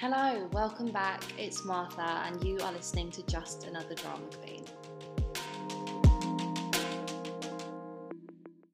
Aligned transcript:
Hello, 0.00 0.48
welcome 0.54 0.90
back. 0.90 1.22
It's 1.36 1.62
Martha, 1.62 2.22
and 2.24 2.42
you 2.42 2.58
are 2.60 2.72
listening 2.72 3.10
to 3.10 3.22
Just 3.26 3.66
Another 3.66 3.94
Drama 3.94 4.24
Queen. 4.42 4.64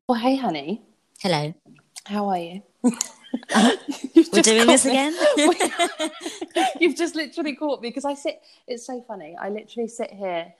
Well, 0.09 0.21
hey, 0.21 0.37
honey. 0.37 0.83
Hello. 1.19 1.53
How 2.05 2.29
are 2.29 2.39
you? 2.39 2.63
You've 4.15 4.29
We're 4.33 4.43
doing 4.43 4.69
this 4.69 4.85
me. 4.85 4.93
again? 4.93 5.17
You've 6.81 6.97
just 6.97 7.17
literally 7.17 7.57
caught 7.57 7.83
me 7.83 7.89
because 7.89 8.05
I 8.05 8.15
sit, 8.15 8.41
it's 8.69 8.87
so 8.87 9.05
funny. 9.09 9.35
I 9.37 9.49
literally 9.49 9.89
sit 9.89 10.13
here 10.13 10.55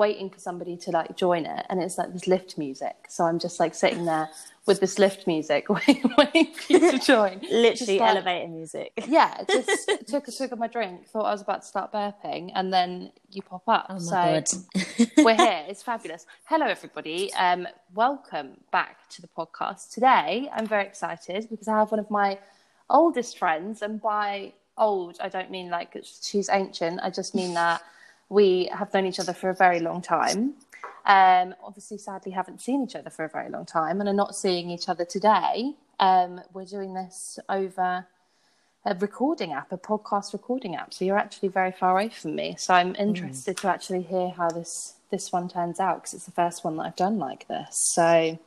waiting 0.00 0.30
for 0.30 0.40
somebody 0.40 0.78
to 0.78 0.90
like 0.90 1.14
join 1.14 1.44
it 1.44 1.66
and 1.68 1.78
it's 1.82 1.98
like 1.98 2.10
this 2.14 2.26
lift 2.26 2.56
music. 2.56 2.96
So 3.10 3.24
i'm 3.24 3.38
just 3.38 3.60
like 3.60 3.74
sitting 3.74 4.06
there 4.06 4.30
with 4.64 4.80
this 4.80 4.98
lift 4.98 5.26
music 5.26 5.68
waiting, 5.76 6.10
waiting 6.16 6.54
for 6.54 6.72
you 6.72 6.92
to 6.92 6.98
join. 6.98 7.40
Literally 7.50 7.98
like, 7.98 8.10
elevator 8.10 8.48
music. 8.48 8.92
Yeah 9.06 9.44
just 9.46 9.90
took 10.08 10.26
a 10.26 10.32
swig 10.32 10.52
of 10.54 10.58
my 10.58 10.68
drink 10.68 11.06
thought 11.06 11.26
i 11.26 11.32
was 11.32 11.42
about 11.42 11.60
to 11.64 11.68
start 11.68 11.92
burping 11.92 12.50
and 12.54 12.72
then 12.72 13.12
you 13.30 13.42
pop 13.42 13.64
up. 13.68 13.86
Oh 13.90 13.98
so 13.98 14.42
we're 15.18 15.36
here. 15.46 15.64
It's 15.68 15.82
fabulous. 15.82 16.24
Hello 16.46 16.66
everybody. 16.66 17.30
Um 17.34 17.68
welcome 17.94 18.48
back 18.72 18.96
to 19.10 19.20
the 19.20 19.28
podcast. 19.28 19.92
Today 19.92 20.48
i'm 20.56 20.66
very 20.66 20.86
excited 20.86 21.46
because 21.50 21.68
i 21.68 21.76
have 21.78 21.90
one 21.90 22.00
of 22.00 22.10
my 22.10 22.38
oldest 22.88 23.38
friends 23.38 23.82
and 23.82 24.00
by 24.00 24.54
old 24.78 25.18
i 25.20 25.28
don't 25.28 25.50
mean 25.50 25.68
like 25.68 25.90
she's 26.22 26.48
ancient. 26.48 27.00
I 27.02 27.10
just 27.10 27.34
mean 27.34 27.52
that 27.52 27.82
we 28.30 28.70
have 28.72 28.94
known 28.94 29.04
each 29.04 29.20
other 29.20 29.34
for 29.34 29.50
a 29.50 29.54
very 29.54 29.80
long 29.80 30.00
time. 30.00 30.54
Um, 31.04 31.54
obviously, 31.62 31.98
sadly, 31.98 32.32
haven't 32.32 32.62
seen 32.62 32.84
each 32.84 32.96
other 32.96 33.10
for 33.10 33.24
a 33.24 33.28
very 33.28 33.50
long 33.50 33.66
time 33.66 34.00
and 34.00 34.08
are 34.08 34.14
not 34.14 34.34
seeing 34.34 34.70
each 34.70 34.88
other 34.88 35.04
today. 35.04 35.74
Um, 35.98 36.40
we're 36.54 36.64
doing 36.64 36.94
this 36.94 37.38
over 37.48 38.06
a 38.86 38.94
recording 38.94 39.52
app, 39.52 39.72
a 39.72 39.76
podcast 39.76 40.32
recording 40.32 40.76
app. 40.76 40.94
So 40.94 41.04
you're 41.04 41.18
actually 41.18 41.48
very 41.48 41.72
far 41.72 41.92
away 41.92 42.08
from 42.08 42.36
me. 42.36 42.56
So 42.58 42.72
I'm 42.72 42.94
hmm. 42.94 43.00
interested 43.00 43.56
mm. 43.56 43.60
to 43.62 43.68
actually 43.68 44.02
hear 44.02 44.30
how 44.30 44.48
this 44.48 44.94
this 45.10 45.32
one 45.32 45.48
turns 45.48 45.80
out 45.80 45.96
because 45.96 46.14
it's 46.14 46.24
the 46.24 46.30
first 46.30 46.64
one 46.64 46.76
that 46.76 46.84
I've 46.84 46.96
done 46.96 47.18
like 47.18 47.48
this. 47.48 47.68
So 47.94 48.38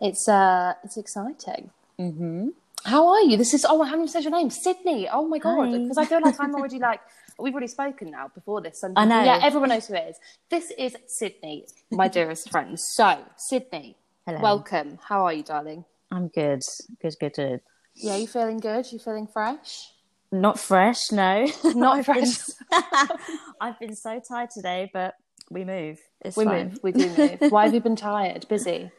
it's 0.00 0.28
uh 0.28 0.74
it's 0.84 0.96
exciting. 0.96 1.70
Mm-hmm. 1.98 2.48
How 2.84 3.08
are 3.08 3.22
you? 3.22 3.36
This 3.36 3.52
is 3.52 3.66
oh, 3.68 3.82
I 3.82 3.88
haven't 3.88 4.08
said 4.08 4.22
your 4.22 4.32
name, 4.32 4.50
Sydney. 4.50 5.08
Oh 5.08 5.26
my 5.26 5.38
god, 5.38 5.72
because 5.72 5.98
I 5.98 6.04
feel 6.04 6.20
like 6.22 6.38
I'm 6.38 6.54
already 6.54 6.78
like 6.78 7.00
we've 7.38 7.52
already 7.52 7.66
spoken 7.66 8.10
now 8.10 8.30
before 8.34 8.60
this. 8.60 8.82
And 8.82 8.98
I 8.98 9.04
know. 9.04 9.22
Yeah, 9.22 9.40
everyone 9.42 9.68
knows 9.70 9.86
who 9.88 9.94
it 9.94 10.08
is. 10.10 10.16
This 10.50 10.72
is 10.78 10.96
Sydney, 11.06 11.66
my 11.90 12.08
dearest 12.08 12.50
friend. 12.52 12.78
So, 12.78 13.18
Sydney, 13.36 13.96
Hello. 14.26 14.40
welcome. 14.40 14.98
How 15.02 15.24
are 15.26 15.32
you, 15.32 15.42
darling? 15.42 15.84
I'm 16.10 16.28
good. 16.28 16.62
Good, 17.00 17.14
good, 17.20 17.32
good. 17.34 17.60
Yeah, 17.94 18.16
you 18.16 18.26
feeling 18.26 18.58
good? 18.58 18.90
You 18.92 18.98
feeling 18.98 19.26
fresh? 19.26 19.90
Not 20.32 20.58
fresh, 20.58 21.12
no. 21.12 21.46
Not 21.64 22.04
fresh. 22.04 22.36
I've 23.60 23.78
been 23.78 23.94
so 23.94 24.20
tired 24.26 24.50
today, 24.50 24.90
but 24.92 25.14
we 25.50 25.64
move. 25.64 25.98
It's 26.24 26.36
we 26.36 26.44
fine. 26.44 26.68
move. 26.70 26.78
We 26.82 26.92
do 26.92 27.08
move. 27.16 27.50
Why 27.50 27.64
have 27.64 27.74
you 27.74 27.80
been 27.80 27.96
tired? 27.96 28.46
Busy? 28.48 28.90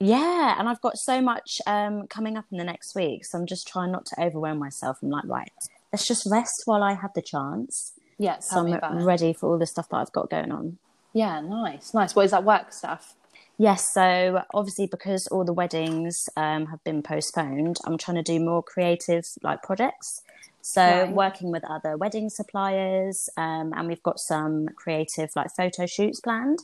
Yeah, 0.00 0.56
and 0.58 0.68
I've 0.68 0.80
got 0.80 0.96
so 0.96 1.20
much 1.20 1.60
um, 1.66 2.08
coming 2.08 2.36
up 2.36 2.46
in 2.50 2.58
the 2.58 2.64
next 2.64 2.96
week, 2.96 3.24
so 3.24 3.38
I'm 3.38 3.46
just 3.46 3.68
trying 3.68 3.92
not 3.92 4.04
to 4.06 4.20
overwhelm 4.20 4.58
myself. 4.58 4.96
I'm 5.00 5.10
like, 5.10 5.24
right, 5.26 5.52
let's 5.92 6.06
just 6.06 6.26
rest 6.30 6.62
while 6.64 6.82
I 6.82 6.94
have 6.94 7.12
the 7.14 7.22
chance. 7.22 7.92
Yeah, 8.18 8.38
so 8.38 8.58
I'm 8.58 9.04
ready 9.04 9.32
for 9.32 9.50
all 9.50 9.58
the 9.58 9.66
stuff 9.66 9.88
that 9.90 9.96
I've 9.96 10.12
got 10.12 10.30
going 10.30 10.52
on. 10.52 10.78
Yeah, 11.12 11.40
nice, 11.40 11.92
nice. 11.92 12.14
What 12.14 12.24
is 12.24 12.30
that 12.30 12.44
work 12.44 12.72
stuff? 12.72 13.14
Yes, 13.58 13.92
so 13.92 14.42
obviously 14.54 14.86
because 14.86 15.26
all 15.28 15.44
the 15.44 15.52
weddings 15.52 16.28
um, 16.36 16.66
have 16.66 16.82
been 16.84 17.02
postponed, 17.02 17.78
I'm 17.84 17.98
trying 17.98 18.16
to 18.16 18.22
do 18.22 18.40
more 18.40 18.62
creative 18.62 19.24
like 19.42 19.62
projects. 19.62 20.22
So 20.60 20.82
right. 20.82 21.12
working 21.12 21.50
with 21.50 21.64
other 21.68 21.96
wedding 21.96 22.30
suppliers, 22.30 23.28
um, 23.36 23.72
and 23.76 23.88
we've 23.88 24.02
got 24.02 24.20
some 24.20 24.68
creative 24.76 25.30
like 25.34 25.54
photo 25.56 25.86
shoots 25.86 26.20
planned. 26.20 26.60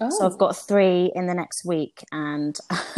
Oh. 0.00 0.08
So 0.08 0.24
I've 0.24 0.32
oh. 0.32 0.36
got 0.36 0.56
three 0.56 1.12
in 1.14 1.26
the 1.26 1.34
next 1.34 1.64
week, 1.64 2.04
and 2.10 2.58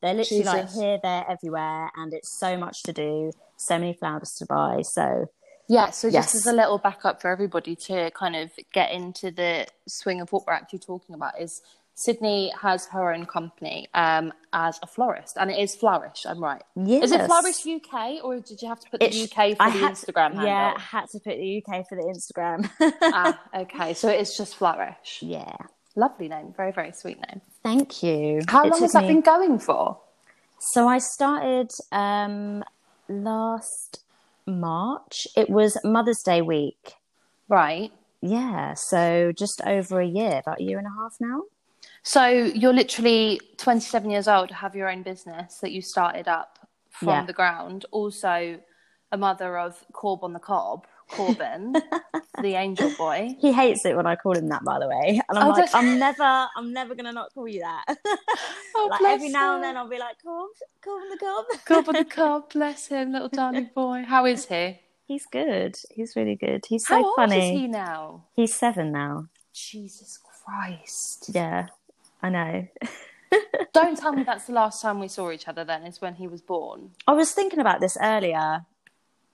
they're 0.00 0.14
literally 0.14 0.44
Jesus. 0.44 0.46
like 0.46 0.70
here, 0.70 1.00
there, 1.02 1.24
everywhere, 1.28 1.90
and 1.96 2.14
it's 2.14 2.28
so 2.28 2.56
much 2.56 2.84
to 2.84 2.92
do, 2.92 3.32
so 3.56 3.78
many 3.78 3.92
flowers 3.92 4.34
to 4.34 4.46
buy. 4.46 4.82
So 4.82 5.28
yeah, 5.68 5.90
so 5.90 6.08
just 6.08 6.34
yes. 6.34 6.34
as 6.34 6.46
a 6.46 6.52
little 6.52 6.78
backup 6.78 7.20
for 7.20 7.30
everybody 7.30 7.74
to 7.76 8.10
kind 8.12 8.36
of 8.36 8.50
get 8.72 8.92
into 8.92 9.30
the 9.30 9.66
swing 9.88 10.20
of 10.20 10.30
what 10.30 10.46
we're 10.46 10.52
actually 10.52 10.80
talking 10.80 11.14
about 11.14 11.40
is 11.40 11.62
Sydney 11.94 12.52
has 12.60 12.86
her 12.86 13.12
own 13.12 13.26
company 13.26 13.88
um, 13.94 14.32
as 14.52 14.78
a 14.82 14.86
florist, 14.86 15.36
and 15.38 15.50
it 15.50 15.58
is 15.58 15.74
Flourish. 15.74 16.24
I'm 16.26 16.42
right. 16.42 16.62
Yes. 16.74 17.04
Is 17.04 17.12
it 17.12 17.26
Flourish 17.26 17.66
UK, 17.66 18.24
or 18.24 18.40
did 18.40 18.62
you 18.62 18.68
have 18.68 18.80
to 18.80 18.90
put 18.90 19.00
the 19.00 19.06
UK 19.06 19.56
for 19.56 19.62
I 19.62 19.70
the 19.70 19.86
Instagram 19.86 20.34
handle? 20.34 20.46
Yeah, 20.46 20.74
I 20.76 20.80
had 20.80 21.08
to 21.10 21.20
put 21.20 21.36
the 21.36 21.62
UK 21.62 21.86
for 21.88 21.96
the 21.96 22.02
Instagram. 22.02 22.70
ah, 23.02 23.40
okay. 23.54 23.94
So 23.94 24.08
it 24.08 24.20
is 24.20 24.36
just 24.36 24.56
Flourish. 24.56 25.18
Yeah. 25.20 25.54
Lovely 25.94 26.28
name. 26.28 26.54
Very, 26.56 26.72
very 26.72 26.92
sweet 26.92 27.18
name. 27.28 27.42
Thank 27.62 28.02
you. 28.02 28.40
How 28.48 28.64
it 28.64 28.70
long 28.70 28.80
has 28.80 28.92
that 28.92 29.02
me... 29.02 29.08
been 29.08 29.20
going 29.20 29.58
for? 29.58 30.00
So 30.58 30.88
I 30.88 30.98
started 30.98 31.70
um, 31.90 32.64
last 33.08 34.00
March. 34.46 35.26
It 35.36 35.50
was 35.50 35.76
Mother's 35.84 36.22
Day 36.22 36.40
week. 36.40 36.94
Right. 37.48 37.92
Yeah. 38.22 38.74
So 38.74 39.32
just 39.36 39.60
over 39.66 40.00
a 40.00 40.06
year, 40.06 40.38
about 40.38 40.60
a 40.60 40.62
year 40.62 40.78
and 40.78 40.86
a 40.86 40.90
half 40.90 41.16
now. 41.20 41.42
So 42.02 42.26
you're 42.26 42.72
literally 42.72 43.40
27 43.58 44.10
years 44.10 44.28
old, 44.28 44.50
have 44.50 44.74
your 44.74 44.90
own 44.90 45.02
business 45.02 45.58
that 45.58 45.72
you 45.72 45.82
started 45.82 46.28
up 46.28 46.58
from 46.90 47.08
yeah. 47.08 47.24
the 47.24 47.32
ground. 47.32 47.86
Also, 47.90 48.58
a 49.12 49.16
mother 49.16 49.58
of 49.58 49.84
Corb 49.92 50.24
on 50.24 50.32
the 50.32 50.40
Cob, 50.40 50.86
Corbin, 51.10 51.74
the 52.42 52.54
angel 52.54 52.92
boy. 52.96 53.36
He 53.38 53.52
hates 53.52 53.84
it 53.84 53.96
when 53.96 54.06
I 54.06 54.16
call 54.16 54.36
him 54.36 54.48
that, 54.48 54.64
by 54.64 54.78
the 54.78 54.88
way. 54.88 55.20
And 55.28 55.38
I'm 55.38 55.48
oh, 55.48 55.50
like, 55.50 55.74
I'm 55.74 55.98
never, 55.98 56.48
I'm 56.56 56.72
never 56.72 56.94
gonna 56.94 57.12
not 57.12 57.32
call 57.34 57.46
you 57.46 57.60
that. 57.60 57.84
oh, 58.74 58.88
like 58.90 59.02
every 59.02 59.26
him. 59.26 59.32
now 59.32 59.54
and 59.54 59.64
then, 59.64 59.76
I'll 59.76 59.88
be 59.88 59.98
like, 59.98 60.16
Corb, 60.22 60.50
Corb 60.82 61.02
on 61.02 61.10
the 61.10 61.18
Cob, 61.18 61.44
Corb 61.66 61.88
on 61.88 61.94
the 61.94 62.04
Cob. 62.16 62.52
Bless 62.52 62.88
him, 62.88 63.12
little 63.12 63.28
darling 63.28 63.70
boy. 63.74 64.04
How 64.06 64.26
is 64.26 64.46
he? 64.46 64.80
He's 65.06 65.26
good. 65.26 65.76
He's 65.90 66.16
really 66.16 66.36
good. 66.36 66.64
He's 66.66 66.86
so 66.86 66.94
How 66.94 67.14
funny. 67.16 67.40
How 67.40 67.46
old 67.46 67.54
is 67.54 67.60
he 67.60 67.68
now? 67.68 68.24
He's 68.34 68.54
seven 68.54 68.92
now. 68.92 69.26
Jesus 69.52 70.18
Christ. 70.44 71.30
Yeah. 71.34 71.66
I 72.22 72.30
know. 72.30 72.68
Don't 73.72 73.98
tell 73.98 74.12
me 74.12 74.22
that's 74.26 74.46
the 74.46 74.52
last 74.52 74.82
time 74.82 75.00
we 75.00 75.08
saw 75.08 75.30
each 75.30 75.48
other. 75.48 75.64
Then 75.64 75.84
is 75.84 76.00
when 76.00 76.14
he 76.14 76.28
was 76.28 76.40
born. 76.40 76.90
I 77.06 77.12
was 77.12 77.32
thinking 77.32 77.58
about 77.58 77.80
this 77.80 77.96
earlier 78.00 78.66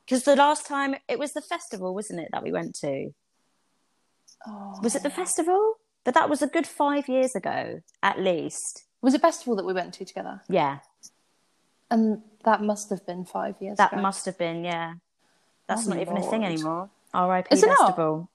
because 0.04 0.22
the 0.24 0.36
last 0.36 0.66
time 0.66 0.94
it 1.08 1.18
was 1.18 1.32
the 1.32 1.42
festival, 1.42 1.94
wasn't 1.94 2.20
it, 2.20 2.28
that 2.32 2.42
we 2.42 2.52
went 2.52 2.74
to? 2.76 3.10
Oh. 4.46 4.78
Was 4.82 4.94
it 4.94 5.02
the 5.02 5.10
festival? 5.10 5.74
But 6.04 6.14
that 6.14 6.30
was 6.30 6.40
a 6.40 6.46
good 6.46 6.66
five 6.66 7.08
years 7.08 7.34
ago, 7.34 7.82
at 8.02 8.18
least. 8.18 8.84
Was 9.02 9.14
it 9.14 9.20
festival 9.20 9.56
that 9.56 9.66
we 9.66 9.74
went 9.74 9.94
to 9.94 10.04
together? 10.04 10.40
Yeah. 10.48 10.78
And 11.90 12.22
that 12.44 12.62
must 12.62 12.88
have 12.90 13.04
been 13.04 13.24
five 13.24 13.56
years. 13.60 13.76
That 13.76 13.92
ago. 13.92 14.00
must 14.00 14.24
have 14.24 14.38
been, 14.38 14.64
yeah. 14.64 14.94
That's 15.66 15.86
oh 15.86 15.90
not 15.90 16.00
even 16.00 16.14
Lord. 16.14 16.26
a 16.26 16.30
thing 16.30 16.44
anymore. 16.44 16.88
R.I.P. 17.12 17.56
Festival. 17.56 18.30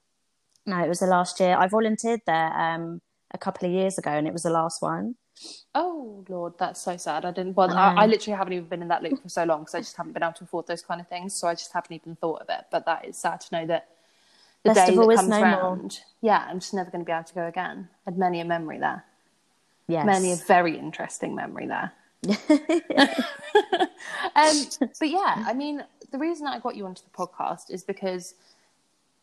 No, 0.66 0.84
it 0.84 0.88
was 0.88 1.00
the 1.00 1.08
last 1.08 1.40
year. 1.40 1.58
I 1.58 1.68
volunteered 1.68 2.22
there. 2.25 2.53
Um, 2.53 3.02
a 3.33 3.38
couple 3.38 3.67
of 3.67 3.73
years 3.73 3.97
ago, 3.97 4.11
and 4.11 4.27
it 4.27 4.33
was 4.33 4.44
the 4.44 4.49
last 4.49 4.81
one. 4.81 5.16
Oh 5.73 6.23
Lord, 6.29 6.53
that's 6.59 6.81
so 6.81 6.95
sad. 6.97 7.25
I 7.25 7.31
didn't. 7.31 7.55
Well, 7.55 7.71
I, 7.71 7.94
I, 7.95 8.05
literally 8.05 8.38
haven't 8.38 8.53
even 8.53 8.66
been 8.66 8.81
in 8.81 8.88
that 8.89 9.01
loop 9.01 9.21
for 9.21 9.29
so 9.29 9.44
long 9.44 9.61
because 9.61 9.75
I 9.75 9.79
just 9.79 9.97
haven't 9.97 10.13
been 10.13 10.23
able 10.23 10.33
to 10.33 10.44
afford 10.44 10.67
those 10.67 10.83
kind 10.83 11.01
of 11.01 11.07
things. 11.07 11.33
So 11.33 11.47
I 11.47 11.55
just 11.55 11.73
haven't 11.73 11.91
even 11.91 12.16
thought 12.16 12.41
of 12.41 12.49
it. 12.49 12.66
But 12.72 12.85
that 12.85 13.05
is 13.05 13.17
sad 13.17 13.41
to 13.41 13.55
know 13.55 13.66
that 13.67 13.89
the 14.63 14.75
Festival 14.75 15.07
day 15.07 15.16
that 15.16 15.22
comes 15.22 15.29
no 15.29 15.41
round, 15.41 15.81
more. 15.81 15.89
yeah, 16.22 16.47
I'm 16.49 16.59
just 16.59 16.73
never 16.73 16.91
going 16.91 17.03
to 17.03 17.05
be 17.05 17.11
able 17.11 17.23
to 17.23 17.33
go 17.33 17.47
again. 17.47 17.89
I 18.05 18.11
had 18.11 18.17
many 18.17 18.39
a 18.39 18.45
memory 18.45 18.77
there. 18.77 19.03
Yes, 19.88 20.05
many 20.05 20.31
a 20.31 20.35
very 20.35 20.77
interesting 20.77 21.35
memory 21.35 21.67
there. 21.67 21.91
um, 24.35 24.55
but 24.99 25.09
yeah, 25.09 25.43
I 25.45 25.53
mean, 25.53 25.84
the 26.11 26.17
reason 26.17 26.47
I 26.47 26.59
got 26.59 26.75
you 26.75 26.85
onto 26.85 27.02
the 27.03 27.09
podcast 27.09 27.69
is 27.69 27.84
because, 27.84 28.35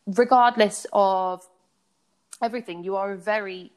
regardless 0.05 0.85
of 0.93 1.47
everything, 2.41 2.83
you 2.83 2.95
are 2.95 3.13
a 3.13 3.17
very 3.17 3.71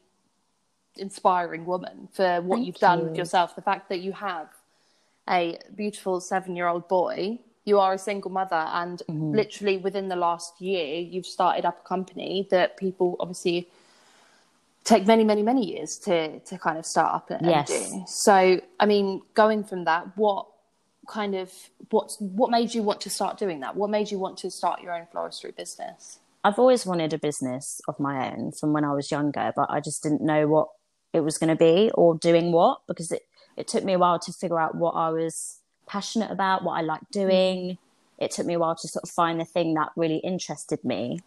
inspiring 0.97 1.65
woman 1.65 2.09
for 2.11 2.41
what 2.41 2.57
Thank 2.57 2.67
you've 2.67 2.77
done 2.77 2.99
you. 2.99 3.05
with 3.05 3.17
yourself. 3.17 3.55
The 3.55 3.61
fact 3.61 3.89
that 3.89 3.99
you 3.99 4.13
have 4.13 4.47
a 5.29 5.57
beautiful 5.75 6.19
seven 6.19 6.55
year 6.55 6.67
old 6.67 6.87
boy, 6.87 7.39
you 7.65 7.79
are 7.79 7.93
a 7.93 7.97
single 7.97 8.31
mother, 8.31 8.55
and 8.55 9.01
mm-hmm. 9.09 9.35
literally 9.35 9.77
within 9.77 10.07
the 10.07 10.15
last 10.15 10.61
year, 10.61 10.99
you've 10.99 11.25
started 11.25 11.65
up 11.65 11.79
a 11.83 11.87
company 11.87 12.47
that 12.51 12.77
people 12.77 13.15
obviously 13.19 13.67
take 14.83 15.07
many, 15.07 15.23
many, 15.23 15.41
many 15.41 15.65
years 15.65 15.97
to 15.97 16.39
to 16.39 16.57
kind 16.57 16.77
of 16.77 16.85
start 16.85 17.13
up 17.13 17.31
and, 17.31 17.45
yes. 17.45 17.67
do. 17.67 18.03
So, 18.07 18.61
I 18.79 18.85
mean, 18.85 19.21
going 19.33 19.63
from 19.63 19.85
that, 19.85 20.15
what 20.15 20.45
kind 21.07 21.35
of 21.35 21.51
what 21.89 22.15
what 22.19 22.51
made 22.51 22.73
you 22.73 22.83
want 22.83 23.01
to 23.01 23.09
start 23.09 23.37
doing 23.37 23.59
that? 23.61 23.75
What 23.75 23.89
made 23.89 24.11
you 24.11 24.19
want 24.19 24.37
to 24.39 24.51
start 24.51 24.81
your 24.81 24.93
own 24.93 25.07
floristry 25.13 25.55
business? 25.55 26.19
I've 26.43 26.59
always 26.59 26.85
wanted 26.85 27.11
a 27.11 27.17
business 27.17 27.81
of 27.87 27.99
my 27.99 28.31
own 28.31 28.51
from 28.51 28.71
when 28.71 28.85
I 28.85 28.93
was 28.93 29.09
younger, 29.09 29.51
but 29.55 29.65
I 29.71 29.79
just 29.79 30.03
didn't 30.03 30.21
know 30.21 30.47
what 30.47 30.69
it 31.15 31.23
was 31.23 31.37
going 31.37 31.49
to 31.49 31.55
be 31.55 31.89
or 31.93 32.15
doing 32.15 32.51
what 32.51 32.81
because 32.87 33.11
it, 33.11 33.23
it 33.55 33.67
took 33.67 33.83
me 33.83 33.93
a 33.93 33.99
while 33.99 34.19
to 34.19 34.33
figure 34.33 34.59
out 34.59 34.75
what 34.75 34.91
I 34.91 35.09
was 35.09 35.59
passionate 35.87 36.29
about, 36.29 36.63
what 36.63 36.73
I 36.73 36.81
liked 36.81 37.11
doing. 37.11 37.77
it 38.17 38.31
took 38.31 38.45
me 38.45 38.53
a 38.55 38.59
while 38.59 38.75
to 38.75 38.87
sort 38.87 39.03
of 39.03 39.09
find 39.09 39.39
the 39.39 39.45
thing 39.45 39.73
that 39.75 39.89
really 39.95 40.17
interested 40.17 40.83
me. 40.83 41.19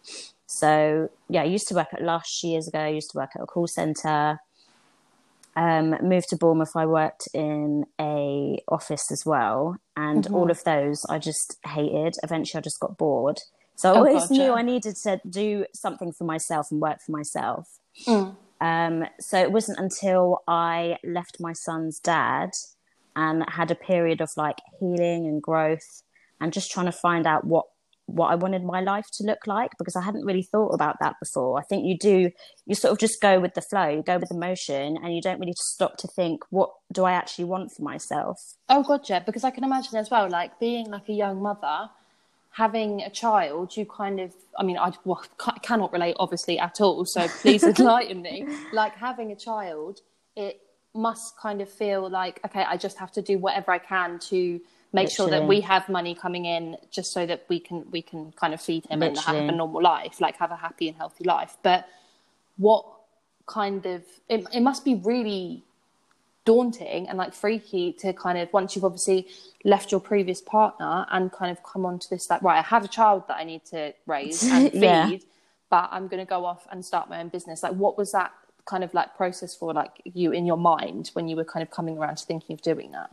So 0.45 1.09
yeah, 1.27 1.41
I 1.41 1.45
used 1.45 1.67
to 1.69 1.75
work 1.75 1.89
at 1.93 2.03
Lush 2.03 2.43
years 2.43 2.67
ago. 2.67 2.79
I 2.79 2.89
used 2.89 3.11
to 3.11 3.17
work 3.17 3.31
at 3.35 3.41
a 3.41 3.45
call 3.45 3.67
center. 3.67 4.39
Um, 5.55 5.95
moved 6.01 6.29
to 6.29 6.37
Bournemouth. 6.37 6.75
I 6.75 6.85
worked 6.85 7.27
in 7.33 7.85
a 7.99 8.59
office 8.67 9.11
as 9.11 9.25
well, 9.25 9.77
and 9.97 10.23
mm-hmm. 10.23 10.35
all 10.35 10.49
of 10.49 10.63
those 10.63 11.05
I 11.09 11.19
just 11.19 11.57
hated. 11.65 12.15
Eventually, 12.23 12.59
I 12.59 12.61
just 12.61 12.79
got 12.79 12.97
bored. 12.97 13.39
So 13.75 13.91
I 13.91 13.95
oh, 13.95 13.97
always 13.97 14.29
knew 14.29 14.53
I 14.53 14.61
needed 14.61 14.95
to 15.03 15.19
do 15.29 15.65
something 15.73 16.11
for 16.11 16.23
myself 16.23 16.71
and 16.71 16.79
work 16.79 17.01
for 17.01 17.11
myself. 17.11 17.79
Mm. 18.05 18.35
Um, 18.61 19.05
so 19.19 19.39
it 19.39 19.51
wasn't 19.51 19.79
until 19.79 20.43
I 20.47 20.97
left 21.03 21.37
my 21.39 21.53
son's 21.53 21.99
dad 21.99 22.51
and 23.15 23.43
had 23.49 23.71
a 23.71 23.75
period 23.75 24.21
of 24.21 24.31
like 24.37 24.57
healing 24.79 25.27
and 25.27 25.41
growth 25.41 26.03
and 26.41 26.53
just 26.53 26.71
trying 26.71 26.85
to 26.85 26.91
find 26.91 27.25
out 27.25 27.45
what 27.45 27.65
what 28.13 28.31
I 28.31 28.35
wanted 28.35 28.63
my 28.63 28.81
life 28.81 29.05
to 29.13 29.23
look 29.23 29.45
like 29.45 29.71
because 29.77 29.95
I 29.95 30.01
hadn't 30.01 30.25
really 30.25 30.41
thought 30.41 30.69
about 30.69 30.97
that 30.99 31.15
before. 31.19 31.59
I 31.59 31.63
think 31.63 31.85
you 31.85 31.97
do, 31.97 32.31
you 32.65 32.75
sort 32.75 32.91
of 32.91 32.97
just 32.97 33.21
go 33.21 33.39
with 33.39 33.53
the 33.53 33.61
flow, 33.61 33.87
you 33.87 34.01
go 34.01 34.17
with 34.17 34.29
the 34.29 34.37
motion, 34.37 34.97
and 34.97 35.15
you 35.15 35.21
don't 35.21 35.39
really 35.39 35.53
stop 35.55 35.97
to 35.97 36.07
think, 36.07 36.43
what 36.49 36.71
do 36.91 37.03
I 37.05 37.11
actually 37.11 37.45
want 37.45 37.71
for 37.71 37.83
myself? 37.83 38.55
Oh, 38.67 38.83
gotcha. 38.83 39.21
Because 39.25 39.43
I 39.43 39.51
can 39.51 39.63
imagine 39.63 39.95
as 39.97 40.09
well, 40.09 40.27
like 40.27 40.59
being 40.59 40.89
like 40.89 41.07
a 41.07 41.13
young 41.13 41.41
mother, 41.41 41.89
having 42.51 43.01
a 43.01 43.09
child, 43.09 43.75
you 43.77 43.85
kind 43.85 44.19
of, 44.19 44.33
I 44.57 44.63
mean, 44.63 44.77
I 44.77 44.91
well, 45.05 45.23
cannot 45.61 45.93
relate 45.93 46.15
obviously 46.19 46.59
at 46.59 46.81
all, 46.81 47.05
so 47.05 47.27
please 47.27 47.63
enlighten 47.79 48.21
me. 48.21 48.47
Like 48.73 48.95
having 48.95 49.31
a 49.31 49.35
child, 49.35 50.01
it 50.35 50.61
must 50.93 51.37
kind 51.37 51.61
of 51.61 51.69
feel 51.69 52.09
like, 52.09 52.39
okay, 52.45 52.63
I 52.63 52.77
just 52.77 52.97
have 52.97 53.11
to 53.13 53.21
do 53.21 53.37
whatever 53.37 53.71
I 53.71 53.77
can 53.77 54.19
to 54.29 54.59
make 54.91 55.09
Literally. 55.09 55.31
sure 55.31 55.39
that 55.39 55.47
we 55.47 55.61
have 55.61 55.87
money 55.87 56.15
coming 56.15 56.45
in 56.45 56.75
just 56.89 57.11
so 57.13 57.25
that 57.25 57.45
we 57.47 57.59
can 57.59 57.85
we 57.91 58.01
can 58.01 58.31
kind 58.31 58.53
of 58.53 58.61
feed 58.61 58.85
him 58.87 59.01
Literally. 59.01 59.17
and 59.17 59.19
have 59.19 59.53
a 59.53 59.55
normal 59.55 59.83
life 59.83 60.19
like 60.19 60.35
have 60.37 60.49
a 60.49 60.55
happy 60.55 60.87
and 60.87 60.97
healthy 60.97 61.23
life 61.23 61.57
but 61.61 61.87
what 62.57 62.83
kind 63.45 63.85
of 63.85 64.03
it, 64.27 64.47
it 64.51 64.61
must 64.61 64.83
be 64.83 64.95
really 64.95 65.63
daunting 66.45 67.07
and 67.07 67.17
like 67.17 67.33
freaky 67.33 67.93
to 67.93 68.13
kind 68.13 68.37
of 68.37 68.51
once 68.53 68.75
you've 68.75 68.85
obviously 68.85 69.27
left 69.63 69.91
your 69.91 69.99
previous 69.99 70.41
partner 70.41 71.05
and 71.11 71.31
kind 71.31 71.51
of 71.51 71.61
come 71.63 71.85
on 71.85 71.99
to 71.99 72.09
this 72.09 72.29
like 72.29 72.41
right 72.41 72.57
i 72.57 72.61
have 72.61 72.83
a 72.83 72.87
child 72.87 73.23
that 73.27 73.37
i 73.37 73.43
need 73.43 73.63
to 73.65 73.93
raise 74.07 74.43
and 74.43 74.71
feed 74.71 74.81
yeah. 74.81 75.17
but 75.69 75.89
i'm 75.91 76.07
going 76.07 76.23
to 76.23 76.29
go 76.29 76.45
off 76.45 76.65
and 76.71 76.83
start 76.83 77.09
my 77.09 77.19
own 77.19 77.27
business 77.29 77.61
like 77.61 77.73
what 77.73 77.97
was 77.97 78.11
that 78.11 78.31
kind 78.65 78.83
of 78.83 78.93
like 78.93 79.15
process 79.15 79.55
for 79.55 79.73
like 79.73 80.01
you 80.05 80.31
in 80.31 80.45
your 80.45 80.57
mind 80.57 81.09
when 81.13 81.27
you 81.27 81.35
were 81.35 81.45
kind 81.45 81.61
of 81.61 81.69
coming 81.69 81.97
around 81.97 82.15
to 82.15 82.25
thinking 82.25 82.53
of 82.53 82.61
doing 82.61 82.91
that 82.91 83.11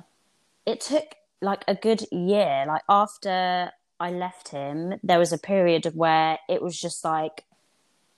it 0.67 0.81
took 0.81 1.17
like 1.41 1.65
a 1.69 1.75
good 1.75 2.05
year. 2.11 2.65
Like 2.67 2.83
after 2.89 3.71
I 3.99 4.11
left 4.11 4.49
him, 4.49 4.95
there 5.03 5.19
was 5.19 5.33
a 5.33 5.39
period 5.39 5.87
of 5.87 5.95
where 5.95 6.39
it 6.49 6.63
was 6.63 6.79
just 6.79 7.05
like 7.05 7.45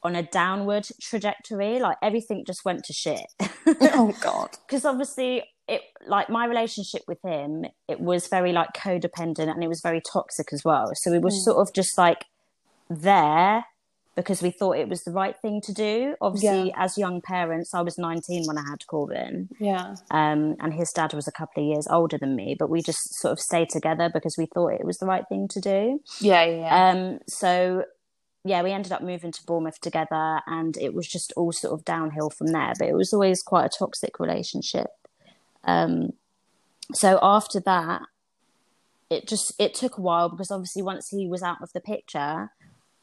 on 0.03 0.15
a 0.15 0.23
downward 0.23 0.87
trajectory. 1.01 1.79
Like 1.79 1.97
everything 2.03 2.45
just 2.47 2.65
went 2.65 2.85
to 2.85 2.93
shit. 2.93 3.27
oh 3.67 4.15
God! 4.21 4.51
Because 4.67 4.85
obviously, 4.85 5.45
it 5.69 5.83
like 6.07 6.29
my 6.29 6.47
relationship 6.47 7.03
with 7.07 7.19
him, 7.23 7.67
it 7.89 8.01
was 8.01 8.29
very 8.29 8.53
like 8.53 8.71
codependent 8.75 9.51
and 9.51 9.63
it 9.63 9.69
was 9.69 9.81
very 9.83 10.03
toxic 10.13 10.53
as 10.53 10.63
well. 10.65 10.91
So 10.95 11.11
we 11.11 11.19
were 11.19 11.31
mm. 11.31 11.45
sort 11.45 11.59
of 11.59 11.75
just 11.75 11.97
like 11.99 12.25
there 12.89 13.65
because 14.19 14.43
we 14.43 14.51
thought 14.51 14.77
it 14.77 14.89
was 14.89 15.05
the 15.05 15.13
right 15.13 15.37
thing 15.41 15.61
to 15.61 15.73
do. 15.73 16.17
Obviously, 16.21 16.69
yeah. 16.71 16.85
as 16.85 16.99
young 16.99 17.21
parents, 17.21 17.73
I 17.73 17.83
was 17.83 17.97
19 17.99 18.47
when 18.49 18.59
I 18.59 18.65
had 18.69 18.85
Corbin. 18.89 19.49
Yeah. 19.61 19.95
Um, 20.11 20.57
and 20.59 20.75
his 20.75 20.91
dad 20.91 21.15
was 21.15 21.29
a 21.29 21.33
couple 21.33 21.63
of 21.63 21.69
years 21.69 21.87
older 21.89 22.19
than 22.19 22.35
me, 22.35 22.57
but 22.59 22.69
we 22.69 22.83
just 22.83 22.99
sort 23.21 23.31
of 23.31 23.39
stayed 23.39 23.69
together 23.69 24.11
because 24.13 24.35
we 24.37 24.47
thought 24.53 24.73
it 24.73 24.85
was 24.85 24.99
the 24.99 25.07
right 25.07 25.23
thing 25.29 25.47
to 25.53 25.61
do. 25.61 26.01
Yeah, 26.21 26.45
yeah. 26.47 26.89
Um, 26.91 27.21
so 27.29 27.85
yeah, 28.49 28.63
we 28.63 28.73
ended 28.73 28.93
up 28.93 29.03
moving 29.03 29.33
to 29.33 29.45
Bournemouth 29.45 29.81
together, 29.81 30.41
and 30.47 30.77
it 30.79 30.95
was 30.95 31.07
just 31.07 31.33
all 31.37 31.53
sort 31.53 31.75
of 31.75 31.85
downhill 31.85 32.31
from 32.31 32.49
there. 32.49 32.73
But 32.79 32.89
it 32.89 32.95
was 32.95 33.13
always 33.13 33.43
quite 33.43 33.67
a 33.67 33.79
toxic 33.79 34.19
relationship. 34.19 34.89
Um, 35.65 36.15
so 36.95 37.19
after 37.23 37.61
that, 37.61 38.03
it 39.11 39.29
just 39.29 39.53
it 39.59 39.75
took 39.75 39.99
a 39.99 40.01
while 40.01 40.29
because 40.29 40.51
obviously 40.51 40.83
once 40.83 41.09
he 41.09 41.27
was 41.27 41.43
out 41.43 41.63
of 41.63 41.73
the 41.73 41.81
picture, 41.81 42.51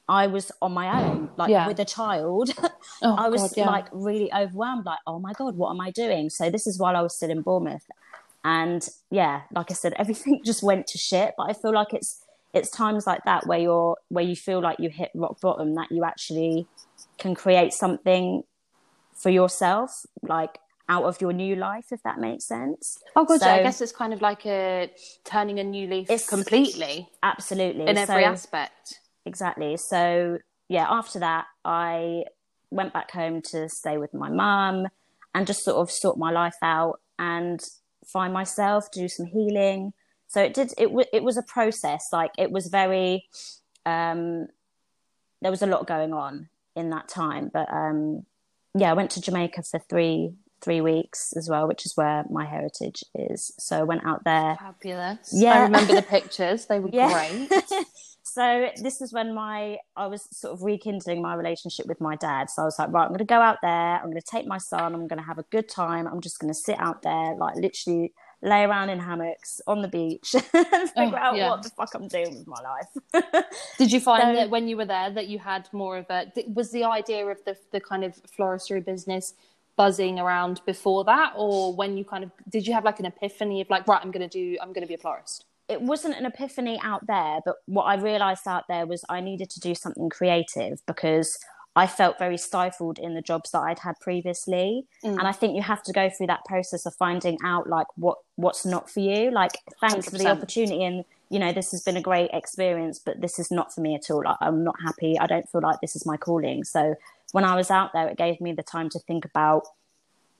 I 0.07 0.27
was 0.27 0.51
on 0.61 0.73
my 0.73 1.03
own, 1.03 1.29
like 1.37 1.49
yeah. 1.49 1.67
with 1.67 1.79
a 1.79 1.85
child. 1.85 2.51
Oh, 3.01 3.13
I 3.13 3.27
was 3.27 3.41
God, 3.41 3.51
yeah. 3.57 3.65
like 3.65 3.87
really 3.91 4.31
overwhelmed, 4.31 4.85
like, 4.85 4.99
oh 5.05 5.19
my 5.19 5.33
God, 5.33 5.57
what 5.57 5.71
am 5.71 5.81
I 5.81 5.91
doing? 5.91 6.29
So 6.29 6.49
this 6.49 6.65
is 6.65 6.79
while 6.79 6.95
I 6.95 7.01
was 7.01 7.15
still 7.15 7.29
in 7.29 7.41
Bournemouth. 7.41 7.83
And 8.45 8.87
yeah, 9.11 9.41
like 9.51 9.69
I 9.69 9.73
said, 9.73 9.93
everything 9.97 10.41
just 10.45 10.63
went 10.63 10.87
to 10.87 10.97
shit. 10.97 11.33
But 11.37 11.49
I 11.49 11.53
feel 11.53 11.73
like 11.73 11.93
it's 11.93 12.23
it's 12.55 12.71
times 12.71 13.05
like 13.05 13.23
that 13.25 13.45
where 13.45 13.59
you're 13.59 13.97
where 14.07 14.23
you 14.23 14.35
feel 14.35 14.61
like 14.61 14.79
you 14.79 14.89
hit 14.89 15.11
rock 15.13 15.39
bottom 15.41 15.75
that 15.75 15.91
you 15.91 16.03
actually 16.03 16.67
can 17.19 17.35
create 17.35 17.73
something 17.73 18.43
for 19.13 19.29
yourself, 19.29 20.05
like 20.23 20.57
out 20.87 21.03
of 21.03 21.19
your 21.19 21.33
new 21.33 21.55
life, 21.55 21.87
if 21.91 22.01
that 22.03 22.19
makes 22.19 22.45
sense. 22.47 22.97
Oh 23.15 23.25
god, 23.25 23.41
so, 23.41 23.49
I 23.49 23.61
guess 23.61 23.81
it's 23.81 23.91
kind 23.91 24.13
of 24.13 24.21
like 24.21 24.45
a 24.45 24.89
turning 25.25 25.59
a 25.59 25.63
new 25.63 25.87
leaf 25.87 26.09
it's, 26.09 26.27
completely. 26.27 27.09
Absolutely. 27.21 27.87
In 27.87 27.97
every 27.97 28.23
so, 28.23 28.29
aspect 28.29 28.99
exactly. 29.25 29.77
So 29.77 30.39
yeah, 30.69 30.87
after 30.89 31.19
that, 31.19 31.45
I 31.65 32.23
went 32.71 32.93
back 32.93 33.11
home 33.11 33.41
to 33.51 33.69
stay 33.69 33.97
with 33.97 34.13
my 34.13 34.29
mum 34.29 34.87
and 35.33 35.45
just 35.45 35.63
sort 35.63 35.77
of 35.77 35.91
sort 35.91 36.17
my 36.17 36.31
life 36.31 36.57
out 36.61 37.01
and 37.19 37.61
find 38.05 38.33
myself, 38.33 38.89
do 38.91 39.09
some 39.09 39.25
healing. 39.25 39.93
So 40.27 40.41
it 40.41 40.53
did. 40.53 40.73
It 40.77 40.87
w- 40.87 41.07
it 41.13 41.23
was 41.23 41.37
a 41.37 41.43
process. 41.43 42.09
Like 42.11 42.31
it 42.37 42.51
was 42.51 42.67
very. 42.67 43.27
Um, 43.85 44.47
there 45.41 45.51
was 45.51 45.61
a 45.61 45.67
lot 45.67 45.85
going 45.85 46.13
on 46.13 46.49
in 46.75 46.89
that 46.89 47.07
time, 47.07 47.51
but 47.53 47.71
um, 47.71 48.25
yeah, 48.73 48.89
I 48.89 48.93
went 48.93 49.11
to 49.11 49.21
Jamaica 49.21 49.63
for 49.63 49.79
three 49.79 50.33
three 50.61 50.81
weeks 50.81 51.33
as 51.37 51.49
well, 51.49 51.67
which 51.67 51.85
is 51.85 51.95
where 51.95 52.23
my 52.29 52.45
heritage 52.45 53.03
is. 53.13 53.53
So 53.59 53.79
I 53.79 53.83
went 53.83 54.05
out 54.05 54.23
there. 54.23 54.57
Fabulous. 54.59 55.31
Yeah, 55.31 55.53
I 55.53 55.61
remember 55.63 55.93
the 55.93 56.01
pictures; 56.17 56.65
they 56.65 56.79
were 56.79 56.89
great. 56.89 57.49
so 58.23 58.69
this 58.81 59.01
is 59.01 59.13
when 59.13 59.33
my 59.33 59.77
I 59.95 60.07
was 60.07 60.27
sort 60.31 60.53
of 60.53 60.63
rekindling 60.63 61.21
my 61.21 61.35
relationship 61.35 61.85
with 61.85 62.01
my 62.01 62.15
dad. 62.15 62.49
So 62.49 62.63
I 62.63 62.65
was 62.65 62.79
like, 62.79 62.91
right, 62.91 63.03
I'm 63.03 63.09
going 63.09 63.19
to 63.19 63.25
go 63.25 63.39
out 63.39 63.59
there. 63.61 63.99
I'm 63.99 64.05
going 64.05 64.15
to 64.15 64.21
take 64.21 64.47
my 64.47 64.57
son. 64.57 64.93
I'm 64.95 65.07
going 65.07 65.19
to 65.19 65.25
have 65.25 65.37
a 65.37 65.45
good 65.51 65.69
time. 65.69 66.07
I'm 66.07 66.21
just 66.21 66.39
going 66.39 66.51
to 66.51 66.59
sit 66.59 66.79
out 66.79 67.03
there, 67.03 67.35
like 67.35 67.55
literally 67.55 68.13
lay 68.45 68.63
around 68.63 68.89
in 68.89 68.99
hammocks 68.99 69.59
on 69.67 69.81
the 69.81 69.87
beach 69.87 70.33
and 70.53 70.89
figure 70.89 70.91
oh, 70.95 71.15
out 71.15 71.35
yeah. 71.35 71.49
what 71.49 71.63
the 71.63 71.69
fuck 71.69 71.93
I'm 71.95 72.07
doing 72.07 72.35
with 72.37 72.47
my 72.47 72.61
life. 72.61 73.43
Did 73.77 73.91
you 73.91 73.99
find 73.99 74.23
so, 74.23 74.35
that 74.35 74.49
when 74.49 74.67
you 74.67 74.77
were 74.77 74.85
there 74.85 75.09
that 75.09 75.27
you 75.27 75.39
had 75.39 75.67
more 75.73 75.97
of 75.97 76.05
a 76.09 76.31
was 76.47 76.71
the 76.71 76.83
idea 76.83 77.25
of 77.25 77.43
the 77.45 77.57
the 77.71 77.79
kind 77.79 78.03
of 78.03 78.15
floristry 78.37 78.83
business 78.83 79.33
buzzing 79.75 80.19
around 80.19 80.61
before 80.65 81.03
that 81.03 81.33
or 81.35 81.75
when 81.75 81.97
you 81.97 82.05
kind 82.05 82.23
of 82.23 82.31
did 82.49 82.65
you 82.65 82.73
have 82.73 82.85
like 82.85 82.99
an 82.99 83.05
epiphany 83.05 83.59
of 83.59 83.69
like 83.69 83.85
right 83.87 83.99
I'm 84.01 84.11
going 84.11 84.27
to 84.27 84.39
do 84.39 84.57
I'm 84.61 84.71
going 84.71 84.83
to 84.83 84.87
be 84.87 84.93
a 84.93 84.97
florist? 84.97 85.45
it 85.67 85.81
wasn't 85.81 86.15
an 86.15 86.25
epiphany 86.25 86.79
out 86.83 87.07
there, 87.07 87.39
but 87.43 87.55
what 87.65 87.83
I 87.85 87.95
realized 87.95 88.47
out 88.47 88.65
there 88.67 88.85
was 88.85 89.03
I 89.09 89.19
needed 89.19 89.49
to 89.51 89.59
do 89.59 89.73
something 89.73 90.09
creative 90.09 90.79
because 90.85 91.37
I 91.75 91.87
felt 91.87 92.17
very 92.17 92.37
stifled 92.37 92.99
in 92.99 93.15
the 93.15 93.21
jobs 93.21 93.51
that 93.51 93.59
I'd 93.59 93.79
had 93.79 93.99
previously. 93.99 94.85
Mm. 95.03 95.19
And 95.19 95.21
I 95.21 95.33
think 95.33 95.55
you 95.55 95.61
have 95.61 95.83
to 95.83 95.93
go 95.93 96.09
through 96.09 96.27
that 96.27 96.45
process 96.45 96.85
of 96.85 96.95
finding 96.95 97.37
out 97.43 97.67
like 97.67 97.87
what 97.95 98.19
what's 98.35 98.65
not 98.65 98.89
for 98.89 99.01
you. 99.01 99.31
Like 99.31 99.51
thanks 99.81 100.07
100%. 100.07 100.11
for 100.11 100.17
the 100.17 100.27
opportunity 100.27 100.83
and 100.83 101.03
you 101.29 101.39
know, 101.39 101.51
this 101.51 101.71
has 101.71 101.81
been 101.81 101.97
a 101.97 102.01
great 102.01 102.29
experience, 102.33 102.99
but 102.99 103.19
this 103.19 103.39
is 103.39 103.49
not 103.49 103.73
for 103.73 103.81
me 103.81 103.95
at 103.95 104.11
all. 104.11 104.23
Like, 104.23 104.37
I'm 104.41 104.63
not 104.63 104.75
happy. 104.83 105.17
I 105.17 105.25
don't 105.25 105.49
feel 105.49 105.61
like 105.61 105.81
this 105.81 105.95
is 105.95 106.05
my 106.05 106.17
calling. 106.17 106.63
So 106.63 106.95
when 107.31 107.43
I 107.43 107.55
was 107.55 107.71
out 107.71 107.93
there, 107.93 108.07
it 108.07 108.17
gave 108.17 108.39
me 108.39 108.53
the 108.53 108.63
time 108.63 108.89
to 108.89 108.99
think 108.99 109.25
about 109.25 109.63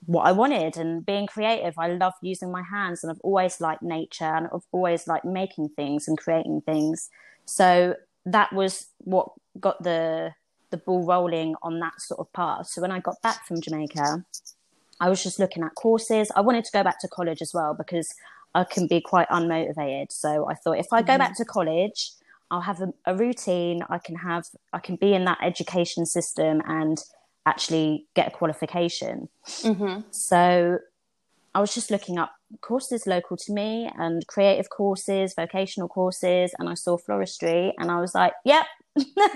what 0.06 0.22
I 0.22 0.32
wanted 0.32 0.76
and 0.76 1.04
being 1.04 1.26
creative. 1.26 1.74
I 1.76 1.88
love 1.88 2.12
using 2.22 2.52
my 2.52 2.62
hands 2.62 3.02
and 3.02 3.10
I've 3.10 3.20
always 3.22 3.60
liked 3.60 3.82
nature 3.82 4.24
and 4.24 4.46
I've 4.46 4.66
always 4.70 5.08
liked 5.08 5.24
making 5.24 5.70
things 5.70 6.06
and 6.06 6.16
creating 6.16 6.60
things. 6.60 7.10
So 7.44 7.96
that 8.24 8.52
was 8.52 8.86
what 8.98 9.30
got 9.58 9.82
the 9.82 10.34
the 10.70 10.76
ball 10.76 11.04
rolling 11.04 11.54
on 11.62 11.78
that 11.80 12.00
sort 12.00 12.20
of 12.20 12.32
path. 12.32 12.66
So 12.66 12.82
when 12.82 12.90
I 12.90 13.00
got 13.00 13.20
back 13.22 13.46
from 13.46 13.60
Jamaica, 13.60 14.24
I 15.00 15.08
was 15.08 15.22
just 15.22 15.38
looking 15.38 15.62
at 15.62 15.74
courses. 15.74 16.30
I 16.34 16.40
wanted 16.40 16.64
to 16.64 16.72
go 16.72 16.82
back 16.82 17.00
to 17.00 17.08
college 17.08 17.42
as 17.42 17.52
well 17.52 17.74
because 17.74 18.12
I 18.54 18.64
can 18.64 18.86
be 18.86 19.00
quite 19.00 19.28
unmotivated. 19.28 20.10
So 20.10 20.48
I 20.48 20.54
thought 20.54 20.78
if 20.78 20.86
I 20.92 21.02
go 21.02 21.12
mm-hmm. 21.12 21.18
back 21.18 21.36
to 21.36 21.44
college, 21.44 22.12
I'll 22.50 22.62
have 22.62 22.80
a, 22.80 22.92
a 23.04 23.14
routine. 23.14 23.82
I 23.88 23.98
can 23.98 24.16
have 24.16 24.46
I 24.72 24.78
can 24.78 24.96
be 24.96 25.14
in 25.14 25.24
that 25.24 25.38
education 25.42 26.06
system 26.06 26.62
and 26.66 26.98
actually 27.44 28.06
get 28.14 28.28
a 28.28 28.30
qualification. 28.30 29.28
Mm-hmm. 29.46 30.00
So 30.10 30.78
I 31.54 31.60
was 31.60 31.74
just 31.74 31.90
looking 31.90 32.18
up 32.18 32.35
courses 32.60 33.06
local 33.06 33.36
to 33.36 33.52
me 33.52 33.90
and 33.98 34.26
creative 34.26 34.70
courses, 34.70 35.34
vocational 35.34 35.88
courses, 35.88 36.54
and 36.58 36.68
I 36.68 36.74
saw 36.74 36.96
floristry 36.96 37.72
and 37.78 37.90
I 37.90 38.00
was 38.00 38.14
like, 38.14 38.32
yep. 38.44 38.66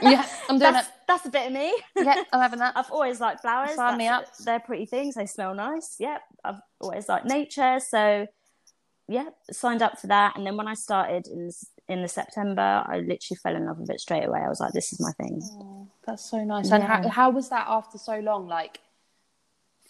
yeah, 0.00 0.26
I'm 0.48 0.58
doing 0.58 0.72
that's, 0.72 0.88
it. 0.88 0.94
That's 1.06 1.26
a 1.26 1.30
bit 1.30 1.48
of 1.48 1.52
me. 1.52 1.74
Yeah, 1.96 2.22
I'm 2.32 2.40
having 2.40 2.58
that. 2.60 2.76
I've 2.76 2.90
always 2.90 3.20
liked 3.20 3.40
flowers. 3.40 3.74
Sign 3.74 3.98
me 3.98 4.08
up. 4.08 4.24
They're 4.38 4.60
pretty 4.60 4.86
things. 4.86 5.14
They 5.14 5.26
smell 5.26 5.54
nice. 5.54 5.96
Yep. 5.98 6.22
I've 6.44 6.60
always 6.80 7.08
liked 7.08 7.26
nature. 7.26 7.78
So 7.80 8.26
yeah, 9.08 9.28
signed 9.50 9.82
up 9.82 9.98
for 9.98 10.06
that. 10.06 10.36
And 10.36 10.46
then 10.46 10.56
when 10.56 10.68
I 10.68 10.74
started 10.74 11.26
in 11.26 11.50
in 11.88 12.02
the 12.02 12.08
September, 12.08 12.84
I 12.86 12.98
literally 12.98 13.38
fell 13.42 13.56
in 13.56 13.66
love 13.66 13.80
with 13.80 13.90
it 13.90 14.00
straight 14.00 14.24
away. 14.24 14.38
I 14.38 14.48
was 14.48 14.60
like, 14.60 14.72
this 14.72 14.92
is 14.92 15.00
my 15.00 15.10
thing. 15.12 15.42
Oh, 15.42 15.88
that's 16.06 16.30
so 16.30 16.44
nice. 16.44 16.68
Yeah. 16.68 16.76
And 16.76 16.84
how, 16.84 17.08
how 17.08 17.30
was 17.30 17.48
that 17.48 17.66
after 17.68 17.98
so 17.98 18.20
long? 18.20 18.46
Like 18.46 18.78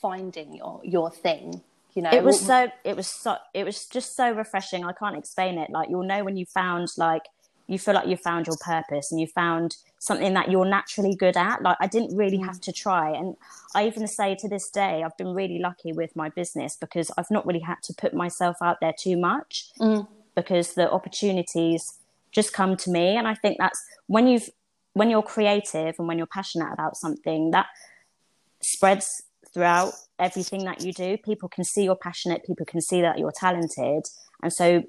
finding 0.01 0.55
your 0.55 0.81
your 0.83 1.11
thing 1.11 1.63
you 1.95 2.03
know 2.03 2.11
it 2.13 2.25
was 2.25 2.41
so 2.41 2.69
it 2.85 2.97
was 2.97 3.07
so 3.07 3.37
it 3.55 3.65
was 3.65 3.87
just 3.87 4.17
so 4.17 4.31
refreshing. 4.33 4.85
I 4.85 4.93
can't 4.93 5.17
explain 5.17 5.59
it. 5.59 5.71
Like 5.71 5.89
you'll 5.91 6.07
know 6.07 6.25
when 6.25 6.37
you 6.37 6.47
found 6.47 6.89
like 6.97 7.23
you 7.67 7.79
feel 7.79 7.95
like 7.95 8.09
you 8.09 8.17
found 8.17 8.49
your 8.49 8.57
purpose 8.57 9.13
and 9.13 9.21
you 9.21 9.29
found 9.29 9.77
something 10.01 10.35
that 10.35 10.51
you're 10.51 10.65
naturally 10.65 11.15
good 11.15 11.37
at. 11.37 11.63
Like 11.63 11.77
i 11.81 11.87
didn't 11.87 12.17
really 12.17 12.39
mm. 12.39 12.47
have 12.47 12.61
to 12.63 12.73
try. 12.73 13.11
And 13.11 13.37
i 13.75 13.87
even 13.87 14.07
say 14.07 14.35
to 14.37 14.49
this 14.49 14.69
day 14.71 15.03
i've 15.05 15.17
been 15.17 15.35
really 15.35 15.59
lucky 15.59 15.93
with 15.93 16.15
my 16.17 16.29
business 16.31 16.77
because 16.77 17.11
i've 17.17 17.31
not 17.31 17.47
really 17.47 17.61
had 17.61 17.83
to 17.85 17.95
put 17.95 18.13
myself 18.13 18.57
out 18.61 18.79
there 18.81 18.95
too 18.99 19.17
much 19.17 19.71
mm. 19.79 20.07
because 20.35 20.75
the 20.75 20.91
opportunities 20.91 21.99
just 22.33 22.53
come 22.53 22.77
to 22.79 22.91
me. 22.91 23.17
And 23.17 23.29
i 23.29 23.35
think 23.35 23.57
that's 23.59 23.85
when 24.07 24.27
you've 24.27 24.51
when 24.93 25.09
you're 25.11 25.23
creative 25.23 25.95
and 25.99 26.09
when 26.09 26.19
you're 26.19 26.27
passionate 26.27 26.73
about 26.73 26.97
something 26.97 27.53
that 27.53 27.67
spreads 28.61 29.23
throughout 29.53 29.93
everything 30.19 30.65
that 30.65 30.83
you 30.83 30.93
do. 30.93 31.17
People 31.19 31.49
can 31.49 31.65
see 31.65 31.85
you're 31.85 31.97
passionate, 31.97 32.45
people 32.45 32.67
can 32.67 32.81
see 32.81 33.01
that 33.01 33.19
you're 33.19 33.33
talented. 33.33 34.05
And 34.43 34.53
so 34.53 34.83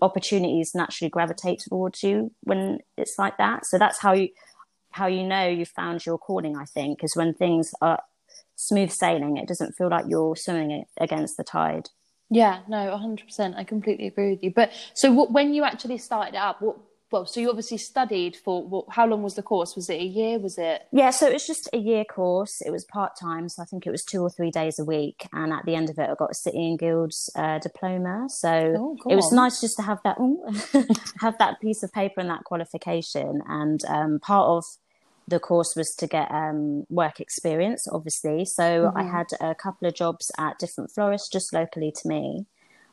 opportunities 0.00 0.74
naturally 0.74 1.10
gravitate 1.10 1.60
towards 1.60 2.02
you 2.02 2.32
when 2.42 2.78
it's 2.96 3.18
like 3.18 3.36
that. 3.38 3.66
So 3.66 3.78
that's 3.78 4.00
how 4.00 4.12
you 4.12 4.28
how 4.92 5.06
you 5.06 5.24
know 5.26 5.48
you 5.48 5.64
found 5.64 6.04
your 6.04 6.18
calling, 6.18 6.56
I 6.56 6.64
think, 6.66 7.02
is 7.02 7.16
when 7.16 7.34
things 7.34 7.72
are 7.80 8.02
smooth 8.56 8.90
sailing. 8.90 9.38
It 9.38 9.48
doesn't 9.48 9.72
feel 9.72 9.88
like 9.88 10.04
you're 10.06 10.36
swimming 10.36 10.84
against 10.98 11.36
the 11.36 11.44
tide. 11.44 11.88
Yeah, 12.30 12.60
no, 12.68 12.76
100%. 12.76 13.56
I 13.56 13.64
completely 13.64 14.06
agree 14.06 14.30
with 14.30 14.42
you. 14.42 14.52
But 14.54 14.70
so 14.94 15.26
when 15.26 15.52
you 15.54 15.64
actually 15.64 15.98
started 15.98 16.34
up, 16.34 16.62
what 16.62 16.76
well, 17.12 17.26
so 17.26 17.40
you 17.40 17.50
obviously 17.50 17.76
studied 17.76 18.36
for 18.36 18.66
well, 18.66 18.86
how 18.90 19.06
long 19.06 19.22
was 19.22 19.34
the 19.34 19.42
course? 19.42 19.76
Was 19.76 19.90
it 19.90 20.00
a 20.00 20.04
year? 20.04 20.38
Was 20.38 20.58
it? 20.58 20.86
Yeah, 20.90 21.10
so 21.10 21.28
it 21.28 21.34
was 21.34 21.46
just 21.46 21.68
a 21.72 21.76
year 21.76 22.04
course. 22.04 22.62
It 22.62 22.70
was 22.70 22.84
part 22.84 23.12
time, 23.20 23.48
so 23.48 23.62
I 23.62 23.66
think 23.66 23.86
it 23.86 23.90
was 23.90 24.02
two 24.02 24.22
or 24.22 24.30
three 24.30 24.50
days 24.50 24.78
a 24.78 24.84
week. 24.84 25.28
And 25.32 25.52
at 25.52 25.66
the 25.66 25.74
end 25.74 25.90
of 25.90 25.98
it, 25.98 26.08
I 26.08 26.14
got 26.14 26.30
a 26.30 26.34
City 26.34 26.66
and 26.68 26.78
Guilds 26.78 27.30
uh, 27.36 27.58
diploma. 27.58 28.28
So 28.28 28.48
oh, 28.50 29.10
it 29.10 29.14
was 29.14 29.30
nice 29.30 29.60
just 29.60 29.76
to 29.76 29.82
have 29.82 30.00
that 30.04 30.16
have 31.20 31.36
that 31.38 31.60
piece 31.60 31.82
of 31.82 31.92
paper 31.92 32.20
and 32.20 32.30
that 32.30 32.44
qualification. 32.44 33.42
And 33.46 33.84
um, 33.84 34.18
part 34.18 34.48
of 34.48 34.64
the 35.28 35.38
course 35.38 35.76
was 35.76 35.94
to 35.96 36.06
get 36.06 36.30
um, 36.30 36.86
work 36.88 37.20
experience, 37.20 37.86
obviously. 37.90 38.44
So 38.44 38.62
mm-hmm. 38.62 38.98
I 38.98 39.02
had 39.04 39.26
a 39.40 39.54
couple 39.54 39.86
of 39.86 39.94
jobs 39.94 40.30
at 40.38 40.58
different 40.58 40.90
florists 40.90 41.28
just 41.28 41.52
locally 41.52 41.92
to 42.02 42.08
me. 42.08 42.46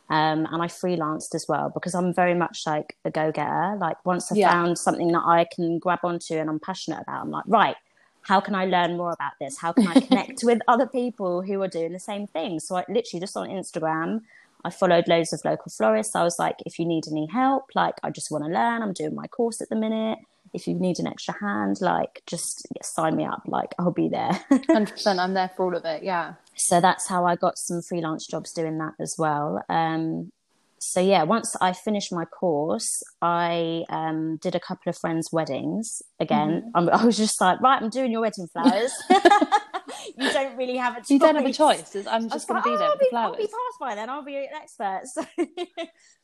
Um, 0.09 0.47
and 0.51 0.61
I 0.61 0.67
freelanced 0.67 1.35
as 1.35 1.47
well 1.47 1.69
because 1.71 1.93
I'm 1.93 2.13
very 2.13 2.33
much 2.33 2.63
like 2.65 2.97
a 3.05 3.11
go 3.11 3.31
getter. 3.31 3.77
Like 3.79 4.03
once 4.05 4.31
I 4.31 4.35
yeah. 4.35 4.51
found 4.51 4.77
something 4.77 5.11
that 5.11 5.23
I 5.23 5.45
can 5.53 5.77
grab 5.77 5.99
onto 6.03 6.33
and 6.33 6.49
I'm 6.49 6.59
passionate 6.59 7.01
about, 7.01 7.21
I'm 7.21 7.29
like, 7.29 7.43
right, 7.47 7.75
how 8.23 8.39
can 8.39 8.55
I 8.55 8.65
learn 8.65 8.97
more 8.97 9.11
about 9.11 9.33
this? 9.39 9.59
How 9.59 9.71
can 9.71 9.87
I 9.87 9.99
connect 10.07 10.43
with 10.43 10.61
other 10.67 10.87
people 10.87 11.43
who 11.43 11.61
are 11.61 11.67
doing 11.67 11.93
the 11.93 11.99
same 11.99 12.25
thing? 12.25 12.59
So 12.59 12.75
I 12.75 12.85
literally 12.89 13.19
just 13.19 13.37
on 13.37 13.49
Instagram, 13.49 14.21
I 14.65 14.71
followed 14.71 15.07
loads 15.07 15.31
of 15.31 15.41
local 15.45 15.71
florists. 15.71 16.15
I 16.15 16.23
was 16.23 16.37
like, 16.39 16.57
if 16.65 16.79
you 16.79 16.85
need 16.85 17.07
any 17.07 17.27
help, 17.27 17.65
like 17.75 17.95
I 18.03 18.09
just 18.09 18.31
want 18.31 18.43
to 18.45 18.49
learn. 18.49 18.81
I'm 18.81 18.93
doing 18.93 19.15
my 19.15 19.27
course 19.27 19.61
at 19.61 19.69
the 19.69 19.75
minute. 19.75 20.19
If 20.53 20.67
you 20.67 20.75
need 20.75 20.99
an 20.99 21.07
extra 21.07 21.35
hand, 21.39 21.77
like 21.81 22.21
just 22.25 22.67
sign 22.81 23.15
me 23.15 23.25
up. 23.25 23.43
Like 23.45 23.73
I'll 23.79 23.91
be 23.91 24.09
there. 24.09 24.31
Hundred 24.69 24.91
percent. 24.91 25.19
I'm 25.19 25.33
there 25.33 25.51
for 25.55 25.65
all 25.65 25.75
of 25.75 25.85
it. 25.85 26.03
Yeah 26.03 26.33
so 26.59 26.81
that's 26.81 27.07
how 27.07 27.25
I 27.25 27.35
got 27.35 27.57
some 27.57 27.81
freelance 27.81 28.27
jobs 28.27 28.51
doing 28.51 28.77
that 28.79 28.93
as 28.99 29.15
well. 29.17 29.63
Um, 29.69 30.31
so 30.79 31.01
yeah, 31.01 31.23
once 31.23 31.55
I 31.59 31.73
finished 31.73 32.11
my 32.11 32.25
course, 32.25 33.03
I 33.21 33.83
um, 33.89 34.37
did 34.37 34.55
a 34.55 34.59
couple 34.59 34.89
of 34.89 34.97
friends' 34.97 35.29
weddings. 35.31 36.01
Again, 36.19 36.71
mm-hmm. 36.75 36.89
I 36.89 37.05
was 37.05 37.17
just 37.17 37.39
like, 37.41 37.59
right, 37.61 37.81
I'm 37.81 37.89
doing 37.89 38.11
your 38.11 38.21
wedding 38.21 38.47
flowers. 38.47 38.91
you 40.17 40.31
don't 40.31 40.55
really 40.55 40.77
have 40.77 40.95
a 40.95 40.99
choice. 40.99 41.09
You 41.09 41.19
don't 41.19 41.35
have 41.35 41.45
a 41.45 41.53
choice. 41.53 41.95
I'm 42.07 42.29
just 42.29 42.47
going 42.47 42.61
to 42.61 42.69
be 42.69 42.75
there 42.77 42.89
with 42.89 42.99
the 42.99 43.07
flowers. 43.09 43.35
I'll 43.35 43.37
be 43.37 43.43
passed 43.43 43.79
by 43.79 43.95
then. 43.95 44.09
I'll 44.09 44.23
be 44.23 44.37
an 44.37 44.47
expert. 44.55 45.03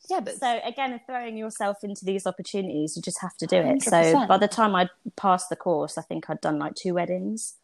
So 0.07 0.13
yeah, 0.13 0.19
but 0.19 0.35
so 0.35 0.59
again, 0.63 0.99
throwing 1.07 1.35
yourself 1.35 1.77
into 1.81 2.05
these 2.05 2.27
opportunities, 2.27 2.95
you 2.95 3.01
just 3.01 3.19
have 3.21 3.35
to 3.37 3.47
do 3.47 3.57
it. 3.57 3.81
100%. 3.81 4.11
So 4.11 4.27
by 4.27 4.37
the 4.37 4.47
time 4.47 4.75
I 4.75 4.87
passed 5.15 5.49
the 5.49 5.55
course, 5.55 5.97
I 5.97 6.03
think 6.03 6.29
I'd 6.29 6.41
done 6.41 6.59
like 6.59 6.75
two 6.75 6.93
weddings. 6.93 7.55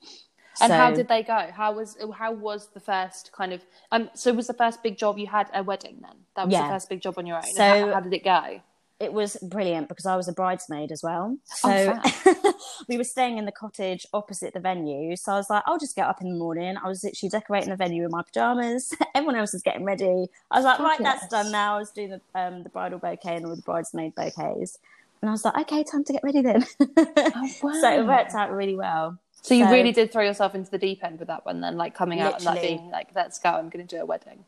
And 0.59 0.69
so, 0.69 0.75
how 0.77 0.91
did 0.91 1.07
they 1.07 1.23
go? 1.23 1.49
How 1.53 1.71
was 1.73 1.97
how 2.13 2.33
was 2.33 2.67
the 2.73 2.79
first 2.79 3.31
kind 3.31 3.53
of 3.53 3.65
um? 3.91 4.09
So 4.13 4.29
it 4.29 4.35
was 4.35 4.47
the 4.47 4.53
first 4.53 4.83
big 4.83 4.97
job 4.97 5.17
you 5.17 5.27
had 5.27 5.49
a 5.53 5.63
wedding 5.63 5.99
then? 6.01 6.15
That 6.35 6.47
was 6.47 6.53
yeah. 6.53 6.63
the 6.63 6.73
first 6.73 6.89
big 6.89 7.01
job 7.01 7.15
on 7.17 7.25
your 7.25 7.37
own. 7.37 7.43
So 7.43 7.63
how, 7.63 7.93
how, 7.93 7.99
did 8.01 8.13
it 8.13 8.23
go? 8.23 8.61
It 8.99 9.13
was 9.13 9.37
brilliant 9.41 9.87
because 9.87 10.05
I 10.05 10.15
was 10.15 10.27
a 10.27 10.33
bridesmaid 10.33 10.91
as 10.91 11.01
well. 11.01 11.37
So 11.45 11.99
oh, 12.03 12.53
we 12.87 12.97
were 12.97 13.03
staying 13.03 13.37
in 13.37 13.45
the 13.45 13.51
cottage 13.51 14.05
opposite 14.13 14.53
the 14.53 14.59
venue. 14.59 15.15
So 15.15 15.31
I 15.31 15.35
was 15.37 15.49
like, 15.49 15.63
I'll 15.65 15.79
just 15.79 15.95
get 15.95 16.05
up 16.05 16.21
in 16.21 16.29
the 16.29 16.37
morning. 16.37 16.75
I 16.77 16.87
was 16.87 17.03
literally 17.03 17.29
decorating 17.29 17.69
the 17.69 17.75
venue 17.75 18.05
in 18.05 18.11
my 18.11 18.21
pajamas. 18.21 18.93
Everyone 19.15 19.35
else 19.35 19.53
was 19.53 19.63
getting 19.63 19.85
ready. 19.85 20.27
I 20.51 20.57
was 20.57 20.65
like, 20.65 20.79
right, 20.79 20.99
that's 20.99 21.27
done 21.27 21.51
now. 21.51 21.77
I 21.77 21.79
was 21.79 21.91
doing 21.91 22.09
the 22.09 22.21
um, 22.35 22.63
the 22.63 22.69
bridal 22.69 22.99
bouquet 22.99 23.37
and 23.37 23.45
all 23.45 23.55
the 23.55 23.61
bridesmaid 23.63 24.13
bouquets. 24.13 24.77
And 25.21 25.29
I 25.29 25.33
was 25.33 25.45
like, 25.45 25.57
okay, 25.61 25.83
time 25.83 26.03
to 26.03 26.13
get 26.13 26.23
ready 26.23 26.41
then. 26.41 26.65
Oh, 27.33 27.49
wow. 27.63 27.73
so 27.79 27.99
it 27.99 28.05
worked 28.05 28.33
out 28.33 28.51
really 28.51 28.75
well. 28.75 29.19
So 29.41 29.55
you 29.55 29.65
so, 29.65 29.71
really 29.71 29.91
did 29.91 30.11
throw 30.11 30.23
yourself 30.23 30.53
into 30.53 30.69
the 30.69 30.77
deep 30.77 31.03
end 31.03 31.19
with 31.19 31.27
that 31.27 31.45
one, 31.45 31.61
then, 31.61 31.75
like 31.75 31.95
coming 31.95 32.21
out 32.21 32.35
and 32.35 32.45
that 32.45 32.61
being 32.61 32.91
like, 32.91 33.09
"Let's 33.15 33.39
go! 33.39 33.49
I'm 33.49 33.69
going 33.69 33.85
to 33.85 33.95
do 33.95 34.01
a 34.01 34.05
wedding." 34.05 34.45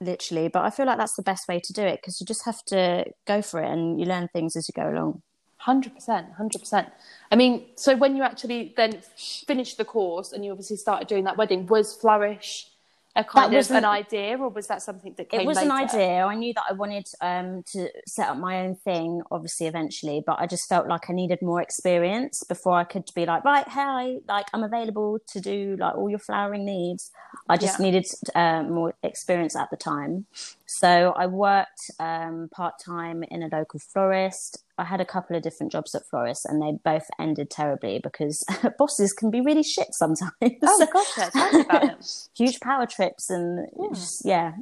Literally, 0.00 0.48
but 0.48 0.64
I 0.64 0.70
feel 0.70 0.86
like 0.86 0.98
that's 0.98 1.14
the 1.14 1.22
best 1.22 1.48
way 1.48 1.58
to 1.58 1.72
do 1.72 1.82
it 1.82 2.00
because 2.00 2.20
you 2.20 2.26
just 2.26 2.44
have 2.44 2.62
to 2.66 3.06
go 3.26 3.42
for 3.42 3.62
it 3.62 3.70
and 3.70 3.98
you 3.98 4.06
learn 4.06 4.28
things 4.28 4.54
as 4.54 4.68
you 4.68 4.72
go 4.72 4.88
along. 4.90 5.22
Hundred 5.58 5.94
percent, 5.94 6.32
hundred 6.36 6.60
percent. 6.60 6.88
I 7.32 7.36
mean, 7.36 7.66
so 7.74 7.96
when 7.96 8.14
you 8.14 8.22
actually 8.22 8.72
then 8.76 9.00
finished 9.16 9.78
the 9.78 9.84
course 9.84 10.32
and 10.32 10.44
you 10.44 10.52
obviously 10.52 10.76
started 10.76 11.08
doing 11.08 11.24
that 11.24 11.36
wedding, 11.36 11.66
was 11.66 11.94
Flourish 11.94 12.68
a 13.16 13.24
kind 13.24 13.52
that 13.52 13.70
of 13.70 13.76
an 13.76 13.84
idea, 13.84 14.36
or 14.36 14.50
was 14.50 14.66
that 14.66 14.82
something 14.82 15.14
that 15.16 15.30
came? 15.30 15.40
It 15.40 15.46
was 15.46 15.56
later? 15.56 15.70
an 15.70 15.72
idea. 15.72 16.24
I 16.24 16.34
knew 16.34 16.52
that 16.54 16.64
I 16.68 16.74
wanted 16.74 17.08
um, 17.22 17.62
to 17.72 17.88
set 18.06 18.28
up 18.28 18.36
my 18.36 18.60
own 18.60 18.76
thing, 18.76 19.22
obviously, 19.30 19.66
eventually, 19.66 20.22
but 20.24 20.38
I 20.38 20.46
just 20.46 20.68
felt 20.68 20.86
like 20.86 21.08
I 21.08 21.14
needed 21.14 21.40
more 21.40 21.62
experience 21.62 22.44
before 22.44 22.74
I 22.74 22.84
could 22.84 23.10
be 23.14 23.24
like, 23.24 23.42
right, 23.44 23.66
hey, 23.66 24.20
like 24.28 24.46
I'm 24.52 24.62
available 24.62 25.18
to 25.28 25.40
do 25.40 25.76
like 25.80 25.96
all 25.96 26.10
your 26.10 26.18
flowering 26.18 26.66
needs. 26.66 27.10
I 27.48 27.56
just 27.56 27.80
yeah. 27.80 27.86
needed 27.86 28.06
uh, 28.34 28.62
more 28.64 28.94
experience 29.02 29.56
at 29.56 29.70
the 29.70 29.76
time, 29.76 30.26
so 30.66 31.12
I 31.16 31.26
worked 31.26 31.90
um, 31.98 32.48
part 32.52 32.74
time 32.84 33.24
in 33.24 33.42
a 33.42 33.48
local 33.48 33.80
florist. 33.80 34.62
I 34.78 34.84
had 34.84 35.00
a 35.00 35.04
couple 35.04 35.36
of 35.36 35.42
different 35.42 35.72
jobs 35.72 35.94
at 35.94 36.06
florists, 36.06 36.44
and 36.44 36.60
they 36.60 36.78
both 36.84 37.06
ended 37.18 37.50
terribly 37.50 37.98
because 38.02 38.44
bosses 38.78 39.12
can 39.12 39.30
be 39.30 39.40
really 39.40 39.62
shit 39.62 39.88
sometimes. 39.92 40.32
Oh 40.42 40.86
gosh, 40.92 41.06
yeah, 41.16 41.30
tell 41.30 41.52
me 41.52 41.60
about 41.62 41.82
them. 41.82 41.98
Huge 42.36 42.60
power 42.60 42.86
trips, 42.86 43.30
and 43.30 43.68
yeah. 43.78 43.88
Just, 43.92 44.24
yeah. 44.24 44.52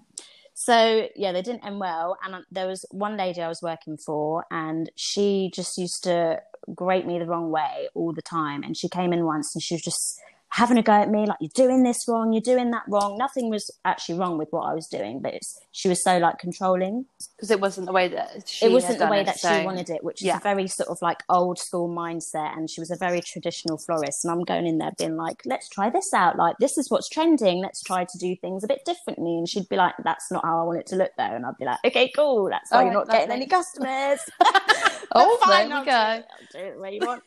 So 0.54 1.09
yeah, 1.16 1.33
they 1.33 1.42
didn't 1.42 1.64
end 1.64 1.80
well. 1.80 2.16
And 2.25 2.44
there 2.52 2.68
was 2.68 2.85
one 2.90 3.16
lady 3.16 3.42
I 3.42 3.49
was 3.49 3.61
working 3.61 3.97
for, 3.97 4.44
and 4.50 4.90
she 4.94 5.50
just 5.52 5.76
used 5.78 6.04
to 6.04 6.40
grate 6.75 7.06
me 7.06 7.18
the 7.18 7.26
wrong 7.26 7.50
way 7.50 7.88
all 7.94 8.12
the 8.12 8.23
time. 8.23 8.62
And 8.62 8.76
she 8.76 8.88
came 8.88 9.12
in 9.12 9.25
once, 9.25 9.54
and 9.54 9.62
she 9.62 9.75
was 9.75 9.83
just 9.83 10.21
having 10.55 10.79
a 10.79 10.83
go 10.83 10.93
at 10.93 11.11
me 11.11 11.27
like 11.27 11.37
you're 11.41 11.51
doing 11.53 11.83
this 11.83 12.07
wrong 12.07 12.33
you're 12.33 12.41
doing 12.41 12.71
that 12.71 12.85
wrong. 12.87 13.19
Nothing 13.19 13.51
was 13.51 13.73
actually 13.85 14.17
wrong 14.17 14.39
with 14.39 14.49
what 14.53 14.63
i 14.63 14.73
was 14.73 14.87
doing 14.87 15.21
but 15.21 15.35
she 15.73 15.89
was 15.89 16.03
so 16.03 16.19
like 16.19 16.39
controlling. 16.39 17.07
Because 17.37 17.51
it 17.51 17.61
wasn't 17.61 17.87
the 17.87 17.93
way 17.93 18.07
that 18.07 18.53
it 18.63 18.71
wasn't 18.71 19.01
the 19.01 19.09
way 19.09 19.23
it, 19.23 19.27
that 19.27 19.41
so... 19.41 19.53
she 19.53 19.65
wanted 19.65 19.91
it 19.91 20.05
which 20.05 20.23
is 20.23 20.29
a 20.29 20.41
very 20.43 20.69
sort 20.69 20.89
of 20.89 21.03
like 21.03 21.25
old 21.29 21.59
school 21.59 21.89
mindset 21.89 22.57
and 22.57 22.71
she 22.71 22.81
was 22.81 22.93
a 22.93 22.97
very 22.97 23.21
traditional 23.21 23.77
florist 23.79 24.25
and 24.25 24.31
i'm 24.31 24.45
going 24.45 24.65
in 24.65 24.79
there 24.79 24.93
being 24.97 25.17
like 25.17 25.43
let's 25.45 25.69
try 25.69 25.91
this 25.91 26.15
out 26.15 26.37
like 26.37 26.55
this 26.61 26.79
is 26.79 26.89
what's 26.89 27.09
trending 27.09 27.61
let's 27.61 27.83
try 27.83 28.05
to 28.05 28.19
do 28.19 28.37
things 28.37 28.63
a 28.63 28.69
bit 28.69 28.85
differently 28.85 29.37
and 29.37 29.49
she'd 29.49 29.69
be 29.69 29.77
like 29.77 29.95
that's 30.05 30.31
not 30.31 30.45
how 30.45 30.61
i 30.61 30.63
want 30.63 30.79
it 30.79 30.87
to 30.87 30.95
look 30.95 31.11
though 31.19 31.25
and 31.25 31.45
i'd 31.45 31.59
be 31.59 31.65
like 31.65 31.79
okay 31.85 32.13
cool 32.15 32.49
that's 32.49 32.71
why 32.71 32.83
oh, 32.83 32.85
you're 32.85 32.95
not 32.95 33.09
getting 33.09 33.33
any 33.33 33.47
customers. 33.47 34.21
Oh 35.17 35.39
fine, 35.45 35.69
there 35.69 35.81
we 35.81 35.87
go. 35.87 35.93
I'll 35.93 36.23
do 36.53 36.59
it 36.59 36.79
where 36.79 36.91
you 36.91 37.01
want. 37.07 37.23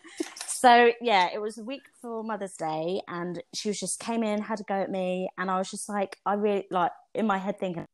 So 0.45 0.91
yeah, 1.01 1.29
it 1.33 1.39
was 1.39 1.57
a 1.57 1.63
week 1.63 1.83
before 1.85 2.23
Mother's 2.23 2.55
Day, 2.55 3.01
and 3.07 3.16
she 3.53 3.69
was 3.69 3.79
just 3.79 3.99
came 3.99 4.23
in, 4.23 4.41
had 4.41 4.59
a 4.59 4.63
go 4.63 4.75
at 4.75 4.91
me, 4.91 5.29
and 5.37 5.49
I 5.49 5.57
was 5.57 5.69
just 5.69 5.89
like, 5.89 6.17
I 6.25 6.33
really 6.33 6.67
like 6.71 6.91
in 7.13 7.25
my 7.25 7.37
head 7.37 7.59
thinking 7.59 7.85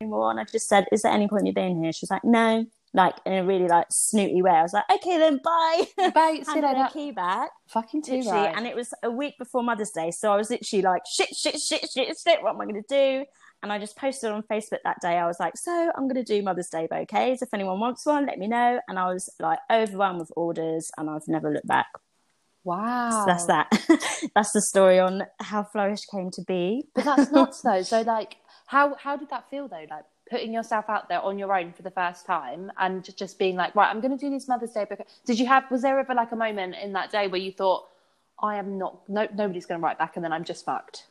anymore, 0.00 0.30
and 0.30 0.40
I 0.40 0.44
just 0.44 0.68
said, 0.68 0.86
"Is 0.92 1.02
there 1.02 1.12
any 1.12 1.28
point 1.28 1.42
in 1.42 1.46
you 1.46 1.52
being 1.52 1.82
here?" 1.82 1.92
She 1.92 2.04
was 2.04 2.10
like, 2.10 2.24
"No." 2.24 2.66
Like 2.96 3.16
in 3.26 3.32
a 3.32 3.44
really 3.44 3.66
like 3.66 3.86
snooty 3.90 4.40
way, 4.40 4.52
I 4.52 4.62
was 4.62 4.72
like, 4.72 4.84
"Okay 4.88 5.18
then, 5.18 5.40
bye." 5.42 5.84
Bye. 6.14 6.42
See 6.44 6.60
the 6.60 6.90
key 6.92 7.10
back. 7.10 7.50
Fucking 7.68 8.02
too 8.02 8.20
right. 8.22 8.54
And 8.56 8.66
it 8.66 8.76
was 8.76 8.94
a 9.02 9.10
week 9.10 9.34
before 9.36 9.64
Mother's 9.64 9.90
Day, 9.90 10.12
so 10.12 10.32
I 10.32 10.36
was 10.36 10.50
literally 10.50 10.82
like, 10.82 11.02
"Shit, 11.06 11.34
shit, 11.34 11.60
shit, 11.60 11.90
shit, 11.90 12.16
shit. 12.16 12.42
What 12.42 12.54
am 12.54 12.60
I 12.60 12.64
going 12.66 12.82
to 12.82 12.88
do?" 12.88 13.24
And 13.64 13.72
I 13.72 13.78
just 13.78 13.96
posted 13.96 14.30
on 14.30 14.42
Facebook 14.42 14.80
that 14.84 15.00
day. 15.00 15.16
I 15.16 15.26
was 15.26 15.40
like, 15.40 15.56
so 15.56 15.90
I'm 15.96 16.06
going 16.06 16.22
to 16.22 16.22
do 16.22 16.42
Mother's 16.42 16.68
Day 16.68 16.86
bouquets. 16.86 17.40
If 17.40 17.54
anyone 17.54 17.80
wants 17.80 18.04
one, 18.04 18.26
let 18.26 18.38
me 18.38 18.46
know. 18.46 18.78
And 18.88 18.98
I 18.98 19.10
was 19.10 19.30
like 19.40 19.58
overwhelmed 19.72 20.20
with 20.20 20.30
orders 20.36 20.90
and 20.98 21.08
I've 21.08 21.26
never 21.28 21.50
looked 21.50 21.66
back. 21.66 21.86
Wow. 22.64 23.10
So 23.10 23.26
that's 23.26 23.46
that. 23.46 24.30
that's 24.34 24.52
the 24.52 24.62
story 24.62 24.98
on 24.98 25.24
how 25.40 25.64
Flourish 25.64 26.06
came 26.06 26.30
to 26.32 26.42
be. 26.42 26.84
But 26.94 27.04
that's 27.04 27.30
nuts 27.30 27.60
though. 27.60 27.82
So 27.82 28.00
like 28.02 28.36
how 28.66 28.94
how 28.94 29.16
did 29.16 29.30
that 29.30 29.48
feel 29.50 29.68
though? 29.68 29.86
Like 29.90 30.04
putting 30.30 30.52
yourself 30.52 30.86
out 30.88 31.08
there 31.08 31.20
on 31.20 31.38
your 31.38 31.56
own 31.56 31.72
for 31.72 31.82
the 31.82 31.90
first 31.90 32.26
time 32.26 32.72
and 32.78 33.04
just 33.16 33.38
being 33.38 33.56
like, 33.56 33.74
right, 33.74 33.88
I'm 33.90 34.00
going 34.00 34.16
to 34.16 34.22
do 34.22 34.30
this 34.30 34.48
Mother's 34.48 34.72
Day 34.72 34.84
book. 34.84 35.00
Did 35.26 35.38
you 35.38 35.46
have, 35.46 35.70
was 35.70 35.82
there 35.82 35.98
ever 35.98 36.14
like 36.14 36.32
a 36.32 36.36
moment 36.36 36.76
in 36.82 36.92
that 36.94 37.10
day 37.10 37.26
where 37.28 37.40
you 37.40 37.52
thought, 37.52 37.84
I 38.42 38.56
am 38.56 38.78
not, 38.78 39.08
no, 39.08 39.28
nobody's 39.34 39.66
going 39.66 39.80
to 39.80 39.84
write 39.84 39.98
back 39.98 40.16
and 40.16 40.24
then 40.24 40.32
I'm 40.32 40.44
just 40.44 40.64
fucked? 40.64 41.06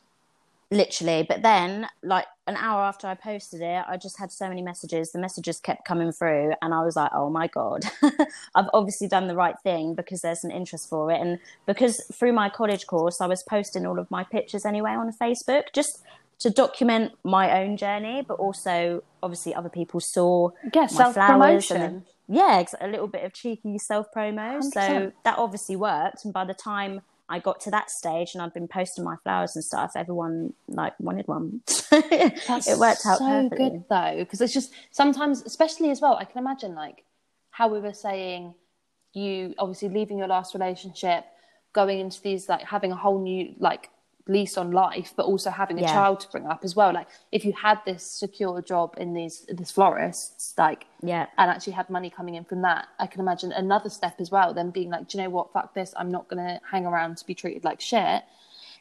Literally. 0.70 1.24
But 1.28 1.42
then, 1.42 1.86
like 2.02 2.26
an 2.46 2.56
hour 2.56 2.82
after 2.82 3.06
I 3.06 3.14
posted 3.14 3.60
it, 3.60 3.84
I 3.88 3.96
just 3.96 4.18
had 4.18 4.32
so 4.32 4.48
many 4.48 4.62
messages. 4.62 5.12
The 5.12 5.18
messages 5.18 5.60
kept 5.60 5.86
coming 5.86 6.12
through 6.12 6.52
and 6.62 6.74
I 6.74 6.84
was 6.84 6.96
like, 6.96 7.10
oh 7.14 7.30
my 7.30 7.46
God, 7.46 7.84
I've 8.54 8.68
obviously 8.72 9.08
done 9.08 9.28
the 9.28 9.36
right 9.36 9.56
thing 9.62 9.94
because 9.94 10.22
there's 10.22 10.44
an 10.44 10.50
interest 10.50 10.88
for 10.88 11.10
it. 11.10 11.20
And 11.20 11.38
because 11.66 12.04
through 12.12 12.32
my 12.32 12.48
college 12.48 12.86
course, 12.86 13.20
I 13.20 13.26
was 13.26 13.42
posting 13.42 13.86
all 13.86 13.98
of 13.98 14.10
my 14.10 14.24
pictures 14.24 14.64
anyway 14.64 14.92
on 14.92 15.12
Facebook, 15.12 15.64
just 15.72 16.02
to 16.40 16.50
document 16.50 17.12
my 17.24 17.62
own 17.62 17.76
journey, 17.76 18.22
but 18.26 18.34
also 18.34 19.02
obviously 19.22 19.54
other 19.54 19.68
people 19.68 20.00
saw 20.00 20.50
yeah, 20.74 20.86
self 20.86 21.14
promotion. 21.14 22.04
Yeah, 22.26 22.64
a 22.80 22.88
little 22.88 23.06
bit 23.06 23.24
of 23.24 23.32
cheeky 23.32 23.78
self 23.78 24.06
promo. 24.14 24.62
So 24.62 25.12
that 25.24 25.38
obviously 25.38 25.76
worked. 25.76 26.24
And 26.24 26.32
by 26.32 26.44
the 26.44 26.54
time 26.54 27.02
I 27.28 27.38
got 27.38 27.60
to 27.60 27.70
that 27.70 27.90
stage 27.90 28.34
and 28.34 28.42
I'd 28.42 28.52
been 28.52 28.68
posting 28.68 29.04
my 29.04 29.16
flowers 29.22 29.56
and 29.56 29.64
stuff, 29.64 29.92
everyone 29.96 30.52
like 30.68 30.92
wanted 31.00 31.26
one. 31.26 31.62
it 31.92 32.78
worked 32.78 33.06
out 33.06 33.18
so 33.18 33.24
perfectly. 33.24 33.70
good 33.70 33.84
though, 33.88 34.16
because 34.18 34.40
it's 34.40 34.52
just 34.52 34.72
sometimes, 34.90 35.42
especially 35.42 35.90
as 35.90 36.00
well, 36.00 36.16
I 36.16 36.24
can 36.24 36.38
imagine 36.38 36.74
like 36.74 37.04
how 37.50 37.68
we 37.68 37.80
were 37.80 37.94
saying 37.94 38.54
you 39.14 39.54
obviously 39.58 39.88
leaving 39.88 40.18
your 40.18 40.28
last 40.28 40.54
relationship, 40.54 41.24
going 41.72 41.98
into 41.98 42.20
these 42.20 42.48
like 42.48 42.62
having 42.62 42.92
a 42.92 42.96
whole 42.96 43.20
new 43.20 43.54
like 43.58 43.88
lease 44.26 44.56
on 44.56 44.70
life, 44.70 45.12
but 45.16 45.26
also 45.26 45.50
having 45.50 45.78
a 45.78 45.82
yeah. 45.82 45.92
child 45.92 46.20
to 46.20 46.28
bring 46.30 46.46
up 46.46 46.60
as 46.64 46.74
well. 46.74 46.92
Like 46.92 47.08
if 47.30 47.44
you 47.44 47.52
had 47.52 47.80
this 47.84 48.02
secure 48.02 48.62
job 48.62 48.94
in 48.96 49.14
these 49.14 49.46
this 49.48 49.70
florists, 49.70 50.54
like 50.56 50.86
yeah, 51.02 51.26
and 51.36 51.50
actually 51.50 51.74
had 51.74 51.90
money 51.90 52.10
coming 52.10 52.34
in 52.34 52.44
from 52.44 52.62
that, 52.62 52.88
I 52.98 53.06
can 53.06 53.20
imagine 53.20 53.52
another 53.52 53.90
step 53.90 54.16
as 54.20 54.30
well. 54.30 54.54
Then 54.54 54.70
being 54.70 54.90
like, 54.90 55.08
do 55.08 55.18
you 55.18 55.24
know 55.24 55.30
what? 55.30 55.52
Fuck 55.52 55.74
this. 55.74 55.92
I'm 55.96 56.10
not 56.10 56.28
gonna 56.28 56.60
hang 56.70 56.86
around 56.86 57.18
to 57.18 57.26
be 57.26 57.34
treated 57.34 57.64
like 57.64 57.80
shit. 57.80 58.22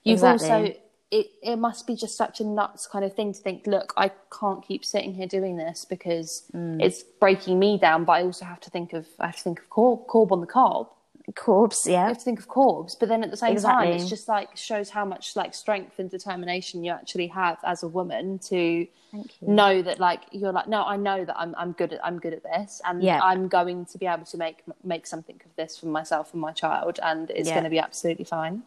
You've 0.04 0.16
exactly. 0.16 0.50
also 0.50 0.76
it 1.12 1.32
it 1.44 1.56
must 1.58 1.86
be 1.86 1.96
just 1.96 2.16
such 2.16 2.40
a 2.40 2.46
nuts 2.46 2.88
kind 2.88 3.04
of 3.04 3.14
thing 3.14 3.34
to 3.34 3.40
think. 3.40 3.68
Look, 3.68 3.94
I 3.98 4.12
can't 4.40 4.66
keep 4.66 4.86
sitting 4.86 5.14
here 5.14 5.28
doing 5.28 5.58
this 5.58 5.86
because 5.86 6.44
mm. 6.54 6.82
it's 6.82 7.04
breaking 7.04 7.60
me 7.60 7.78
down. 7.78 8.06
But 8.06 8.14
I 8.14 8.24
also 8.24 8.46
have 8.46 8.62
to 8.62 8.70
think 8.70 8.94
of 8.94 9.08
I 9.20 9.28
have 9.28 9.38
to 9.38 9.44
think 9.44 9.60
of 9.60 9.70
Corb, 9.70 10.08
Corb 10.08 10.32
on 10.32 10.42
the 10.42 10.48
cob 10.48 10.90
corpse 11.32 11.88
yeah 11.88 12.02
you 12.02 12.08
have 12.10 12.18
to 12.18 12.24
think 12.24 12.38
of 12.38 12.50
corpse 12.50 12.96
but 12.96 13.08
then 13.08 13.24
at 13.24 13.32
the 13.32 13.38
same 13.38 13.54
exactly. 13.54 13.88
time 13.88 13.96
it's 13.96 14.10
just 14.10 14.28
like 14.28 14.56
shows 14.58 14.90
how 14.90 15.06
much 15.06 15.38
like 15.38 15.54
strength 15.54 15.98
and 15.98 16.10
determination 16.10 16.84
you 16.84 16.92
actually 16.92 17.28
have 17.28 17.58
as 17.64 17.82
a 17.82 17.88
woman 17.88 18.38
to 18.38 18.86
know 19.42 19.82
that 19.82 20.00
like 20.00 20.22
you're 20.32 20.52
like 20.52 20.68
no 20.68 20.84
i 20.84 20.98
know 20.98 21.24
that 21.24 21.38
i'm 21.38 21.56
i'm 21.58 21.72
good 21.74 21.94
at 21.94 22.06
i'm 22.06 22.20
good 22.20 22.34
at 22.34 22.44
this 22.44 22.82
and 22.86 23.02
yeah. 23.02 23.22
i'm 23.24 23.48
going 23.48 23.86
to 23.86 23.98
be 23.98 24.06
able 24.06 24.26
to 24.26 24.38
make 24.38 24.64
make 24.84 25.08
something 25.08 25.40
of 25.46 25.56
this 25.56 25.78
for 25.78 25.86
myself 25.86 26.34
and 26.34 26.42
my 26.42 26.52
child 26.52 27.00
and 27.02 27.30
it's 27.30 27.48
yeah. 27.48 27.54
going 27.54 27.64
to 27.64 27.70
be 27.70 27.80
absolutely 27.80 28.26
fine 28.26 28.64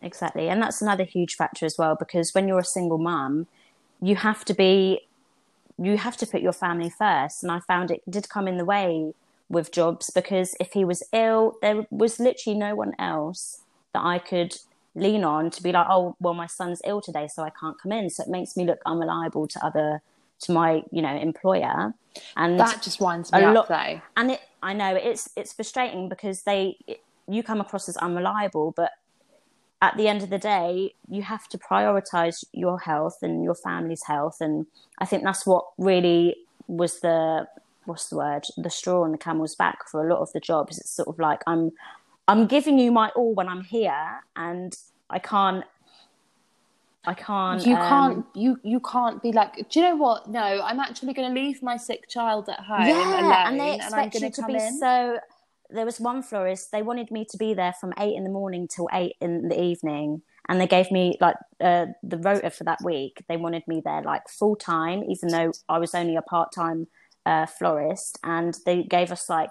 exactly 0.00 0.48
and 0.48 0.62
that's 0.62 0.80
another 0.80 1.04
huge 1.04 1.34
factor 1.34 1.66
as 1.66 1.76
well 1.76 1.94
because 1.94 2.32
when 2.32 2.48
you're 2.48 2.60
a 2.60 2.64
single 2.64 2.98
mum 2.98 3.46
you 4.00 4.16
have 4.16 4.44
to 4.46 4.54
be 4.54 5.00
you 5.78 5.98
have 5.98 6.16
to 6.16 6.26
put 6.26 6.40
your 6.40 6.52
family 6.52 6.88
first 6.88 7.42
and 7.42 7.52
i 7.52 7.60
found 7.60 7.90
it 7.90 8.00
did 8.08 8.28
come 8.28 8.48
in 8.48 8.56
the 8.56 8.64
way 8.64 9.12
with 9.48 9.70
jobs 9.70 10.10
because 10.10 10.54
if 10.58 10.72
he 10.72 10.84
was 10.84 11.02
ill, 11.12 11.56
there 11.62 11.86
was 11.90 12.18
literally 12.18 12.58
no 12.58 12.74
one 12.74 12.92
else 12.98 13.62
that 13.92 14.02
I 14.02 14.18
could 14.18 14.56
lean 14.94 15.24
on 15.24 15.50
to 15.50 15.62
be 15.62 15.72
like, 15.72 15.86
oh, 15.88 16.16
well, 16.20 16.34
my 16.34 16.46
son's 16.46 16.80
ill 16.84 17.00
today, 17.00 17.28
so 17.28 17.42
I 17.42 17.50
can't 17.50 17.80
come 17.80 17.92
in. 17.92 18.10
So 18.10 18.24
it 18.24 18.28
makes 18.28 18.56
me 18.56 18.64
look 18.64 18.80
unreliable 18.86 19.46
to 19.48 19.64
other 19.64 20.02
to 20.40 20.52
my 20.52 20.82
you 20.90 21.02
know 21.02 21.16
employer. 21.16 21.94
And 22.36 22.58
that 22.58 22.82
just 22.82 23.00
winds 23.00 23.32
me 23.32 23.40
a 23.40 23.48
up 23.48 23.54
lot, 23.54 23.68
though. 23.68 24.00
And 24.16 24.32
it 24.32 24.40
i 24.62 24.72
know 24.72 24.94
it's 24.94 25.28
it's 25.36 25.52
frustrating 25.52 26.08
because 26.08 26.42
they 26.42 26.76
it, 26.86 27.00
you 27.28 27.42
come 27.42 27.60
across 27.60 27.88
as 27.88 27.96
unreliable 27.98 28.72
but 28.74 28.92
at 29.82 29.96
the 29.98 30.08
end 30.08 30.22
of 30.22 30.30
the 30.30 30.38
day 30.38 30.94
you 31.08 31.22
have 31.22 31.46
to 31.48 31.58
prioritize 31.58 32.42
your 32.52 32.78
health 32.78 33.18
and 33.22 33.44
your 33.44 33.54
family's 33.54 34.04
health. 34.04 34.38
And 34.40 34.66
i 34.98 35.04
think 35.04 35.24
that's 35.24 35.46
what 35.46 35.66
really 35.78 36.36
was 36.68 37.00
the 37.00 37.46
what's 37.86 38.08
the 38.08 38.16
word 38.16 38.44
the 38.56 38.70
straw 38.70 39.02
on 39.02 39.12
the 39.12 39.18
camel's 39.18 39.54
back 39.54 39.88
for 39.88 40.06
a 40.06 40.12
lot 40.12 40.20
of 40.20 40.32
the 40.32 40.40
jobs 40.40 40.78
it's 40.78 40.90
sort 40.90 41.08
of 41.08 41.18
like 41.18 41.42
i'm 41.46 41.72
i'm 42.28 42.46
giving 42.46 42.78
you 42.78 42.92
my 42.92 43.08
all 43.10 43.34
when 43.34 43.48
i'm 43.48 43.62
here 43.62 44.20
and 44.36 44.76
i 45.10 45.18
can't 45.18 45.64
I 47.06 47.14
can't. 47.14 47.64
You 47.64 47.76
um, 47.76 47.88
can't. 47.88 48.26
You 48.34 48.58
you 48.64 48.80
can't 48.80 49.22
be 49.22 49.32
like. 49.32 49.68
Do 49.70 49.80
you 49.80 49.86
know 49.86 49.96
what? 49.96 50.28
No, 50.28 50.40
I'm 50.40 50.80
actually 50.80 51.14
going 51.14 51.32
to 51.32 51.40
leave 51.40 51.62
my 51.62 51.76
sick 51.76 52.08
child 52.08 52.48
at 52.48 52.60
home 52.60 52.86
yeah, 52.86 53.48
and 53.48 53.60
they 53.60 53.76
expect 53.76 54.16
and 54.16 54.24
you 54.24 54.30
to 54.30 54.42
be 54.46 54.54
in. 54.54 54.78
so. 54.78 55.18
There 55.68 55.84
was 55.84 55.98
one 55.98 56.22
florist. 56.22 56.70
They 56.70 56.82
wanted 56.82 57.10
me 57.10 57.24
to 57.24 57.36
be 57.36 57.52
there 57.52 57.72
from 57.72 57.92
eight 57.98 58.14
in 58.14 58.22
the 58.22 58.30
morning 58.30 58.68
till 58.68 58.88
eight 58.92 59.16
in 59.20 59.48
the 59.48 59.60
evening, 59.60 60.22
and 60.48 60.60
they 60.60 60.66
gave 60.66 60.90
me 60.92 61.16
like 61.20 61.36
uh, 61.60 61.86
the 62.04 62.18
rota 62.18 62.50
for 62.50 62.64
that 62.64 62.78
week. 62.84 63.24
They 63.28 63.36
wanted 63.36 63.66
me 63.66 63.82
there 63.84 64.02
like 64.02 64.28
full 64.28 64.54
time, 64.54 65.02
even 65.08 65.28
though 65.28 65.52
I 65.68 65.78
was 65.78 65.94
only 65.94 66.14
a 66.14 66.22
part 66.22 66.52
time 66.52 66.86
uh, 67.26 67.44
florist, 67.44 68.18
and 68.24 68.56
they 68.64 68.84
gave 68.84 69.12
us 69.12 69.28
like 69.28 69.50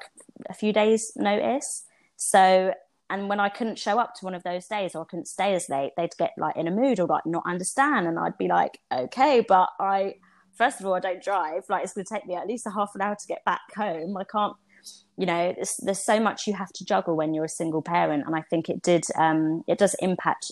a 0.50 0.54
few 0.54 0.74
days' 0.74 1.12
notice. 1.16 1.84
So, 2.16 2.74
and 3.10 3.30
when 3.30 3.40
I 3.40 3.50
couldn't 3.50 3.78
show 3.78 4.00
up 4.00 4.16
to 4.16 4.26
one 4.26 4.34
of 4.34 4.44
those 4.44 4.66
days 4.66 4.96
or 4.96 5.02
I 5.02 5.06
couldn't 5.06 5.28
stay 5.28 5.54
as 5.54 5.70
late, 5.70 5.92
they'd 5.98 6.18
get 6.18 6.32
like 6.38 6.56
in 6.56 6.68
a 6.68 6.72
mood 6.72 7.00
or 7.00 7.06
like 7.06 7.26
not 7.26 7.44
understand, 7.46 8.08
and 8.08 8.18
I'd 8.18 8.38
be 8.38 8.48
like, 8.48 8.80
okay, 8.92 9.46
but 9.48 9.70
I 9.80 10.16
first 10.54 10.80
of 10.80 10.86
all 10.86 10.94
I 10.94 11.02
don't 11.02 11.22
drive. 11.22 11.64
Like 11.70 11.84
it's 11.84 11.94
going 11.94 12.06
to 12.06 12.14
take 12.14 12.26
me 12.26 12.36
at 12.36 12.48
least 12.48 12.66
a 12.66 12.72
half 12.72 12.92
an 12.96 13.02
hour 13.02 13.16
to 13.16 13.28
get 13.28 13.44
back 13.46 13.62
home. 13.76 14.16
I 14.18 14.24
can't. 14.24 14.56
You 15.18 15.26
know, 15.26 15.56
there's 15.82 16.04
so 16.04 16.20
much 16.20 16.46
you 16.46 16.54
have 16.54 16.72
to 16.74 16.86
juggle 16.86 17.16
when 17.16 17.34
you're 17.34 17.46
a 17.46 17.50
single 17.50 17.82
parent, 17.82 18.24
and 18.26 18.36
I 18.36 18.42
think 18.42 18.70
it 18.70 18.82
did. 18.82 19.06
Um, 19.16 19.64
it 19.68 19.78
does 19.78 19.96
impact 20.00 20.52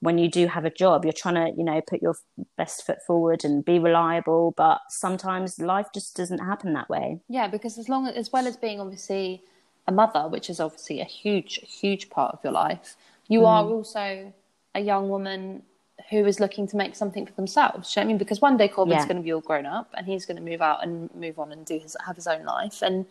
when 0.00 0.18
you 0.18 0.28
do 0.28 0.46
have 0.46 0.64
a 0.64 0.70
job 0.70 1.04
you're 1.04 1.12
trying 1.12 1.34
to 1.34 1.56
you 1.56 1.64
know 1.64 1.80
put 1.80 2.02
your 2.02 2.16
best 2.56 2.84
foot 2.84 2.98
forward 3.06 3.44
and 3.44 3.64
be 3.64 3.78
reliable 3.78 4.52
but 4.56 4.80
sometimes 4.88 5.60
life 5.60 5.86
just 5.94 6.16
doesn't 6.16 6.38
happen 6.38 6.72
that 6.72 6.88
way 6.88 7.18
yeah 7.28 7.48
because 7.48 7.78
as 7.78 7.88
long 7.88 8.06
as, 8.06 8.14
as 8.14 8.32
well 8.32 8.46
as 8.46 8.56
being 8.56 8.80
obviously 8.80 9.42
a 9.86 9.92
mother 9.92 10.28
which 10.28 10.50
is 10.50 10.60
obviously 10.60 11.00
a 11.00 11.04
huge 11.04 11.60
huge 11.62 12.10
part 12.10 12.34
of 12.34 12.40
your 12.42 12.52
life 12.52 12.96
you 13.28 13.40
mm. 13.40 13.46
are 13.46 13.64
also 13.64 14.32
a 14.74 14.80
young 14.80 15.08
woman 15.08 15.62
who 16.10 16.24
is 16.26 16.38
looking 16.38 16.66
to 16.68 16.76
make 16.76 16.94
something 16.94 17.26
for 17.26 17.32
themselves. 17.32 17.94
You 17.94 18.00
know 18.00 18.04
I 18.04 18.08
mean? 18.08 18.18
Because 18.18 18.40
one 18.40 18.56
day 18.56 18.68
Corbin's 18.68 19.00
yeah. 19.00 19.06
going 19.06 19.16
to 19.16 19.22
be 19.22 19.32
all 19.32 19.40
grown 19.40 19.66
up 19.66 19.92
and 19.96 20.06
he's 20.06 20.26
going 20.26 20.36
to 20.36 20.42
move 20.42 20.62
out 20.62 20.82
and 20.82 21.12
move 21.14 21.38
on 21.38 21.52
and 21.52 21.64
do 21.64 21.78
his 21.78 21.96
have 22.06 22.16
his 22.16 22.26
own 22.26 22.44
life, 22.44 22.82
and 22.82 23.06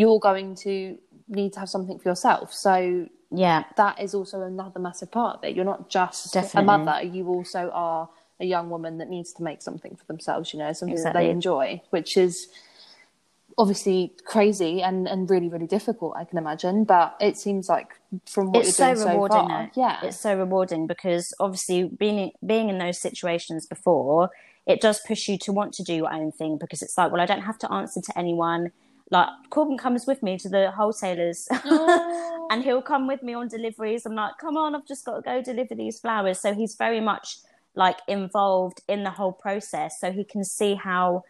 you're 0.00 0.20
going 0.30 0.54
to 0.66 0.98
need 1.28 1.52
to 1.54 1.60
have 1.60 1.68
something 1.68 1.98
for 1.98 2.08
yourself. 2.08 2.52
So 2.52 3.08
yeah 3.30 3.64
that 3.76 4.00
is 4.00 4.14
also 4.14 4.42
another 4.42 4.80
massive 4.80 5.10
part 5.10 5.38
of 5.38 5.44
it 5.44 5.54
you're 5.54 5.64
not 5.64 5.88
just 5.88 6.32
Definitely. 6.32 6.60
a 6.60 6.78
mother 6.78 7.02
you 7.02 7.26
also 7.28 7.70
are 7.72 8.08
a 8.40 8.44
young 8.44 8.70
woman 8.70 8.98
that 8.98 9.08
needs 9.08 9.32
to 9.34 9.42
make 9.42 9.62
something 9.62 9.96
for 9.96 10.04
themselves 10.06 10.52
you 10.52 10.58
know 10.58 10.72
something 10.72 10.94
exactly. 10.94 11.20
that 11.20 11.26
they 11.26 11.30
enjoy 11.30 11.80
which 11.90 12.16
is 12.16 12.48
obviously 13.58 14.12
crazy 14.24 14.80
and, 14.82 15.06
and 15.06 15.28
really 15.28 15.48
really 15.48 15.66
difficult 15.66 16.14
i 16.16 16.24
can 16.24 16.38
imagine 16.38 16.84
but 16.84 17.16
it 17.20 17.36
seems 17.36 17.68
like 17.68 18.00
from 18.26 18.50
what 18.52 18.66
it's 18.66 18.78
you're 18.78 18.96
so 18.96 19.04
doing 19.04 19.14
rewarding 19.14 19.38
so 19.38 19.48
far 19.48 19.70
yeah 19.76 19.98
it's 20.02 20.20
so 20.20 20.36
rewarding 20.36 20.86
because 20.86 21.34
obviously 21.38 21.84
being 21.84 22.32
being 22.44 22.68
in 22.68 22.78
those 22.78 23.00
situations 23.00 23.66
before 23.66 24.30
it 24.66 24.80
does 24.80 25.00
push 25.06 25.28
you 25.28 25.36
to 25.36 25.52
want 25.52 25.72
to 25.72 25.82
do 25.82 25.94
your 25.94 26.12
own 26.12 26.32
thing 26.32 26.56
because 26.58 26.82
it's 26.82 26.96
like 26.96 27.12
well 27.12 27.20
i 27.20 27.26
don't 27.26 27.42
have 27.42 27.58
to 27.58 27.70
answer 27.70 28.00
to 28.00 28.18
anyone 28.18 28.72
like 29.10 29.28
Corbin 29.50 29.76
comes 29.76 30.06
with 30.06 30.22
me 30.22 30.38
to 30.38 30.48
the 30.48 30.70
wholesalers 30.70 31.48
oh. 31.64 32.48
and 32.50 32.62
he'll 32.62 32.82
come 32.82 33.06
with 33.06 33.22
me 33.22 33.34
on 33.34 33.48
deliveries. 33.48 34.06
I'm 34.06 34.14
like, 34.14 34.38
come 34.40 34.56
on, 34.56 34.74
I've 34.74 34.86
just 34.86 35.04
got 35.04 35.16
to 35.16 35.22
go 35.22 35.42
deliver 35.42 35.74
these 35.74 35.98
flowers. 35.98 36.38
So 36.38 36.54
he's 36.54 36.76
very 36.76 37.00
much 37.00 37.38
like 37.74 37.98
involved 38.06 38.82
in 38.88 39.02
the 39.02 39.10
whole 39.10 39.32
process. 39.32 40.00
So 40.00 40.12
he 40.12 40.24
can 40.24 40.44
see 40.44 40.76
how 40.76 41.24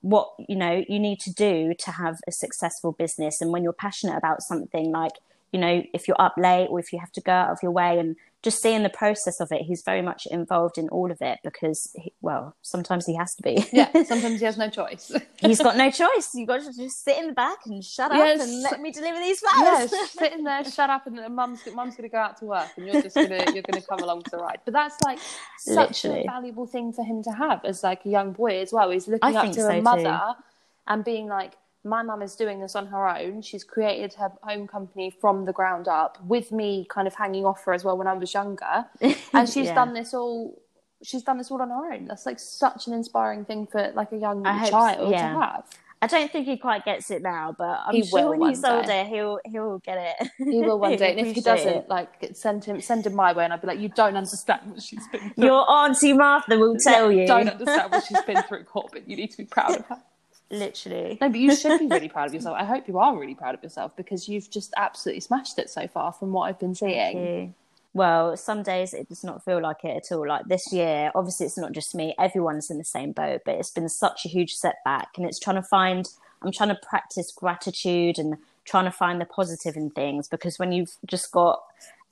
what 0.00 0.30
you 0.48 0.56
know 0.56 0.82
you 0.88 0.98
need 0.98 1.20
to 1.20 1.32
do 1.32 1.72
to 1.78 1.92
have 1.92 2.18
a 2.26 2.32
successful 2.32 2.90
business 2.90 3.40
and 3.40 3.52
when 3.52 3.62
you're 3.62 3.72
passionate 3.72 4.16
about 4.16 4.42
something 4.42 4.90
like 4.90 5.12
you 5.52 5.60
know 5.60 5.82
if 5.92 6.08
you're 6.08 6.20
up 6.20 6.34
late 6.36 6.68
or 6.70 6.80
if 6.80 6.92
you 6.92 6.98
have 6.98 7.12
to 7.12 7.20
go 7.20 7.32
out 7.32 7.50
of 7.50 7.58
your 7.62 7.72
way 7.72 7.98
and 7.98 8.16
just 8.42 8.60
seeing 8.60 8.82
the 8.82 8.90
process 8.90 9.40
of 9.40 9.52
it, 9.52 9.62
he's 9.62 9.82
very 9.82 10.02
much 10.02 10.26
involved 10.26 10.76
in 10.76 10.88
all 10.88 11.12
of 11.12 11.22
it 11.22 11.38
because, 11.44 11.92
he, 11.94 12.12
well, 12.22 12.56
sometimes 12.60 13.06
he 13.06 13.14
has 13.14 13.36
to 13.36 13.42
be. 13.42 13.64
yeah, 13.72 13.90
sometimes 14.04 14.40
he 14.40 14.44
has 14.44 14.58
no 14.58 14.68
choice. 14.68 15.12
he's 15.38 15.62
got 15.62 15.76
no 15.76 15.90
choice. 15.92 16.30
You've 16.34 16.48
got 16.48 16.60
to 16.60 16.76
just 16.76 17.04
sit 17.04 17.18
in 17.18 17.28
the 17.28 17.32
back 17.32 17.58
and 17.66 17.84
shut 17.84 18.10
yes. 18.12 18.40
up 18.40 18.48
and 18.48 18.62
let 18.62 18.80
me 18.80 18.90
deliver 18.90 19.18
these 19.18 19.38
flowers. 19.38 19.92
Yes, 19.92 20.10
sit 20.18 20.32
in 20.32 20.42
there, 20.42 20.64
shut 20.64 20.90
up, 20.90 21.06
and 21.06 21.16
mum's 21.34 21.60
mum's 21.72 21.94
going 21.94 22.08
to 22.08 22.12
go 22.12 22.18
out 22.18 22.36
to 22.38 22.46
work, 22.46 22.68
and 22.76 22.86
you're 22.86 23.00
just 23.00 23.14
gonna 23.14 23.44
you're 23.52 23.62
going 23.62 23.80
to 23.80 23.86
come 23.88 24.00
along 24.00 24.22
for 24.22 24.30
the 24.30 24.38
ride. 24.38 24.58
But 24.64 24.74
that's 24.74 25.00
like 25.02 25.20
such 25.58 26.02
Literally. 26.02 26.24
a 26.24 26.30
valuable 26.30 26.66
thing 26.66 26.92
for 26.92 27.04
him 27.04 27.22
to 27.22 27.30
have 27.30 27.64
as 27.64 27.84
like 27.84 28.04
a 28.04 28.08
young 28.08 28.32
boy 28.32 28.60
as 28.60 28.72
well. 28.72 28.90
He's 28.90 29.06
looking 29.06 29.36
I 29.36 29.40
up 29.40 29.52
to 29.52 29.60
so 29.60 29.70
a 29.70 29.80
mother 29.80 30.02
too. 30.02 30.42
and 30.88 31.04
being 31.04 31.28
like, 31.28 31.52
my 31.84 32.02
mum 32.02 32.22
is 32.22 32.36
doing 32.36 32.60
this 32.60 32.76
on 32.76 32.86
her 32.86 33.08
own. 33.08 33.42
She's 33.42 33.64
created 33.64 34.14
her 34.14 34.32
own 34.48 34.66
company 34.66 35.10
from 35.20 35.44
the 35.44 35.52
ground 35.52 35.88
up 35.88 36.18
with 36.24 36.52
me 36.52 36.86
kind 36.88 37.06
of 37.08 37.14
hanging 37.14 37.44
off 37.44 37.64
her 37.64 37.72
as 37.72 37.84
well 37.84 37.96
when 37.98 38.06
I 38.06 38.14
was 38.14 38.32
younger. 38.32 38.86
And 39.34 39.48
she's 39.48 39.66
yeah. 39.66 39.74
done 39.74 39.94
this 39.94 40.14
all 40.14 40.60
she's 41.02 41.22
done 41.22 41.38
this 41.38 41.50
all 41.50 41.60
on 41.60 41.70
her 41.70 41.92
own. 41.92 42.06
That's 42.06 42.26
like 42.26 42.38
such 42.38 42.86
an 42.86 42.92
inspiring 42.92 43.44
thing 43.44 43.66
for 43.66 43.92
like 43.94 44.12
a 44.12 44.16
young 44.16 44.46
I 44.46 44.70
child 44.70 45.10
yeah. 45.10 45.32
to 45.32 45.40
have. 45.40 45.64
I 46.00 46.08
don't 46.08 46.32
think 46.32 46.46
he 46.46 46.56
quite 46.56 46.84
gets 46.84 47.12
it 47.12 47.22
now, 47.22 47.54
but 47.56 47.80
I'm 47.86 47.94
He 47.94 48.04
sure 48.04 48.22
will 48.30 48.40
when 48.40 48.48
he's 48.50 48.60
day. 48.60 48.68
older, 48.68 49.04
he'll 49.04 49.38
he'll 49.44 49.78
get 49.78 50.16
it. 50.20 50.30
He 50.38 50.60
will 50.60 50.80
one 50.80 50.96
day, 50.96 51.12
and 51.12 51.20
if 51.20 51.34
he 51.34 51.40
doesn't, 51.40 51.72
it. 51.72 51.88
like 51.88 52.30
send 52.32 52.64
him 52.64 52.80
send 52.80 53.06
him 53.06 53.14
my 53.14 53.32
way, 53.32 53.44
and 53.44 53.52
I'd 53.52 53.60
be 53.60 53.68
like, 53.68 53.78
you 53.78 53.88
don't 53.88 54.16
understand 54.16 54.62
what 54.72 54.82
she's 54.82 55.06
been 55.08 55.30
through. 55.30 55.44
your 55.44 55.70
auntie 55.70 56.12
Martha 56.12 56.58
will 56.58 56.76
tell 56.84 57.12
you. 57.12 57.24
Don't 57.26 57.48
understand 57.48 57.92
what 57.92 58.04
she's 58.04 58.20
been 58.22 58.42
through, 58.42 58.64
Corbin. 58.64 59.04
You 59.06 59.16
need 59.16 59.30
to 59.30 59.38
be 59.38 59.44
proud 59.44 59.78
of 59.78 59.86
her. 59.86 60.02
Literally. 60.52 61.18
No, 61.20 61.30
but 61.30 61.40
you 61.40 61.56
should 61.56 61.80
be 61.80 61.86
really 61.86 62.08
proud 62.10 62.26
of 62.26 62.34
yourself. 62.34 62.56
I 62.58 62.64
hope 62.64 62.86
you 62.86 62.98
are 62.98 63.18
really 63.18 63.34
proud 63.34 63.54
of 63.54 63.62
yourself 63.62 63.96
because 63.96 64.28
you've 64.28 64.50
just 64.50 64.72
absolutely 64.76 65.20
smashed 65.20 65.58
it 65.58 65.70
so 65.70 65.88
far 65.88 66.12
from 66.12 66.32
what 66.32 66.42
I've 66.42 66.58
been 66.58 66.74
seeing. 66.74 67.54
Well, 67.94 68.36
some 68.36 68.62
days 68.62 68.94
it 68.94 69.08
does 69.08 69.24
not 69.24 69.44
feel 69.44 69.60
like 69.60 69.84
it 69.84 69.96
at 69.96 70.14
all. 70.14 70.26
Like 70.26 70.46
this 70.46 70.72
year, 70.72 71.10
obviously 71.14 71.46
it's 71.46 71.58
not 71.58 71.72
just 71.72 71.94
me, 71.94 72.14
everyone's 72.18 72.70
in 72.70 72.78
the 72.78 72.84
same 72.84 73.12
boat, 73.12 73.42
but 73.44 73.56
it's 73.56 73.70
been 73.70 73.88
such 73.88 74.24
a 74.24 74.28
huge 74.28 74.52
setback 74.52 75.08
and 75.16 75.26
it's 75.26 75.38
trying 75.38 75.56
to 75.56 75.62
find 75.62 76.08
I'm 76.42 76.52
trying 76.52 76.70
to 76.70 76.80
practice 76.82 77.32
gratitude 77.32 78.18
and 78.18 78.36
trying 78.64 78.84
to 78.84 78.90
find 78.90 79.20
the 79.20 79.24
positive 79.24 79.76
in 79.76 79.90
things 79.90 80.28
because 80.28 80.58
when 80.58 80.72
you've 80.72 80.96
just 81.06 81.30
got 81.32 81.62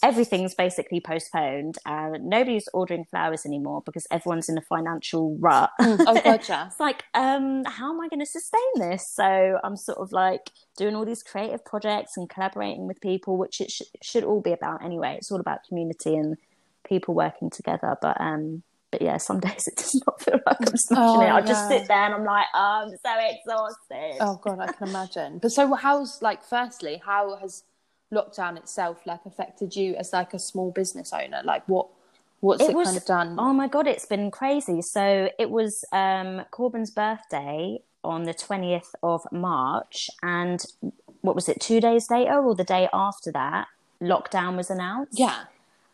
everything's 0.03 0.55
basically 0.55 1.01
postponed 1.01 1.77
and 1.85 2.25
nobody's 2.25 2.69
ordering 2.73 3.05
flowers 3.05 3.45
anymore 3.45 3.83
because 3.85 4.07
everyone's 4.11 4.49
in 4.49 4.57
a 4.57 4.63
financial 4.63 5.37
rut. 5.39 5.71
Oh 5.81 5.97
god, 6.25 6.41
yeah. 6.49 6.67
it's 6.67 6.81
like, 6.81 7.05
um, 7.15 7.65
how 7.65 7.93
am 7.93 8.01
I 8.01 8.09
going 8.09 8.21
to 8.21 8.27
sustain 8.27 8.61
this? 8.77 9.09
So 9.09 9.59
I'm 9.63 9.77
sort 9.77 9.99
of 9.99 10.13
like 10.13 10.51
doing 10.77 10.95
all 10.95 11.05
these 11.05 11.23
creative 11.23 11.65
projects 11.65 12.17
and 12.17 12.29
collaborating 12.29 12.87
with 12.87 13.01
people, 13.01 13.37
which 13.37 13.61
it 13.61 13.71
sh- 13.71 13.83
should 14.03 14.25
all 14.25 14.41
be 14.41 14.53
about 14.53 14.85
anyway. 14.85 15.17
It's 15.19 15.31
all 15.31 15.41
about 15.41 15.65
community 15.69 16.17
and 16.17 16.37
people 16.85 17.15
working 17.15 17.51
together. 17.51 17.97
But 18.01 18.21
um, 18.21 18.63
but 18.91 19.03
yeah, 19.03 19.19
some 19.19 19.41
days 19.49 19.69
it 19.69 19.77
does 19.77 20.03
not 20.07 20.23
feel 20.23 20.41
like 20.47 20.57
I'm 20.61 20.77
smashing 20.77 21.17
Oh, 21.17 21.21
it. 21.21 21.31
I 21.31 21.41
just 21.43 21.69
sit 21.69 21.87
there 21.89 22.05
and 22.05 22.15
I'm 22.15 22.25
like, 22.25 22.47
oh, 22.55 22.87
I'm 22.87 22.91
so 22.91 23.15
exhausted. 23.19 24.17
Oh 24.21 24.41
god, 24.43 24.61
I 24.61 24.73
can 24.73 24.89
imagine. 24.89 25.39
But 25.39 25.51
so, 25.53 25.75
how's 25.75 26.23
like? 26.23 26.43
Firstly, 26.43 27.03
how 27.05 27.37
has 27.37 27.65
lockdown 28.13 28.57
itself 28.57 28.99
like 29.07 29.21
affected 29.27 29.77
you 29.77 29.95
as 29.97 30.13
like 30.13 30.35
a 30.35 30.39
small 30.39 30.71
business 30.71 31.13
owner? 31.13 31.41
Like, 31.45 31.69
what 31.69 31.87
what's 32.41 32.63
it, 32.63 32.71
It 32.71 32.77
was- 32.77 32.89
kind 32.89 32.97
of 32.97 33.05
done? 33.05 33.37
Oh 33.39 33.53
my 33.53 33.69
god, 33.69 33.87
it's 33.87 34.07
been 34.07 34.31
crazy. 34.31 34.83
So 34.83 35.29
it 35.39 35.51
was 35.51 35.85
um, 35.93 36.45
Corbin's 36.51 36.91
birthday 36.91 37.81
on 38.03 38.25
the 38.25 38.35
twentieth 38.35 38.95
of 39.03 39.27
March, 39.31 40.09
and 40.23 40.65
what 41.21 41.35
was 41.35 41.49
it? 41.49 41.61
Two 41.61 41.81
days 41.81 42.11
later, 42.11 42.39
or 42.43 42.55
the 42.55 42.65
day 42.65 42.89
after 42.93 43.31
that, 43.33 43.67
lockdown 44.03 44.57
was 44.57 44.71
announced. 44.71 45.19
yeah. 45.19 45.45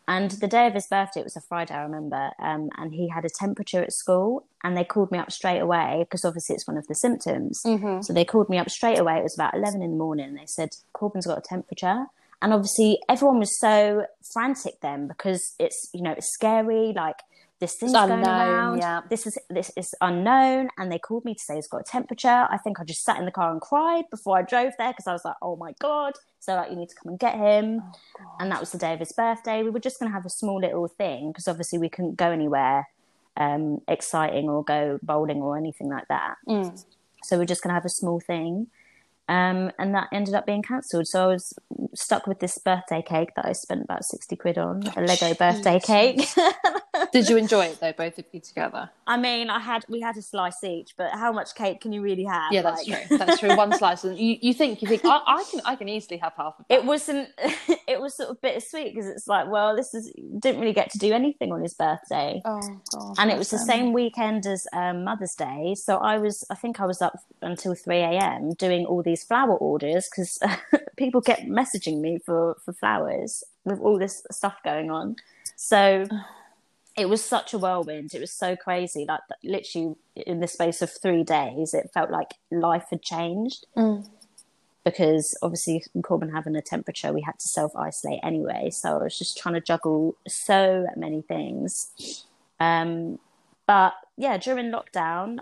And 0.07 0.31
the 0.31 0.47
day 0.47 0.67
of 0.67 0.73
his 0.73 0.87
birthday, 0.87 1.19
it 1.19 1.25
was 1.25 1.35
a 1.35 1.41
Friday, 1.41 1.73
I 1.73 1.81
remember, 1.81 2.31
um, 2.39 2.69
and 2.77 2.93
he 2.93 3.09
had 3.09 3.25
a 3.25 3.29
temperature 3.29 3.83
at 3.83 3.91
school, 3.91 4.45
and 4.63 4.77
they 4.77 4.85
called 4.85 5.11
me 5.11 5.17
up 5.17 5.31
straight 5.31 5.59
away 5.59 5.97
because 5.99 6.23
obviously 6.23 6.55
it's 6.55 6.67
one 6.67 6.77
of 6.77 6.87
the 6.87 6.95
symptoms. 6.95 7.61
Mm-hmm. 7.65 8.01
So 8.01 8.13
they 8.13 8.23
called 8.23 8.49
me 8.49 8.57
up 8.57 8.69
straight 8.69 8.99
away. 8.99 9.17
It 9.17 9.23
was 9.23 9.35
about 9.35 9.53
eleven 9.53 9.81
in 9.81 9.91
the 9.91 9.97
morning. 9.97 10.33
They 10.33 10.45
said 10.45 10.69
Corbin's 10.93 11.27
got 11.27 11.37
a 11.37 11.41
temperature, 11.41 12.05
and 12.41 12.53
obviously 12.53 12.99
everyone 13.09 13.39
was 13.39 13.59
so 13.59 14.05
frantic 14.33 14.79
then 14.81 15.07
because 15.07 15.55
it's 15.59 15.89
you 15.93 16.01
know 16.01 16.11
it's 16.11 16.31
scary, 16.31 16.93
like 16.95 17.19
this 17.59 17.75
thing's 17.75 17.93
going 17.93 18.11
around. 18.11 18.77
yeah. 18.77 19.01
This 19.09 19.25
is 19.25 19.37
this 19.49 19.71
is 19.75 19.95
unknown, 20.01 20.69
and 20.77 20.91
they 20.91 20.99
called 20.99 21.25
me 21.25 21.33
to 21.33 21.43
say 21.43 21.55
he's 21.55 21.67
got 21.67 21.81
a 21.81 21.83
temperature. 21.83 22.47
I 22.49 22.57
think 22.63 22.79
I 22.79 22.83
just 22.83 23.03
sat 23.03 23.17
in 23.17 23.25
the 23.25 23.31
car 23.31 23.51
and 23.51 23.61
cried 23.61 24.05
before 24.11 24.37
I 24.37 24.43
drove 24.43 24.73
there 24.77 24.91
because 24.91 25.07
I 25.07 25.13
was 25.13 25.25
like, 25.25 25.35
oh 25.41 25.55
my 25.55 25.73
god. 25.79 26.13
So 26.39 26.55
like, 26.55 26.69
you 26.69 26.77
need 26.77 26.89
to 26.89 26.95
come 26.95 27.09
and 27.09 27.19
get 27.19 27.35
him 27.35 27.81
and 28.39 28.51
that 28.51 28.59
was 28.59 28.71
the 28.71 28.77
day 28.77 28.93
of 28.93 28.99
his 28.99 29.11
birthday. 29.11 29.63
We 29.63 29.69
were 29.69 29.79
just 29.79 29.99
going 29.99 30.09
to 30.09 30.13
have 30.13 30.25
a 30.25 30.29
small 30.29 30.59
little 30.59 30.87
thing 30.87 31.31
because 31.31 31.47
obviously 31.47 31.79
we 31.79 31.89
couldn't 31.89 32.15
go 32.15 32.31
anywhere 32.31 32.87
um, 33.35 33.81
exciting 33.87 34.49
or 34.49 34.63
go 34.63 34.99
bowling 35.01 35.41
or 35.41 35.57
anything 35.57 35.89
like 35.89 36.07
that. 36.09 36.35
Mm. 36.47 36.83
So 37.23 37.37
we're 37.37 37.45
just 37.45 37.63
going 37.63 37.69
to 37.69 37.75
have 37.75 37.85
a 37.85 37.89
small 37.89 38.19
thing. 38.19 38.67
Um, 39.29 39.71
and 39.77 39.93
that 39.93 40.07
ended 40.13 40.33
up 40.35 40.45
being 40.45 40.61
cancelled. 40.63 41.07
So 41.07 41.23
I 41.23 41.27
was 41.27 41.53
stuck 41.93 42.27
with 42.27 42.39
this 42.39 42.57
birthday 42.57 43.01
cake 43.01 43.35
that 43.35 43.45
I 43.45 43.51
spent 43.51 43.81
about 43.83 44.05
60 44.05 44.35
quid 44.35 44.57
on, 44.57 44.83
a 44.95 45.01
Lego 45.01 45.33
birthday 45.33 45.79
cake. 45.79 46.27
Did 47.11 47.29
you 47.29 47.37
enjoy 47.37 47.65
it 47.65 47.79
though, 47.79 47.91
both 47.93 48.17
of 48.17 48.25
you 48.31 48.39
together? 48.39 48.89
I 49.05 49.17
mean, 49.17 49.49
I 49.49 49.59
had 49.59 49.85
we 49.87 50.01
had 50.01 50.17
a 50.17 50.21
slice 50.21 50.63
each, 50.63 50.95
but 50.97 51.11
how 51.11 51.31
much 51.31 51.53
cake 51.55 51.81
can 51.81 51.93
you 51.93 52.01
really 52.01 52.23
have? 52.23 52.51
Yeah, 52.51 52.61
that's 52.63 52.87
Like- 52.87 53.07
true. 53.07 53.17
That's 53.17 53.39
true. 53.39 53.55
One 53.55 53.71
slice, 53.77 54.03
and 54.03 54.17
you, 54.17 54.37
you 54.41 54.53
think 54.53 54.81
you 54.81 54.87
think 54.87 55.05
I, 55.05 55.21
I 55.25 55.43
can 55.51 55.61
I 55.65 55.75
can 55.75 55.87
easily 55.89 56.17
have 56.17 56.33
half 56.35 56.55
of 56.59 56.65
it 56.69 56.83
wasn't 56.83 57.29
it 57.87 58.01
was 58.01 58.15
sort 58.15 58.29
of 58.29 58.41
bittersweet 58.41 58.93
because 58.95 59.07
it's 59.09 59.27
like 59.27 59.47
well 59.49 59.75
this 59.75 59.93
is 59.93 60.11
didn't 60.39 60.59
really 60.59 60.73
get 60.73 60.89
to 60.91 60.97
do 60.97 61.13
anything 61.13 61.51
on 61.51 61.61
his 61.61 61.73
birthday 61.73 62.41
oh 62.45 62.61
god. 62.91 63.15
and 63.19 63.31
it 63.31 63.37
was 63.37 63.49
the 63.51 63.59
same 63.59 63.93
weekend 63.93 64.45
as 64.45 64.67
um, 64.73 65.03
Mother's 65.03 65.35
Day. 65.35 65.75
So 65.75 65.97
I 65.97 66.17
was, 66.17 66.43
I 66.49 66.55
think 66.55 66.79
I 66.79 66.85
was 66.85 67.01
up 67.01 67.19
until 67.41 67.75
three 67.75 67.99
a.m. 67.99 68.53
doing 68.53 68.85
all 68.85 69.03
these 69.03 69.16
flower 69.23 69.55
orders 69.55 70.09
because 70.09 70.39
people 70.97 71.21
kept 71.21 71.43
messaging 71.43 72.01
me 72.01 72.19
for 72.19 72.57
for 72.63 72.73
flowers 72.73 73.43
with 73.63 73.79
all 73.79 73.97
this 73.97 74.25
stuff 74.31 74.55
going 74.63 74.91
on. 74.91 75.15
So 75.55 76.05
it 76.97 77.07
was 77.07 77.23
such 77.23 77.53
a 77.53 77.57
whirlwind. 77.57 78.13
It 78.13 78.19
was 78.19 78.31
so 78.31 78.55
crazy. 78.55 79.05
Like 79.07 79.21
literally 79.43 79.95
in 80.15 80.39
the 80.39 80.47
space 80.47 80.81
of 80.81 80.91
three 80.91 81.23
days, 81.23 81.73
it 81.73 81.91
felt 81.93 82.09
like 82.09 82.31
life 82.51 82.87
had 82.89 83.03
changed. 83.03 83.67
Mm. 83.75 84.09
Because 84.83 85.37
obviously, 85.41 85.83
Corbin 86.01 86.29
having 86.29 86.55
a 86.55 86.61
temperature, 86.61 87.11
we 87.11 87.21
had 87.21 87.37
to 87.39 87.47
self 87.47 87.75
isolate 87.75 88.21
anyway. 88.23 88.69
So 88.71 88.99
I 88.99 89.03
was 89.03 89.17
just 89.17 89.37
trying 89.37 89.55
to 89.55 89.61
juggle 89.61 90.15
so 90.27 90.87
many 90.95 91.21
things. 91.21 92.25
Um, 92.59 93.19
but 93.67 93.93
yeah, 94.15 94.37
during 94.37 94.71
lockdown, 94.71 95.39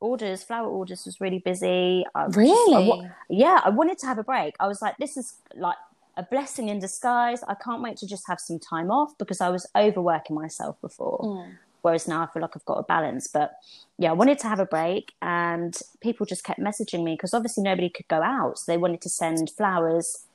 orders, 0.00 0.42
flower 0.42 0.68
orders 0.68 1.04
was 1.06 1.20
really 1.20 1.38
busy. 1.38 2.04
I 2.14 2.26
was 2.26 2.34
just- 2.34 2.48
I 2.48 2.52
Really? 2.52 2.88
wa- 2.88 3.08
yeah, 3.28 3.60
I 3.64 3.70
wanted 3.70 3.98
to 3.98 4.06
have 4.06 4.18
a 4.18 4.24
break. 4.24 4.54
I 4.58 4.66
was 4.66 4.80
like, 4.82 4.96
this 4.98 5.16
is 5.16 5.34
like 5.54 5.76
a 6.16 6.22
blessing 6.24 6.68
in 6.68 6.78
disguise. 6.78 7.42
I 7.46 7.54
can't 7.54 7.82
wait 7.82 7.96
to 7.98 8.06
just 8.06 8.26
have 8.26 8.40
some 8.40 8.58
time 8.58 8.90
off 8.90 9.16
because 9.18 9.40
I 9.40 9.48
was 9.50 9.66
overworking 9.76 10.34
myself 10.36 10.80
before. 10.80 11.20
Mm. 11.22 11.52
Whereas 11.82 12.06
now 12.06 12.22
I 12.22 12.26
feel 12.26 12.42
like 12.42 12.54
I've 12.56 12.64
got 12.66 12.78
a 12.78 12.82
balance. 12.82 13.26
But 13.26 13.52
yeah, 13.96 14.10
I 14.10 14.12
wanted 14.12 14.38
to 14.40 14.48
have 14.48 14.60
a 14.60 14.66
break, 14.66 15.12
and 15.22 15.78
people 16.00 16.26
just 16.26 16.44
kept 16.44 16.60
messaging 16.60 17.04
me 17.04 17.14
because 17.14 17.32
obviously 17.32 17.62
nobody 17.62 17.88
could 17.88 18.08
go 18.08 18.20
out. 18.22 18.58
So 18.58 18.70
they 18.72 18.76
wanted 18.76 19.00
to 19.02 19.08
send 19.08 19.48
flowers 19.50 20.26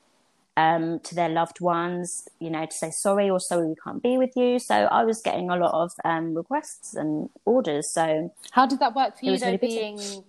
um, 0.56 1.00
to 1.00 1.14
their 1.14 1.28
loved 1.28 1.60
ones, 1.60 2.28
you 2.40 2.50
know, 2.50 2.64
to 2.66 2.72
say 2.72 2.90
sorry 2.90 3.28
or 3.28 3.38
sorry 3.40 3.66
we 3.68 3.74
can't 3.82 4.02
be 4.02 4.16
with 4.18 4.36
you. 4.36 4.58
So 4.58 4.74
I 4.74 5.04
was 5.04 5.20
getting 5.20 5.50
a 5.50 5.56
lot 5.56 5.72
of 5.74 5.92
um, 6.04 6.34
requests 6.34 6.94
and 6.94 7.28
orders. 7.44 7.90
So 7.90 8.32
How 8.52 8.66
did 8.66 8.78
that 8.80 8.94
work 8.94 9.18
for 9.18 9.26
you 9.26 9.36
though? 9.38 9.46
really 9.46 9.58
busy. 9.58 9.76
being 9.78 10.24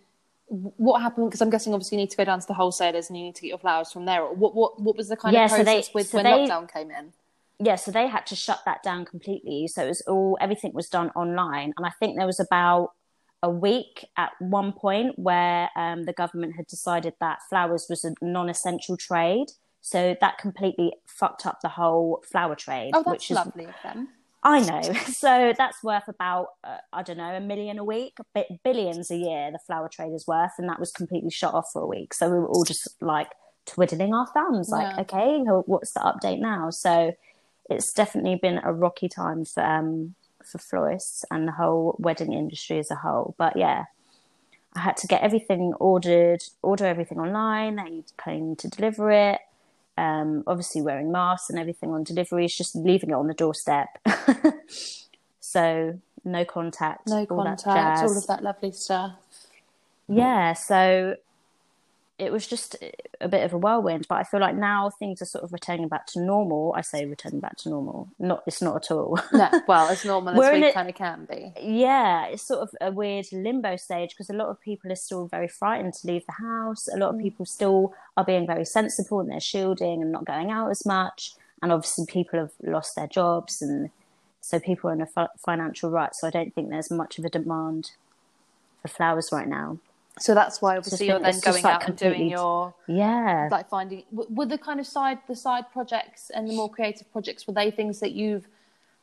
what 0.49 1.01
happened? 1.01 1.27
Because 1.29 1.41
I'm 1.41 1.49
guessing 1.49 1.73
obviously 1.73 1.97
you 1.97 2.03
need 2.03 2.11
to 2.11 2.17
go 2.17 2.23
down 2.25 2.39
to 2.39 2.47
the 2.47 2.53
wholesalers 2.53 3.09
and 3.09 3.17
you 3.17 3.23
need 3.25 3.35
to 3.35 3.41
get 3.41 3.49
your 3.49 3.57
flowers 3.57 3.91
from 3.91 4.05
there. 4.05 4.23
What 4.25 4.55
what 4.55 4.81
what 4.81 4.95
was 4.95 5.09
the 5.09 5.17
kind 5.17 5.33
Yeah, 5.33 5.45
of 5.45 5.51
so 5.51 5.57
they- 5.57 5.75
process 5.75 5.93
with 5.93 6.07
so 6.09 6.17
when 6.17 6.23
they- 6.25 6.31
lockdown 6.47 6.71
came 6.71 6.91
in? 6.91 7.13
yeah, 7.59 7.75
so 7.75 7.91
they 7.91 8.07
had 8.07 8.25
to 8.27 8.35
shut 8.35 8.61
that 8.65 8.83
down 8.83 9.03
completely. 9.05 9.67
So 9.67 9.83
it 9.85 9.87
was 9.89 10.01
all 10.01 10.37
everything 10.39 10.73
was 10.73 10.89
done 10.89 11.09
online, 11.15 11.73
and 11.75 11.85
I 11.85 11.89
think 11.99 12.17
there 12.17 12.25
was 12.27 12.39
about 12.39 12.91
a 13.43 13.49
week 13.49 14.05
at 14.17 14.31
one 14.39 14.71
point 14.73 15.17
where 15.19 15.69
um, 15.75 16.03
the 16.03 16.13
government 16.13 16.55
had 16.55 16.65
decided 16.67 17.13
that 17.19 17.39
flowers 17.49 17.85
was 17.89 18.03
a 18.05 18.13
non-essential 18.21 18.97
trade. 18.97 19.47
So 19.87 20.17
that 20.19 20.37
completely 20.37 20.91
fucked 21.05 21.45
up 21.45 21.61
the 21.61 21.69
whole 21.69 22.21
flower 22.29 22.55
trade, 22.55 22.91
Oh, 22.93 23.03
that's 23.05 23.09
which 23.09 23.31
is 23.31 23.35
lovely 23.35 23.63
of 23.65 23.75
them. 23.83 24.09
I 24.43 24.59
know. 24.59 24.81
So 25.07 25.53
that's 25.57 25.81
worth 25.81 26.09
about, 26.09 26.47
uh, 26.61 26.79
I 26.91 27.03
don't 27.03 27.17
know, 27.17 27.33
a 27.33 27.39
million 27.39 27.79
a 27.79 27.85
week, 27.85 28.17
bi- 28.35 28.59
billions 28.65 29.09
a 29.11 29.15
year, 29.15 29.49
the 29.49 29.59
flower 29.65 29.87
trade 29.87 30.11
is 30.13 30.27
worth. 30.27 30.51
And 30.57 30.67
that 30.67 30.77
was 30.79 30.91
completely 30.91 31.29
shut 31.29 31.53
off 31.53 31.69
for 31.71 31.83
a 31.83 31.87
week. 31.87 32.13
So 32.13 32.29
we 32.29 32.37
were 32.37 32.47
all 32.49 32.65
just 32.65 32.85
like 32.99 33.29
twiddling 33.65 34.13
our 34.13 34.27
thumbs, 34.27 34.67
like, 34.69 34.93
Yeah. 34.93 35.01
okay, 35.03 35.39
what's 35.65 35.93
the 35.93 36.01
update 36.01 36.39
now? 36.39 36.69
So 36.69 37.13
it's 37.69 37.93
definitely 37.93 38.35
been 38.41 38.59
a 38.61 38.73
rocky 38.73 39.07
time 39.07 39.45
for, 39.45 39.63
um, 39.63 40.15
for 40.43 40.57
florists 40.57 41.23
and 41.31 41.47
the 41.47 41.53
whole 41.53 41.95
wedding 41.97 42.33
industry 42.33 42.77
as 42.79 42.91
a 42.91 42.95
whole. 42.95 43.35
But 43.37 43.55
yeah, 43.55 43.85
I 44.75 44.81
had 44.81 44.97
to 44.97 45.07
get 45.07 45.21
everything 45.21 45.73
ordered, 45.79 46.43
order 46.61 46.85
everything 46.85 47.19
online. 47.19 47.77
They 47.77 48.03
came 48.21 48.55
to 48.57 48.67
deliver 48.67 49.11
it. 49.11 49.39
Um, 49.97 50.43
obviously, 50.45 50.81
wearing 50.81 51.11
masks 51.11 51.49
and 51.49 51.57
everything 51.57 51.91
on 51.91 52.03
delivery 52.03 52.45
is 52.45 52.55
just 52.55 52.75
leaving 52.75 53.09
it 53.09 53.13
on 53.13 53.27
the 53.27 53.33
doorstep. 53.33 53.99
so 55.39 55.99
no 56.23 56.45
contact, 56.45 57.07
No 57.07 57.25
all 57.29 57.43
contact, 57.43 58.03
all 58.03 58.17
of 58.17 58.27
that 58.27 58.43
lovely 58.43 58.71
stuff. 58.71 59.13
Yeah, 60.07 60.53
so 60.53 61.17
it 62.19 62.31
was 62.31 62.47
just 62.47 62.75
a 63.21 63.27
bit 63.27 63.43
of 63.43 63.53
a 63.53 63.57
whirlwind, 63.57 64.07
but 64.09 64.15
I 64.15 64.23
feel 64.23 64.39
like 64.39 64.55
now 64.55 64.89
things 64.89 65.21
are 65.21 65.25
sort 65.25 65.43
of 65.43 65.53
returning 65.53 65.87
back 65.87 66.07
to 66.07 66.19
normal. 66.19 66.73
I 66.75 66.81
say 66.81 67.05
returning 67.05 67.39
back 67.39 67.57
to 67.57 67.69
normal. 67.69 68.09
Not, 68.17 68.43
it's 68.47 68.61
not 68.61 68.75
at 68.75 68.91
all. 68.91 69.19
No, 69.31 69.49
well, 69.67 69.87
as 69.87 70.03
normal 70.03 70.33
as 70.33 70.39
We're 70.39 70.59
we 70.59 70.71
kind 70.71 70.89
of 70.89 70.95
can 70.95 71.25
be. 71.25 71.53
yeah, 71.61 72.25
it's 72.25 72.41
sort 72.41 72.61
of 72.61 72.69
a 72.81 72.91
weird 72.91 73.27
limbo 73.31 73.75
stage 73.75 74.11
because 74.11 74.31
a 74.31 74.33
lot 74.33 74.49
of 74.49 74.59
people 74.59 74.91
are 74.91 74.95
still 74.95 75.27
very 75.27 75.47
frightened 75.47 75.93
to 75.95 76.07
leave 76.07 76.25
the 76.25 76.43
house. 76.43 76.87
A 76.87 76.97
lot 76.97 77.09
of 77.09 77.15
mm. 77.15 77.21
people 77.21 77.45
still 77.45 77.93
are 78.15 78.25
being 78.25 78.47
very 78.47 78.65
sensible 78.65 79.19
and 79.19 79.29
they're 79.29 79.39
shielding 79.39 80.01
and 80.01 80.11
not 80.11 80.25
going 80.25 80.49
out 80.49 80.71
as 80.71 80.85
much. 80.87 81.33
And 81.61 81.71
obviously, 81.71 82.05
people 82.07 82.39
have 82.39 82.51
lost 82.63 82.95
their 82.95 83.07
jobs, 83.07 83.61
and 83.61 83.89
so 84.41 84.59
people 84.59 84.89
are 84.89 84.93
in 84.93 85.01
a 85.01 85.29
financial 85.43 85.89
rut. 85.89 86.15
So 86.15 86.27
I 86.27 86.31
don't 86.31 86.53
think 86.53 86.69
there's 86.69 86.91
much 86.91 87.19
of 87.19 87.25
a 87.25 87.29
demand 87.29 87.91
for 88.81 88.87
flowers 88.87 89.29
right 89.31 89.47
now. 89.47 89.79
So 90.19 90.33
that's 90.33 90.61
why 90.61 90.77
obviously 90.77 91.07
you're 91.07 91.19
then 91.19 91.39
going 91.39 91.63
like 91.63 91.73
out 91.73 91.87
and 91.87 91.97
doing 91.97 92.29
your 92.29 92.73
yeah, 92.87 93.49
like 93.51 93.69
finding 93.69 94.03
were 94.11 94.45
the 94.45 94.57
kind 94.57 94.79
of 94.79 94.87
side 94.87 95.19
the 95.27 95.35
side 95.35 95.65
projects 95.71 96.31
and 96.33 96.49
the 96.49 96.53
more 96.53 96.69
creative 96.69 97.11
projects 97.11 97.47
were 97.47 97.53
they 97.53 97.71
things 97.71 97.99
that 97.99 98.11
you've 98.11 98.47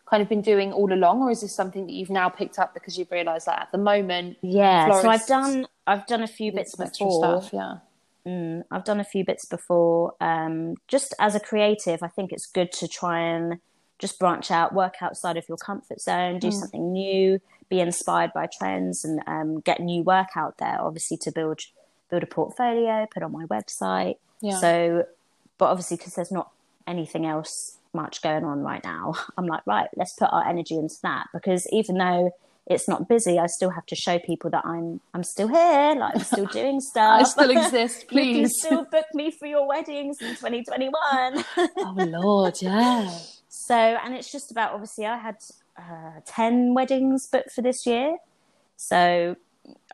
kind 0.07 0.23
of 0.23 0.29
been 0.29 0.43
doing 0.43 0.73
all 0.73 0.93
along, 0.93 1.23
or 1.23 1.31
is 1.31 1.41
this 1.41 1.55
something 1.55 1.87
that 1.87 1.93
you've 1.93 2.11
now 2.11 2.29
picked 2.29 2.59
up 2.59 2.75
because 2.75 2.99
you've 2.99 3.11
realised 3.11 3.47
that 3.47 3.61
at 3.61 3.73
the 3.73 3.79
moment? 3.79 4.37
Yeah, 4.43 5.01
so 5.01 5.09
I've 5.09 5.27
done 5.27 5.67
I've 5.87 6.07
done 6.07 6.23
a 6.23 6.29
few 6.29 6.53
bits 6.53 6.75
before. 6.75 7.41
Stuff, 7.43 7.53
yeah. 7.53 7.77
Mm, 8.27 8.65
I've 8.71 8.85
done 8.85 9.01
a 9.01 9.05
few 9.05 9.25
bits 9.25 9.45
before. 9.45 10.15
Um, 10.21 10.77
just 10.89 11.15
as 11.19 11.35
a 11.35 11.41
creative, 11.41 12.03
I 12.03 12.09
think 12.09 12.33
it's 12.33 12.47
good 12.47 12.73
to 12.73 12.89
try 12.89 13.21
and 13.21 13.59
just 13.99 14.19
branch 14.19 14.51
out, 14.51 14.75
work 14.75 14.97
outside 15.01 15.37
of 15.37 15.49
your 15.49 15.59
comfort 15.59 16.01
zone, 16.01 16.39
do 16.39 16.49
mm. 16.49 16.53
something 16.53 16.93
new, 16.93 17.41
be 17.75 17.81
inspired 17.81 18.33
by 18.35 18.47
trends, 18.47 19.05
and 19.05 19.21
um, 19.27 19.61
get 19.61 19.81
new 19.81 20.03
work 20.03 20.29
out 20.37 20.59
there. 20.59 20.81
Obviously, 20.81 21.17
to 21.19 21.33
build 21.33 21.61
build 22.11 22.23
a 22.23 22.27
portfolio, 22.27 23.07
put 23.13 23.23
on 23.23 23.33
my 23.33 23.45
website. 23.47 24.17
Yeah. 24.41 24.59
So, 24.59 25.07
but 25.59 25.67
obviously, 25.67 25.97
because 25.97 26.15
there's 26.15 26.33
not 26.33 26.51
anything 26.87 27.27
else 27.27 27.79
much 27.93 28.23
going 28.23 28.45
on 28.45 28.61
right 28.61 28.83
now, 28.85 29.15
I'm 29.39 29.47
like, 29.47 29.67
right, 29.67 29.89
let's 29.97 30.15
put 30.15 30.29
our 30.31 30.47
energy 30.47 30.77
into 30.77 30.97
that 31.03 31.27
because 31.33 31.67
even 31.73 31.99
though 31.99 32.31
it's 32.67 32.89
not 32.89 33.09
busy, 33.09 33.39
I 33.39 33.47
still 33.47 33.71
have 33.71 33.85
to 33.87 33.97
show 33.97 34.19
people 34.19 34.51
that 34.51 34.65
I'm 34.65 35.01
I'm 35.13 35.25
still 35.25 35.49
here, 35.49 35.95
like 35.99 36.15
I'm 36.15 36.23
still 36.23 36.47
doing 36.53 36.81
stuff. 36.81 37.21
I 37.21 37.25
still 37.25 37.51
exist, 37.65 38.09
please. 38.09 38.27
you 38.27 38.43
can 38.43 38.51
still 38.51 38.85
book 38.85 39.07
me 39.15 39.31
for 39.31 39.47
your 39.47 39.67
weddings 39.67 40.19
in 40.21 40.31
2021. 40.31 41.45
oh 41.57 41.95
Lord, 41.99 42.63
yeah. 42.63 43.11
So, 43.49 43.75
and 43.75 44.15
it's 44.15 44.31
just 44.31 44.51
about 44.51 44.73
obviously 44.73 45.07
I 45.07 45.17
had 45.17 45.37
uh, 45.77 46.21
10 46.27 46.75
weddings 46.75 47.27
booked 47.27 47.53
for 47.53 47.63
this 47.63 47.87
year. 47.87 48.19
So 48.77 49.37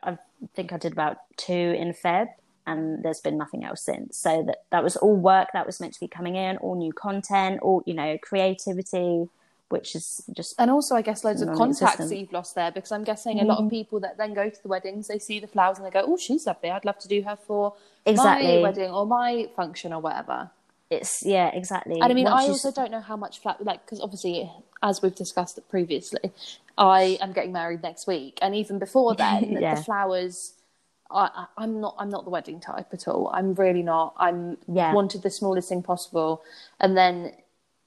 I 0.03 0.17
think 0.55 0.73
I 0.73 0.77
did 0.77 0.93
about 0.93 1.17
two 1.37 1.53
in 1.53 1.93
Feb 1.93 2.27
and 2.67 3.03
there's 3.03 3.19
been 3.19 3.37
nothing 3.37 3.63
else 3.63 3.83
since. 3.83 4.17
So 4.17 4.43
that, 4.43 4.63
that 4.69 4.83
was 4.83 4.95
all 4.95 5.15
work 5.15 5.49
that 5.53 5.65
was 5.65 5.79
meant 5.79 5.93
to 5.93 5.99
be 5.99 6.07
coming 6.07 6.35
in, 6.35 6.57
all 6.57 6.75
new 6.75 6.93
content, 6.93 7.59
all, 7.61 7.83
you 7.85 7.93
know, 7.93 8.17
creativity, 8.21 9.29
which 9.69 9.95
is 9.95 10.23
just. 10.35 10.55
And 10.59 10.69
also, 10.69 10.95
I 10.95 11.01
guess, 11.01 11.23
loads 11.23 11.41
of 11.41 11.55
contacts 11.55 12.09
that 12.09 12.17
you've 12.17 12.33
lost 12.33 12.55
there 12.55 12.71
because 12.71 12.91
I'm 12.91 13.03
guessing 13.03 13.37
mm-hmm. 13.37 13.45
a 13.45 13.49
lot 13.49 13.57
of 13.57 13.65
mm-hmm. 13.65 13.75
people 13.75 13.99
that 14.01 14.17
then 14.17 14.33
go 14.33 14.49
to 14.49 14.61
the 14.61 14.67
weddings, 14.67 15.07
they 15.07 15.19
see 15.19 15.39
the 15.39 15.47
flowers 15.47 15.77
and 15.77 15.85
they 15.85 15.91
go, 15.91 16.03
oh, 16.05 16.17
she's 16.17 16.45
lovely. 16.45 16.69
I'd 16.69 16.85
love 16.85 16.99
to 16.99 17.07
do 17.07 17.21
her 17.23 17.35
for 17.35 17.73
exactly. 18.05 18.57
my 18.57 18.61
wedding 18.61 18.91
or 18.91 19.05
my 19.05 19.49
function 19.55 19.93
or 19.93 20.01
whatever 20.01 20.51
it's 20.91 21.25
yeah 21.25 21.49
exactly 21.53 21.95
and 21.95 22.03
i 22.03 22.13
mean 22.13 22.25
Once 22.25 22.45
i 22.45 22.49
also 22.49 22.69
don't 22.69 22.91
know 22.91 22.99
how 22.99 23.15
much 23.15 23.39
flat 23.39 23.63
like 23.63 23.83
because 23.85 24.01
obviously 24.01 24.51
as 24.83 25.01
we've 25.01 25.15
discussed 25.15 25.59
previously 25.69 26.31
i 26.77 27.17
am 27.21 27.31
getting 27.33 27.51
married 27.51 27.81
next 27.83 28.07
week 28.07 28.37
and 28.41 28.55
even 28.55 28.79
before 28.79 29.15
then 29.25 29.57
yeah. 29.59 29.75
the 29.75 29.83
flowers 29.83 30.53
I, 31.13 31.45
am 31.57 31.81
not. 31.81 31.95
I'm 31.99 32.09
not 32.09 32.23
the 32.23 32.29
wedding 32.29 32.61
type 32.61 32.87
at 32.93 33.07
all. 33.07 33.29
I'm 33.33 33.53
really 33.55 33.83
not. 33.83 34.13
I'm 34.17 34.57
yeah. 34.67 34.93
wanted 34.93 35.23
the 35.23 35.29
smallest 35.29 35.69
thing 35.69 35.83
possible, 35.83 36.41
and 36.79 36.95
then 36.95 37.33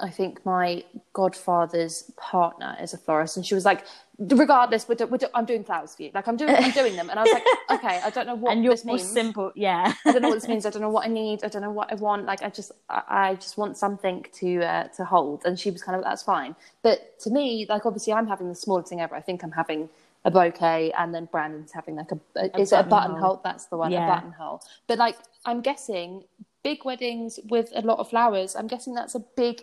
I 0.01 0.11
think 0.11 0.45
my 0.45 0.85
godfather's 1.13 2.11
partner 2.17 2.77
is 2.83 2.93
a 2.95 2.99
florist, 2.99 3.37
and 3.37 3.47
she 3.47 3.55
was 3.55 3.65
like, 3.65 3.85
"Regardless, 4.19 4.89
we're, 4.89 4.97
do, 4.97 5.07
we're 5.07 5.19
do, 5.19 5.29
I'm 5.35 5.45
doing 5.45 5.63
flowers 5.63 5.95
for 5.95 6.03
you. 6.03 6.11
Like 6.13 6.27
I'm 6.27 6.37
doing, 6.37 6.53
I'm 6.53 6.73
doing 6.73 6.97
them." 6.97 7.11
And 7.11 7.19
I 7.19 7.23
was 7.23 7.33
like, 7.33 7.45
"Okay, 7.79 8.01
I 8.03 8.11
don't 8.11 8.27
know 8.27 8.35
what 8.35 8.53
and 8.53 8.65
you're 8.65 8.75
this 8.75 8.85
means. 8.85 9.09
Simple, 9.09 9.53
yeah. 9.55 9.95
I 10.05 10.13
don't 10.13 10.23
know 10.23 10.31
what 10.31 10.35
this 10.35 10.49
means. 10.53 10.67
I 10.67 10.71
don't 10.71 10.83
know 10.83 10.91
what 10.91 11.07
I 11.07 11.09
need. 11.09 11.45
I 11.45 11.49
don't 11.49 11.63
know 11.63 11.71
what 11.71 11.93
I 11.93 11.95
want. 11.95 12.27
Like 12.27 12.43
I 12.43 12.51
just, 12.51 12.73
I, 12.89 13.03
I 13.09 13.35
just 13.37 13.57
want 13.57 13.77
something 13.77 14.27
to 14.41 14.65
uh, 14.65 14.89
to 14.97 15.05
hold." 15.05 15.43
And 15.45 15.59
she 15.59 15.71
was 15.71 15.83
kind 15.83 15.97
of, 15.97 16.03
"That's 16.03 16.25
fine." 16.25 16.57
But 16.83 17.21
to 17.21 17.31
me, 17.31 17.65
like 17.69 17.87
obviously, 17.87 18.13
I'm 18.13 18.27
having 18.27 18.49
the 18.49 18.57
smallest 18.57 18.89
thing 18.89 19.01
ever. 19.01 19.15
I 19.15 19.21
think 19.21 19.45
I'm 19.45 19.53
having 19.53 19.89
a 20.25 20.31
bouquet, 20.31 20.91
and 20.99 21.15
then 21.15 21.29
Brandon's 21.31 21.71
having 21.71 21.95
like 21.95 22.11
a, 22.11 22.19
a, 22.37 22.61
is 22.61 22.73
it 22.73 22.81
a 22.81 22.83
buttonhole? 22.83 23.43
That's 23.45 23.67
the 23.67 23.77
one, 23.77 23.93
yeah. 23.93 24.11
a 24.11 24.15
buttonhole. 24.17 24.61
But 24.89 24.99
like 24.99 25.17
I'm 25.45 25.61
guessing 25.61 26.25
big 26.65 26.85
weddings 26.85 27.39
with 27.49 27.71
a 27.77 27.83
lot 27.83 27.99
of 28.01 28.11
flowers. 28.11 28.57
I'm 28.57 28.67
guessing 28.67 28.95
that's 28.95 29.15
a 29.15 29.21
big 29.21 29.63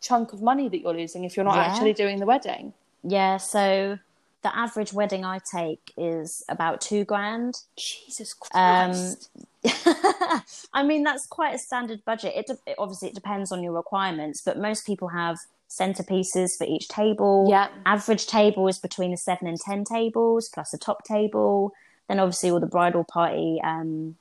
chunk 0.00 0.32
of 0.32 0.42
money 0.42 0.68
that 0.68 0.80
you're 0.80 0.94
losing 0.94 1.24
if 1.24 1.36
you're 1.36 1.44
not 1.44 1.56
yeah. 1.56 1.64
actually 1.64 1.92
doing 1.92 2.18
the 2.18 2.26
wedding. 2.26 2.72
Yeah, 3.02 3.38
so 3.38 3.98
the 4.42 4.56
average 4.56 4.92
wedding 4.92 5.24
I 5.24 5.38
take 5.38 5.92
is 5.96 6.42
about 6.48 6.80
two 6.80 7.04
grand. 7.04 7.60
Jesus 7.76 8.34
um, 8.54 8.92
Christ. 8.92 9.30
Um, 9.34 10.42
I 10.72 10.82
mean, 10.82 11.02
that's 11.02 11.26
quite 11.26 11.54
a 11.54 11.58
standard 11.58 12.04
budget. 12.04 12.34
It, 12.36 12.46
de- 12.46 12.74
obviously 12.78 13.08
it 13.08 13.14
depends 13.14 13.52
on 13.52 13.62
your 13.62 13.72
requirements, 13.72 14.40
but 14.40 14.58
most 14.58 14.86
people 14.86 15.08
have 15.08 15.38
centerpieces 15.68 16.56
for 16.56 16.64
each 16.64 16.88
table. 16.88 17.46
Yeah. 17.48 17.68
Average 17.86 18.26
table 18.26 18.66
is 18.68 18.78
between 18.78 19.10
the 19.10 19.16
seven 19.16 19.46
and 19.46 19.58
ten 19.58 19.84
tables 19.84 20.48
plus 20.48 20.72
a 20.72 20.78
top 20.78 21.04
table. 21.04 21.72
Then 22.08 22.18
obviously 22.18 22.50
all 22.50 22.60
the 22.60 22.66
bridal 22.66 23.04
party 23.04 23.60
um, 23.62 24.16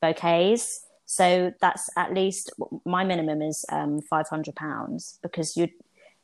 bouquets. 0.00 0.84
So 1.10 1.52
that's 1.60 1.90
at 1.96 2.14
least 2.14 2.52
my 2.84 3.02
minimum 3.02 3.42
is 3.42 3.64
um, 3.72 4.00
five 4.00 4.28
hundred 4.28 4.54
pounds 4.54 5.18
because 5.24 5.56
you 5.56 5.68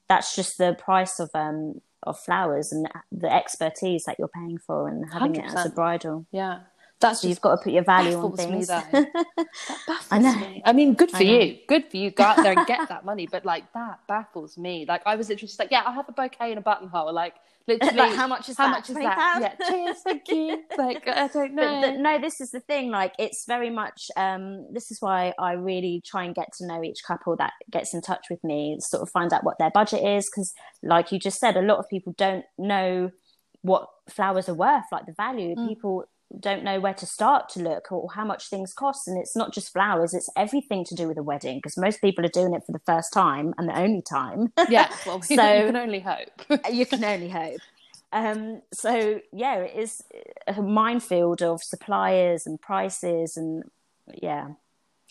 that's 0.09 0.37
just 0.37 0.59
the 0.59 0.77
price 0.79 1.19
of 1.19 1.29
um, 1.35 1.81
of 2.05 2.17
flowers 2.21 2.71
and 2.71 2.87
the 3.11 3.33
expertise 3.33 4.05
that 4.05 4.15
you're 4.17 4.29
paying 4.29 4.59
for 4.59 4.87
and 4.87 5.13
having 5.13 5.33
100%. 5.33 5.39
it 5.39 5.45
as 5.57 5.67
a 5.67 5.71
bridal. 5.71 6.25
Yeah. 6.31 6.61
That's 6.99 7.21
so 7.21 7.29
you've 7.29 7.41
got 7.43 7.57
to 7.57 7.63
put 7.63 7.73
your 7.75 7.85
value 7.85 8.17
on 8.17 8.33
things. 8.37 8.71
Me, 8.71 8.77
I 10.11 10.19
know. 10.19 10.35
Me. 10.35 10.63
I 10.65 10.73
mean, 10.73 10.95
good 10.95 11.11
for 11.11 11.23
you. 11.23 11.59
Good 11.69 11.91
for 11.91 11.99
you. 11.99 12.11
Go 12.11 12.25
out 12.25 12.37
there 12.37 12.53
and 12.57 12.67
get 12.67 12.89
that 12.89 13.05
money. 13.05 13.29
But 13.31 13.45
like 13.45 13.71
that 13.75 14.01
baffles 14.09 14.57
me. 14.57 14.87
Like 14.89 15.03
I 15.05 15.17
was 15.17 15.29
literally 15.29 15.49
just 15.49 15.59
like, 15.59 15.71
yeah, 15.71 15.83
I'll 15.85 15.93
have 15.93 16.09
a 16.09 16.13
bouquet 16.13 16.51
and 16.51 16.59
a 16.59 16.63
buttonhole. 16.63 17.13
Like 17.13 17.35
literally, 17.69 17.97
like, 17.97 18.15
how 18.15 18.27
much 18.27 18.49
is 18.49 18.57
how 18.57 18.67
that? 18.67 18.71
much 18.71 18.89
is 18.89 18.97
that? 18.97 19.39
Yeah. 19.41 19.69
Cheers. 19.69 19.97
Thank 20.05 20.29
you. 20.29 20.63
Like 20.79 21.07
I 21.07 21.29
don't 21.29 21.55
know. 21.55 21.81
But, 21.83 21.93
but, 21.93 22.01
no, 22.01 22.19
this 22.19 22.41
is 22.41 22.51
the 22.51 22.61
thing. 22.61 22.91
Like 22.91 23.13
it's 23.19 23.45
very 23.47 23.69
much. 23.69 24.09
Um, 24.17 24.67
this 24.73 24.91
is 24.91 24.97
why 25.01 25.35
I 25.39 25.53
really 25.53 26.03
try 26.05 26.25
and 26.25 26.35
get 26.35 26.49
to 26.59 26.67
know 26.67 26.83
each 26.83 27.03
couple 27.07 27.37
that 27.37 27.53
gets 27.71 27.93
in 27.93 28.01
touch 28.01 28.27
with 28.31 28.43
me. 28.43 28.79
Sort 28.81 29.03
of 29.03 29.11
find 29.11 29.35
out 29.35 29.45
what 29.45 29.59
their 29.59 29.71
budget 29.71 30.03
is 30.03 30.31
because, 30.31 30.55
like 30.83 31.13
you 31.13 31.19
just 31.19 31.39
said, 31.41 31.59
a 31.59 31.63
lot 31.63 31.79
of 31.79 31.89
people 31.91 32.15
don't 32.17 32.45
know 32.59 33.11
what 33.61 33.89
flowers 34.09 34.49
are 34.49 34.55
worth, 34.55 34.85
like 34.91 35.07
the 35.07 35.13
value. 35.13 35.55
Mm. 35.55 35.69
People 35.69 36.05
don't 36.39 36.65
know 36.65 36.81
where 36.81 36.95
to 36.95 37.07
start 37.07 37.49
to 37.51 37.61
look 37.61 37.91
or 37.93 38.11
how 38.13 38.25
much 38.25 38.49
things 38.49 38.73
cost. 38.73 39.07
And 39.09 39.19
it's 39.19 39.37
not 39.37 39.53
just 39.53 39.73
flowers 39.73 40.15
it's 40.15 40.29
everything 40.37 40.85
to 40.87 40.95
do 40.95 41.09
with 41.09 41.19
a 41.19 41.23
wedding 41.23 41.59
because 41.59 41.77
most 41.77 42.01
people 42.01 42.25
are 42.25 42.31
doing 42.31 42.55
it 42.55 42.65
for 42.67 42.73
the 42.73 42.81
first 42.81 43.13
time 43.13 43.55
and 43.59 43.69
the 43.69 43.79
only 43.79 44.03
time. 44.03 44.53
Yeah 44.69 44.93
well 45.07 45.23
so 45.23 45.33
you 45.33 45.67
can 45.67 45.77
only 45.77 46.01
hope. 46.01 46.63
You 46.71 46.87
can 46.87 47.05
only 47.05 47.29
hope. 47.29 47.61
Um, 48.13 48.63
so 48.73 49.21
yeah 49.33 49.57
it 49.59 49.77
is 49.77 50.03
a 50.47 50.61
minefield 50.61 51.43
of 51.43 51.63
suppliers 51.63 52.47
and 52.47 52.61
prices 52.61 53.37
and 53.37 53.65
yeah. 54.23 54.49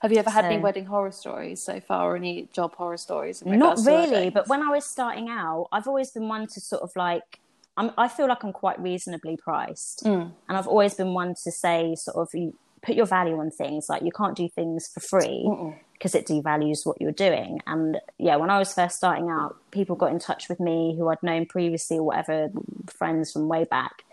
Have 0.02 0.12
you 0.12 0.20
ever 0.20 0.30
had 0.30 0.44
so, 0.44 0.50
any 0.50 0.62
wedding 0.62 0.86
horror 0.86 1.12
stories 1.12 1.62
so 1.62 1.80
far? 1.80 2.12
Or 2.12 2.16
any 2.18 2.50
job 2.54 2.76
horror 2.76 2.98
stories 2.98 3.44
not 3.46 3.80
really 3.86 4.30
but 4.30 4.48
when 4.48 4.62
i 4.62 4.70
was 4.70 4.86
starting 4.86 5.30
out 5.30 5.68
i've 5.72 5.88
always 5.88 6.12
been 6.12 6.28
one 6.28 6.48
to 6.48 6.60
sort 6.60 6.82
of 6.82 6.92
like 6.96 7.40
I'm, 7.78 7.92
I 7.98 8.08
feel 8.08 8.28
like 8.28 8.44
I'm 8.44 8.54
quite 8.54 8.80
reasonably 8.80 9.38
priced, 9.38 10.04
mm. 10.06 10.32
and 10.48 10.58
I've 10.58 10.68
always 10.68 10.94
been 10.94 11.14
one 11.14 11.36
to 11.44 11.52
say 11.52 11.96
sort 11.96 12.18
of 12.18 12.30
you 12.34 12.54
put 12.86 12.96
your 12.96 13.06
value 13.06 13.40
on 13.40 13.52
things. 13.52 13.90
Like 13.90 14.04
you 14.04 14.12
can't 14.12 14.36
do 14.36 14.48
things 14.48 14.88
for 14.88 15.00
free 15.00 15.50
because 15.94 16.16
it 16.16 16.28
devalues 16.28 16.86
what 16.86 17.02
you're 17.02 17.12
doing. 17.12 17.60
And 17.68 18.00
yeah, 18.18 18.36
when 18.36 18.50
I 18.50 18.60
was 18.60 18.74
first 18.74 18.98
starting 18.98 19.30
out, 19.30 19.58
people 19.72 19.96
got 19.96 20.12
in 20.12 20.20
touch 20.20 20.48
with 20.48 20.60
me 20.60 20.96
who 20.98 21.10
I'd 21.10 21.24
known 21.24 21.46
previously 21.46 21.98
or 21.98 22.04
whatever, 22.04 22.50
friends 22.88 23.32
from 23.32 23.48
way 23.48 23.64
back, 23.64 24.04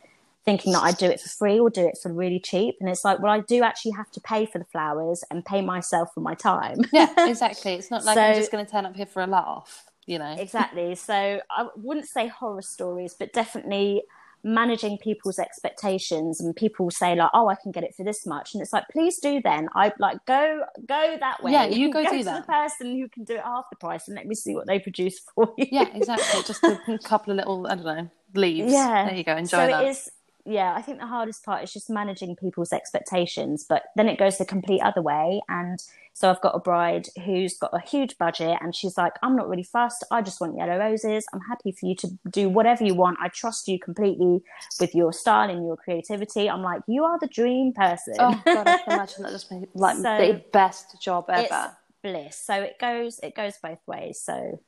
thinking 0.44 0.72
that 0.72 0.82
I'd 0.82 0.96
do 0.96 1.06
it 1.06 1.20
for 1.20 1.28
free 1.28 1.60
or 1.60 1.70
do 1.70 1.86
it 1.86 1.98
for 2.02 2.12
really 2.12 2.40
cheap. 2.40 2.76
And 2.80 2.88
it's 2.88 3.04
like, 3.04 3.20
well, 3.20 3.32
I 3.32 3.40
do 3.40 3.62
actually 3.62 3.92
have 3.92 4.10
to 4.12 4.20
pay 4.20 4.46
for 4.46 4.58
the 4.58 4.64
flowers 4.64 5.22
and 5.30 5.44
pay 5.44 5.60
myself 5.60 6.14
for 6.14 6.20
my 6.20 6.34
time. 6.34 6.78
yeah, 6.92 7.12
exactly. 7.28 7.74
It's 7.74 7.90
not 7.90 8.04
like 8.04 8.14
so, 8.14 8.22
I'm 8.22 8.36
just 8.36 8.50
going 8.50 8.64
to 8.64 8.70
turn 8.70 8.86
up 8.86 8.96
here 8.96 9.06
for 9.06 9.22
a 9.22 9.26
laugh 9.26 9.84
you 10.06 10.18
know? 10.18 10.34
Exactly. 10.38 10.94
So 10.94 11.40
i 11.50 11.66
wouldn't 11.76 12.06
say 12.08 12.28
horror 12.28 12.62
stories 12.62 13.14
but 13.18 13.32
definitely 13.32 14.02
managing 14.44 14.98
people's 14.98 15.38
expectations 15.38 16.40
and 16.40 16.56
people 16.56 16.90
say 16.90 17.14
like 17.14 17.30
oh 17.32 17.46
i 17.46 17.54
can 17.54 17.70
get 17.70 17.84
it 17.84 17.94
for 17.94 18.04
this 18.04 18.26
much. 18.26 18.54
And 18.54 18.62
it's 18.62 18.72
like 18.72 18.84
please 18.90 19.18
do 19.18 19.40
then. 19.40 19.68
I 19.74 19.92
like 19.98 20.18
go 20.26 20.62
go 20.86 21.16
that 21.20 21.42
way. 21.42 21.52
Yeah 21.52 21.66
you 21.66 21.92
go, 21.92 22.02
go 22.04 22.10
do 22.10 22.18
to 22.18 22.24
that. 22.24 22.46
the 22.46 22.52
person 22.52 22.96
who 22.98 23.08
can 23.08 23.24
do 23.24 23.34
it 23.34 23.42
half 23.42 23.64
the 23.70 23.76
price 23.76 24.08
and 24.08 24.16
let 24.16 24.26
me 24.26 24.34
see 24.34 24.54
what 24.54 24.66
they 24.66 24.78
produce 24.78 25.20
for 25.34 25.52
you. 25.56 25.66
Yeah 25.70 25.88
exactly. 25.94 26.42
Just 26.44 26.64
a 26.64 26.98
couple 27.04 27.32
of 27.32 27.36
little 27.36 27.66
i 27.66 27.74
don't 27.74 27.84
know 27.84 28.10
leaves. 28.34 28.72
Yeah. 28.72 29.06
There 29.06 29.14
you 29.14 29.24
go. 29.24 29.36
Enjoy 29.36 29.58
so 29.58 29.66
that. 29.66 29.84
it 29.84 29.88
is 29.88 30.10
yeah, 30.44 30.74
I 30.74 30.82
think 30.82 30.98
the 30.98 31.06
hardest 31.06 31.44
part 31.44 31.62
is 31.62 31.72
just 31.72 31.88
managing 31.88 32.34
people's 32.34 32.72
expectations. 32.72 33.64
But 33.68 33.84
then 33.94 34.08
it 34.08 34.18
goes 34.18 34.38
the 34.38 34.44
complete 34.44 34.80
other 34.80 35.00
way. 35.00 35.40
And 35.48 35.80
so 36.14 36.30
I've 36.30 36.40
got 36.40 36.56
a 36.56 36.58
bride 36.58 37.08
who's 37.24 37.56
got 37.56 37.72
a 37.72 37.80
huge 37.80 38.18
budget 38.18 38.58
and 38.60 38.74
she's 38.74 38.98
like, 38.98 39.12
I'm 39.22 39.36
not 39.36 39.48
really 39.48 39.62
fussed. 39.62 40.04
I 40.10 40.20
just 40.20 40.40
want 40.40 40.56
yellow 40.56 40.78
roses. 40.78 41.26
I'm 41.32 41.40
happy 41.40 41.70
for 41.70 41.86
you 41.86 41.94
to 41.96 42.18
do 42.28 42.48
whatever 42.48 42.82
you 42.84 42.94
want. 42.94 43.18
I 43.20 43.28
trust 43.28 43.68
you 43.68 43.78
completely 43.78 44.42
with 44.80 44.94
your 44.94 45.12
style 45.12 45.48
and 45.48 45.64
your 45.64 45.76
creativity. 45.76 46.50
I'm 46.50 46.62
like, 46.62 46.82
you 46.88 47.04
are 47.04 47.18
the 47.20 47.28
dream 47.28 47.72
person. 47.72 48.14
Oh, 48.18 48.40
God, 48.44 48.66
I 48.66 48.78
can 48.78 48.92
imagine 48.94 49.22
that 49.22 49.32
just 49.32 49.50
like 49.74 49.96
so 49.96 50.18
the 50.18 50.42
best 50.52 51.00
job 51.00 51.26
ever. 51.28 51.76
bliss. 52.02 52.36
So 52.36 52.54
it 52.54 52.78
goes, 52.80 53.20
it 53.22 53.36
goes 53.36 53.54
both 53.62 53.80
ways. 53.86 54.20
So, 54.20 54.60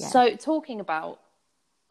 yeah. 0.00 0.08
so 0.08 0.36
talking 0.36 0.80
about 0.80 1.20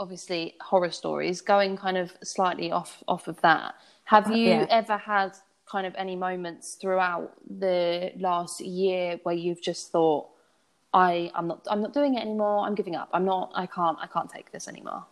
obviously 0.01 0.55
horror 0.59 0.91
stories. 0.91 1.39
Going 1.41 1.77
kind 1.77 1.97
of 1.97 2.11
slightly 2.23 2.71
off 2.71 3.03
off 3.07 3.27
of 3.27 3.39
that, 3.41 3.75
have 4.05 4.29
uh, 4.29 4.33
you 4.33 4.49
yeah. 4.49 4.65
ever 4.69 4.97
had 4.97 5.31
kind 5.65 5.87
of 5.87 5.93
any 5.97 6.15
moments 6.15 6.75
throughout 6.75 7.31
the 7.59 8.11
last 8.17 8.59
year 8.59 9.19
where 9.23 9.35
you've 9.35 9.61
just 9.61 9.91
thought, 9.91 10.27
I 10.93 11.31
I'm 11.35 11.47
not 11.47 11.65
I'm 11.69 11.81
not 11.81 11.93
doing 11.93 12.15
it 12.15 12.21
anymore. 12.21 12.65
I'm 12.65 12.75
giving 12.75 12.95
up. 12.95 13.09
I'm 13.13 13.25
not. 13.25 13.51
I 13.55 13.65
can't. 13.65 13.97
I 14.01 14.07
can't 14.07 14.29
take 14.29 14.51
this 14.51 14.67
anymore. 14.67 15.05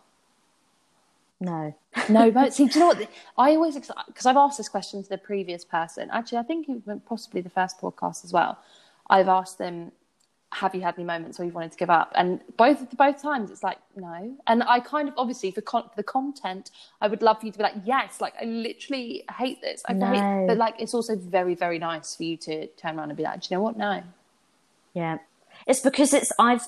No, 1.40 1.74
no. 2.08 2.30
But 2.30 2.52
see, 2.52 2.66
do 2.66 2.78
you 2.78 2.80
know 2.80 2.88
what? 2.88 3.08
I 3.38 3.54
always 3.54 3.74
because 3.74 4.26
I've 4.26 4.36
asked 4.36 4.58
this 4.58 4.68
question 4.68 5.02
to 5.02 5.08
the 5.08 5.18
previous 5.18 5.64
person. 5.64 6.10
Actually, 6.10 6.38
I 6.38 6.42
think 6.42 6.68
even 6.68 7.00
possibly 7.00 7.40
the 7.40 7.50
first 7.50 7.80
podcast 7.80 8.24
as 8.24 8.32
well. 8.32 8.58
I've 9.08 9.28
asked 9.28 9.58
them, 9.58 9.90
"Have 10.52 10.74
you 10.74 10.80
had 10.80 10.94
any 10.96 11.04
moments 11.04 11.38
where 11.38 11.46
you've 11.46 11.54
wanted 11.54 11.72
to 11.72 11.78
give 11.78 11.90
up?" 11.90 12.12
And 12.14 12.40
both 12.56 12.96
both 12.96 13.22
times, 13.22 13.50
it's 13.50 13.62
like 13.62 13.78
no. 13.96 14.36
And 14.46 14.62
I 14.62 14.80
kind 14.80 15.08
of 15.08 15.14
obviously 15.16 15.50
for, 15.50 15.60
con- 15.60 15.88
for 15.88 15.96
the 15.96 16.02
content, 16.02 16.70
I 17.00 17.08
would 17.08 17.22
love 17.22 17.40
for 17.40 17.46
you 17.46 17.52
to 17.52 17.58
be 17.58 17.64
like, 17.64 17.76
"Yes, 17.84 18.20
like 18.20 18.34
I 18.40 18.44
literally 18.44 19.24
hate 19.38 19.60
this. 19.60 19.82
I 19.88 19.92
no. 19.92 20.06
hate." 20.06 20.46
But 20.46 20.56
like, 20.56 20.76
it's 20.78 20.94
also 20.94 21.16
very 21.16 21.54
very 21.54 21.78
nice 21.78 22.14
for 22.16 22.24
you 22.24 22.36
to 22.38 22.66
turn 22.68 22.98
around 22.98 23.10
and 23.10 23.16
be 23.16 23.22
like, 23.22 23.40
"Do 23.40 23.48
you 23.50 23.56
know 23.56 23.62
what? 23.62 23.76
No." 23.76 24.02
Yeah, 24.94 25.18
it's 25.66 25.80
because 25.80 26.12
it's 26.12 26.32
I've 26.38 26.66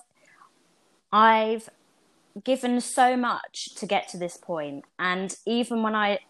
I've 1.12 1.68
given 2.44 2.80
so 2.80 3.16
much 3.16 3.74
to 3.74 3.86
get 3.86 4.08
to 4.08 4.16
this 4.16 4.36
point, 4.36 4.84
and 4.98 5.36
even 5.46 5.82
when 5.82 5.94
I 5.94 6.20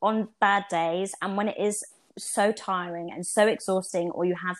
on 0.00 0.28
bad 0.40 0.64
days 0.70 1.14
and 1.20 1.36
when 1.36 1.48
it 1.48 1.58
is 1.58 1.84
so 2.16 2.52
tiring 2.52 3.10
and 3.10 3.26
so 3.26 3.46
exhausting, 3.46 4.10
or 4.10 4.24
you 4.24 4.34
have 4.36 4.56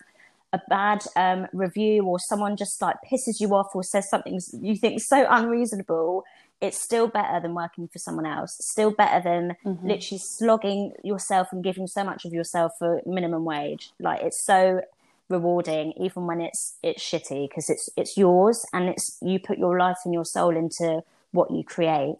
a 0.55 0.61
bad 0.69 1.03
um, 1.15 1.47
review 1.53 2.03
or 2.03 2.19
someone 2.19 2.55
just 2.55 2.81
like 2.81 2.95
pisses 3.09 3.39
you 3.39 3.53
off 3.53 3.75
or 3.75 3.83
says 3.83 4.09
something 4.09 4.39
you 4.61 4.75
think 4.75 5.01
so 5.01 5.27
unreasonable 5.29 6.23
it's 6.61 6.77
still 6.77 7.07
better 7.07 7.39
than 7.39 7.53
working 7.53 7.87
for 7.87 7.99
someone 7.99 8.25
else. 8.25 8.57
Still 8.61 8.91
better 8.91 9.21
than 9.21 9.55
mm-hmm. 9.65 9.87
literally 9.87 10.19
slogging 10.19 10.93
yourself 11.03 11.49
and 11.51 11.63
giving 11.63 11.87
so 11.87 12.03
much 12.03 12.25
of 12.25 12.33
yourself 12.33 12.73
for 12.79 13.01
minimum 13.05 13.45
wage. 13.45 13.91
Like 13.99 14.21
it's 14.21 14.41
so 14.43 14.81
rewarding 15.27 15.91
even 15.97 16.27
when 16.27 16.39
it's 16.39 16.75
it's 16.83 17.03
shitty 17.03 17.49
because 17.49 17.69
it's 17.69 17.89
it's 17.97 18.15
yours 18.15 18.63
and 18.73 18.89
it's 18.89 19.17
you 19.21 19.39
put 19.39 19.57
your 19.57 19.77
life 19.77 19.97
and 20.05 20.13
your 20.13 20.25
soul 20.25 20.55
into 20.55 21.03
what 21.31 21.51
you 21.51 21.63
create. 21.63 22.15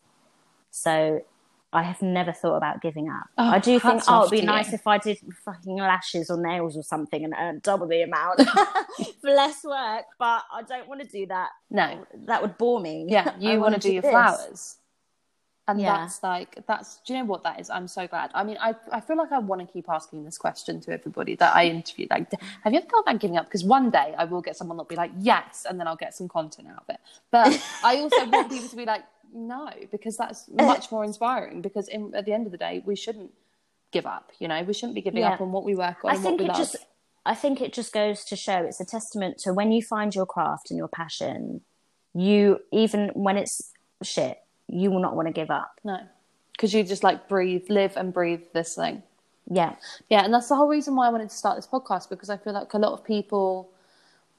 So 0.71 1.23
I 1.75 1.83
have 1.83 2.01
never 2.01 2.31
thought 2.31 2.55
about 2.55 2.81
giving 2.81 3.09
up. 3.09 3.27
Oh, 3.38 3.49
I 3.49 3.59
do 3.59 3.79
think, 3.79 4.01
oh, 4.07 4.21
it'd 4.21 4.31
be 4.31 4.45
nice 4.45 4.69
you. 4.69 4.75
if 4.75 4.88
I 4.88 4.97
did 4.97 5.19
fucking 5.43 5.75
lashes 5.75 6.29
or 6.29 6.41
nails 6.41 6.77
or 6.77 6.83
something 6.83 7.25
and 7.25 7.33
earn 7.38 7.59
double 7.63 7.85
the 7.88 8.01
amount 8.01 8.41
for 9.21 9.29
less 9.29 9.63
work. 9.63 10.05
But 10.17 10.43
I 10.53 10.63
don't 10.67 10.88
want 10.88 11.01
to 11.01 11.07
do 11.07 11.25
that. 11.27 11.49
No, 11.69 12.05
that 12.27 12.41
would 12.41 12.57
bore 12.57 12.79
me. 12.79 13.07
Yeah, 13.09 13.35
you 13.39 13.59
want 13.59 13.75
to 13.75 13.81
do 13.81 13.91
your 13.91 14.01
this. 14.01 14.11
flowers. 14.11 14.77
And 15.67 15.81
yeah. 15.81 15.97
that's 15.97 16.21
like 16.21 16.65
that's 16.67 17.01
do 17.07 17.13
you 17.13 17.19
know 17.19 17.25
what 17.25 17.43
that 17.43 17.59
is? 17.59 17.71
I'm 17.71 17.88
so 17.88 18.07
glad. 18.07 18.29
I 18.35 18.43
mean, 18.43 18.57
I 18.61 18.75
I 18.91 19.01
feel 19.01 19.17
like 19.17 19.31
I 19.31 19.39
want 19.39 19.61
to 19.61 19.67
keep 19.67 19.89
asking 19.89 20.23
this 20.23 20.38
question 20.38 20.79
to 20.81 20.91
everybody 20.91 21.35
that 21.38 21.55
I 21.55 21.65
interview. 21.65 22.05
Like, 22.09 22.31
have 22.63 22.71
you 22.71 22.79
ever 22.79 22.88
thought 22.88 23.01
about 23.01 23.19
giving 23.19 23.35
up? 23.35 23.45
Because 23.45 23.63
one 23.63 23.89
day 23.89 24.13
I 24.15 24.25
will 24.25 24.41
get 24.41 24.55
someone 24.55 24.77
that'll 24.77 24.88
be 24.88 24.95
like, 24.95 25.11
yes, 25.17 25.65
and 25.67 25.79
then 25.79 25.88
I'll 25.88 25.95
get 25.95 26.13
some 26.13 26.29
content 26.29 26.67
out 26.67 26.85
of 26.88 26.93
it. 26.93 26.99
But 27.31 27.59
I 27.83 27.97
also 27.97 28.29
want 28.29 28.51
people 28.51 28.69
to 28.69 28.75
be 28.75 28.85
like, 28.85 29.05
no, 29.33 29.69
because 29.91 30.17
that's 30.17 30.49
eh. 30.57 30.65
much 30.65 30.91
more 30.91 31.03
inspiring. 31.03 31.61
Because 31.61 31.88
in, 31.88 32.13
at 32.15 32.25
the 32.25 32.33
end 32.33 32.45
of 32.45 32.51
the 32.51 32.57
day, 32.57 32.81
we 32.85 32.95
shouldn't 32.95 33.31
give 33.91 34.05
up. 34.05 34.31
You 34.39 34.47
know, 34.47 34.61
we 34.63 34.73
shouldn't 34.73 34.95
be 34.95 35.01
giving 35.01 35.21
yeah. 35.21 35.33
up 35.33 35.41
on 35.41 35.51
what 35.51 35.63
we 35.63 35.75
work 35.75 36.03
on. 36.03 36.11
I 36.11 36.17
think 36.17 36.41
it 36.41 36.47
love. 36.47 36.57
just, 36.57 36.75
I 37.25 37.35
think 37.35 37.61
it 37.61 37.73
just 37.73 37.93
goes 37.93 38.23
to 38.25 38.35
show 38.35 38.57
it's 38.57 38.79
a 38.79 38.85
testament 38.85 39.38
to 39.39 39.53
when 39.53 39.71
you 39.71 39.81
find 39.81 40.13
your 40.13 40.25
craft 40.25 40.69
and 40.69 40.77
your 40.77 40.88
passion. 40.88 41.61
You 42.13 42.59
even 42.71 43.09
when 43.13 43.38
it's 43.38 43.73
shit, 44.01 44.41
you 44.67 44.89
will 44.89 45.01
not 45.01 45.15
want 45.15 45.27
to 45.27 45.33
give 45.33 45.51
up. 45.51 45.79
No, 45.83 45.99
because 46.53 46.73
you 46.73 46.83
just 46.83 47.03
like 47.03 47.27
breathe, 47.27 47.65
live 47.69 47.97
and 47.97 48.13
breathe 48.13 48.41
this 48.53 48.75
thing. 48.75 49.03
Yeah. 49.49 49.75
Yeah. 50.09 50.23
And 50.23 50.33
that's 50.33 50.49
the 50.49 50.55
whole 50.55 50.67
reason 50.67 50.95
why 50.95 51.07
I 51.07 51.09
wanted 51.09 51.29
to 51.29 51.35
start 51.35 51.57
this 51.57 51.67
podcast 51.67 52.09
because 52.09 52.29
I 52.29 52.38
feel 52.38 52.53
like 52.53 52.73
a 52.73 52.79
lot 52.79 52.93
of 52.93 53.03
people 53.03 53.69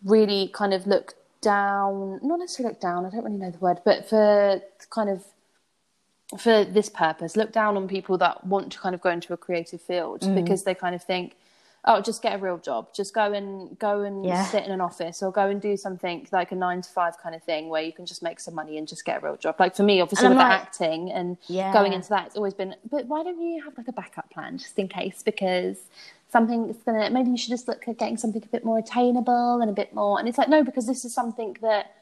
really 0.04 0.50
kind 0.52 0.74
of 0.74 0.86
look 0.86 1.14
down, 1.40 2.20
not 2.22 2.38
necessarily 2.38 2.72
look 2.72 2.80
down, 2.80 3.06
I 3.06 3.10
don't 3.10 3.24
really 3.24 3.36
know 3.36 3.50
the 3.50 3.58
word, 3.58 3.80
but 3.84 4.08
for 4.08 4.60
kind 4.90 5.10
of 5.10 5.24
for 6.38 6.64
this 6.64 6.88
purpose, 6.88 7.36
look 7.36 7.52
down 7.52 7.76
on 7.76 7.86
people 7.86 8.18
that 8.18 8.44
want 8.46 8.72
to 8.72 8.78
kind 8.78 8.94
of 8.94 9.00
go 9.00 9.10
into 9.10 9.32
a 9.32 9.36
creative 9.36 9.80
field 9.80 10.22
mm. 10.22 10.34
because 10.34 10.64
they 10.64 10.74
kind 10.74 10.94
of 10.94 11.02
think, 11.02 11.36
oh, 11.84 12.00
just 12.00 12.20
get 12.20 12.34
a 12.34 12.38
real 12.38 12.58
job. 12.58 12.92
Just 12.92 13.14
go 13.14 13.32
and 13.32 13.78
go 13.78 14.02
and 14.02 14.24
yeah. 14.24 14.44
sit 14.46 14.64
in 14.64 14.72
an 14.72 14.80
office 14.80 15.22
or 15.22 15.30
go 15.30 15.48
and 15.48 15.62
do 15.62 15.76
something 15.76 16.26
like 16.32 16.50
a 16.50 16.56
nine 16.56 16.82
to 16.82 16.88
five 16.88 17.16
kind 17.22 17.34
of 17.34 17.44
thing 17.44 17.68
where 17.68 17.82
you 17.82 17.92
can 17.92 18.06
just 18.06 18.24
make 18.24 18.40
some 18.40 18.54
money 18.54 18.76
and 18.76 18.88
just 18.88 19.04
get 19.04 19.22
a 19.22 19.24
real 19.24 19.36
job. 19.36 19.54
Like 19.60 19.76
for 19.76 19.84
me, 19.84 20.00
obviously 20.00 20.28
with 20.28 20.38
like, 20.38 20.50
acting 20.50 21.12
and 21.12 21.36
yeah. 21.46 21.72
going 21.72 21.92
into 21.92 22.08
that, 22.08 22.26
it's 22.26 22.36
always 22.36 22.54
been, 22.54 22.74
but 22.90 23.06
why 23.06 23.22
don't 23.22 23.40
you 23.40 23.62
have 23.62 23.78
like 23.78 23.86
a 23.86 23.92
backup 23.92 24.28
plan 24.30 24.58
just 24.58 24.76
in 24.80 24.88
case? 24.88 25.22
Because 25.22 25.78
something 26.30 26.66
that's 26.66 26.82
gonna 26.82 27.10
maybe 27.10 27.30
you 27.30 27.36
should 27.36 27.50
just 27.50 27.68
look 27.68 27.86
at 27.88 27.98
getting 27.98 28.16
something 28.16 28.42
a 28.42 28.48
bit 28.48 28.64
more 28.64 28.78
attainable 28.78 29.60
and 29.60 29.70
a 29.70 29.72
bit 29.72 29.94
more 29.94 30.18
and 30.18 30.28
it's 30.28 30.38
like 30.38 30.48
no 30.48 30.62
because 30.62 30.86
this 30.86 31.04
is 31.04 31.14
something 31.14 31.56
that 31.62 31.92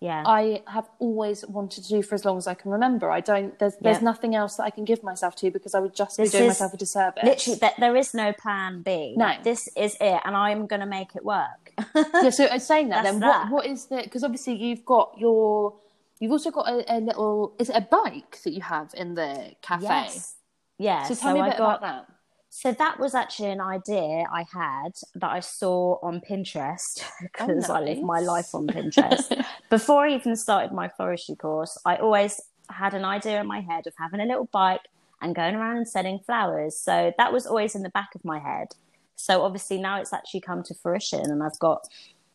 yeah. 0.00 0.22
I 0.26 0.62
have 0.66 0.86
always 0.98 1.46
wanted 1.46 1.84
to 1.84 1.88
do 1.88 2.02
for 2.02 2.14
as 2.14 2.26
long 2.26 2.36
as 2.36 2.46
i 2.46 2.52
can 2.52 2.70
remember. 2.70 3.10
I 3.10 3.20
don't 3.20 3.58
there's 3.58 3.76
there's 3.80 3.98
yeah. 3.98 4.04
nothing 4.04 4.34
else 4.34 4.56
that 4.56 4.64
i 4.64 4.70
can 4.70 4.84
give 4.84 5.02
myself 5.02 5.34
to 5.36 5.50
because 5.50 5.74
i 5.74 5.80
would 5.80 5.94
just 5.94 6.16
this 6.16 6.32
be 6.32 6.38
doing 6.38 6.48
myself 6.48 6.74
a 6.74 6.76
disservice. 6.76 7.24
literally 7.24 7.58
that 7.60 7.74
there 7.78 7.96
is 7.96 8.12
no 8.12 8.32
plan 8.32 8.82
b. 8.82 9.14
No. 9.16 9.34
this 9.42 9.68
is 9.76 9.96
it 10.00 10.20
and 10.24 10.36
i'm 10.36 10.66
going 10.66 10.80
to 10.80 10.86
make 10.86 11.14
it 11.14 11.24
work. 11.24 11.72
Yeah 11.94 12.30
so 12.30 12.58
saying 12.58 12.88
that 12.90 13.04
then 13.04 13.20
that. 13.20 13.50
what 13.50 13.64
what 13.64 13.66
is 13.66 13.86
the 13.86 14.02
because 14.02 14.24
obviously 14.24 14.54
you've 14.54 14.84
got 14.84 15.14
your 15.18 15.74
you've 16.20 16.32
also 16.32 16.50
got 16.50 16.68
a, 16.68 16.96
a, 16.96 16.98
little 17.00 17.54
is 17.58 17.68
it 17.70 17.76
a 17.76 17.80
bike 17.80 18.42
that 18.44 18.52
you 18.52 18.60
have 18.60 18.90
in 18.94 19.14
the 19.14 19.52
cafe? 19.62 19.84
Yes. 19.84 20.34
Yeah 20.78 21.04
so 21.04 21.14
tell 21.14 21.30
so 21.30 21.34
me 21.34 21.40
a 21.40 21.44
bit 21.44 21.58
got, 21.58 21.78
about 21.78 21.80
that 21.80 22.13
so 22.56 22.70
that 22.70 23.00
was 23.00 23.16
actually 23.16 23.50
an 23.50 23.60
idea 23.60 24.26
I 24.32 24.44
had 24.48 24.92
that 25.16 25.28
I 25.28 25.40
saw 25.40 25.98
on 26.04 26.20
Pinterest 26.20 27.02
because 27.20 27.48
oh, 27.50 27.54
nice. 27.54 27.68
I 27.68 27.80
live 27.80 28.00
my 28.00 28.20
life 28.20 28.54
on 28.54 28.68
Pinterest. 28.68 29.44
Before 29.70 30.06
I 30.06 30.14
even 30.14 30.36
started 30.36 30.70
my 30.72 30.88
floristry 30.88 31.36
course, 31.36 31.76
I 31.84 31.96
always 31.96 32.40
had 32.70 32.94
an 32.94 33.04
idea 33.04 33.40
in 33.40 33.48
my 33.48 33.58
head 33.58 33.88
of 33.88 33.94
having 33.98 34.20
a 34.20 34.24
little 34.24 34.48
bike 34.52 34.82
and 35.20 35.34
going 35.34 35.56
around 35.56 35.78
and 35.78 35.88
selling 35.88 36.20
flowers. 36.20 36.78
So 36.78 37.12
that 37.18 37.32
was 37.32 37.44
always 37.44 37.74
in 37.74 37.82
the 37.82 37.88
back 37.88 38.14
of 38.14 38.24
my 38.24 38.38
head. 38.38 38.68
So 39.16 39.42
obviously 39.42 39.78
now 39.78 40.00
it's 40.00 40.12
actually 40.12 40.42
come 40.42 40.62
to 40.62 40.74
fruition 40.76 41.28
and 41.28 41.42
I've 41.42 41.58
got 41.58 41.88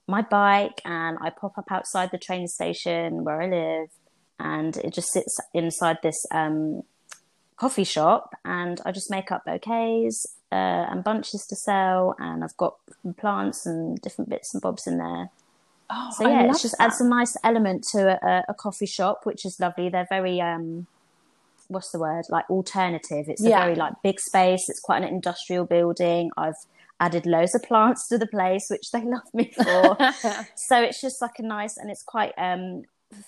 my 0.06 0.22
bike 0.22 0.82
and 0.84 1.18
I 1.22 1.30
pop 1.30 1.58
up 1.58 1.72
outside 1.72 2.10
the 2.12 2.18
train 2.18 2.50
station 2.50 3.24
where 3.24 3.42
I 3.42 3.48
live 3.48 3.90
and 4.38 4.76
it 4.76 4.92
just 4.92 5.14
sits 5.14 5.40
inside 5.54 6.00
this 6.04 6.26
um, 6.32 6.84
coffee 7.60 7.84
shop 7.84 8.34
and 8.46 8.80
I 8.86 8.92
just 8.92 9.12
make 9.12 9.32
up 9.32 9.44
bouquets 9.46 10.26
uh, 10.52 10.56
and 10.90 11.04
bunches 11.04 11.46
to 11.48 11.56
sell, 11.56 12.16
and 12.18 12.44
I've 12.44 12.58
got 12.58 12.78
plants 13.18 13.66
and 13.66 14.02
different 14.02 14.30
bits 14.30 14.54
and 14.54 14.62
bobs 14.62 14.88
in 14.88 14.98
there. 14.98 15.30
Oh, 15.92 16.12
so 16.16 16.28
yeah, 16.28 16.50
it's 16.50 16.62
just 16.62 16.78
that. 16.78 16.86
adds 16.86 17.02
a 17.02 17.08
nice 17.08 17.36
element 17.44 17.84
to 17.92 18.20
a, 18.24 18.44
a, 18.48 18.54
coffee 18.54 18.86
shop, 18.86 19.26
which 19.26 19.46
is 19.46 19.60
lovely. 19.60 19.90
They're 19.90 20.08
very 20.10 20.40
um, 20.42 20.88
what's 21.68 21.92
the 21.92 22.00
word 22.00 22.26
like 22.30 22.50
alternative. 22.50 23.30
It's 23.30 23.44
a 23.44 23.50
very 23.50 23.76
like 23.76 23.94
big 24.04 24.20
space. 24.20 24.70
It's 24.70 24.80
quite 24.80 25.04
an 25.04 25.08
industrial 25.08 25.66
building. 25.66 26.32
I've 26.38 26.56
added 27.00 27.26
loads 27.26 27.56
of 27.56 27.64
plants 27.64 28.08
to 28.10 28.18
the 28.18 28.28
place, 28.28 28.70
which 28.70 28.92
they 28.92 29.02
love 29.04 29.32
me 29.34 29.52
for. 29.56 29.98
so 30.56 30.82
it's 30.82 31.02
just 31.02 31.22
like 31.22 31.40
a 31.40 31.44
nice 31.44 31.78
and 31.78 31.92
it's 31.92 32.04
quite 32.04 32.34
um, 32.38 32.84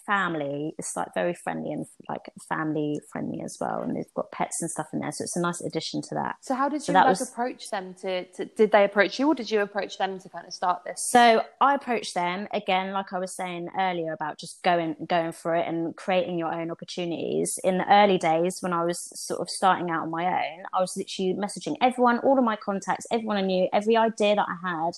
family 0.06 0.74
it's 0.78 0.96
like 0.96 1.13
very 1.13 1.34
friendly 1.34 1.72
and 1.72 1.86
like 2.08 2.30
family 2.48 3.00
friendly 3.12 3.41
as 3.41 3.58
well 3.60 3.82
and 3.82 3.96
they've 3.96 4.13
got 4.15 4.32
pets 4.32 4.62
and 4.62 4.70
stuff 4.70 4.88
in 4.94 5.00
there 5.00 5.12
so 5.12 5.24
it's 5.24 5.36
a 5.36 5.41
nice 5.41 5.62
addition 5.62 6.02
to 6.04 6.15
that. 6.15 6.36
So 6.41 6.54
how 6.54 6.70
did 6.70 6.88
you 6.88 6.94
like 6.94 7.08
was... 7.08 7.22
approach 7.22 7.70
them 7.72 7.96
to, 8.02 8.26
to, 8.26 8.46
did 8.46 8.72
they 8.72 8.84
approach 8.84 9.20
you 9.20 9.28
or 9.28 9.36
did 9.36 9.50
you 9.50 9.62
approach 9.62 9.98
them 9.98 10.20
to 10.20 10.30
kind 10.30 10.46
of 10.46 10.54
start 10.54 10.84
this? 10.86 11.08
So 11.10 11.44
i 11.60 11.74
approached 11.74 12.13
them 12.13 12.48
again 12.54 12.94
like 12.94 13.13
i 13.13 13.20
was 13.20 13.36
saying 13.36 13.70
earlier 13.78 14.13
about 14.13 14.38
just 14.38 14.62
going 14.63 14.96
going 15.08 15.32
for 15.32 15.56
it 15.56 15.67
and 15.67 15.96
creating 15.96 16.38
your 16.38 16.54
own 16.54 16.70
opportunities. 16.70 17.60
In 17.63 17.78
the 17.80 17.91
early 17.91 18.17
days 18.17 18.58
when 18.62 18.73
i 18.73 18.86
was 18.86 19.00
sort 19.19 19.42
of 19.42 19.50
starting 19.50 19.90
out 19.90 20.04
on 20.04 20.12
my 20.12 20.25
own 20.25 20.63
i 20.73 20.79
was 20.79 20.96
literally 20.96 21.34
messaging 21.34 21.75
everyone 21.82 22.19
all 22.19 22.38
of 22.38 22.44
my 22.44 22.56
contacts 22.56 23.06
everyone 23.12 23.38
i 23.38 23.42
knew 23.42 23.67
every 23.73 23.98
idea 23.98 24.36
that 24.36 24.48
i 24.48 24.69
had 24.69 24.94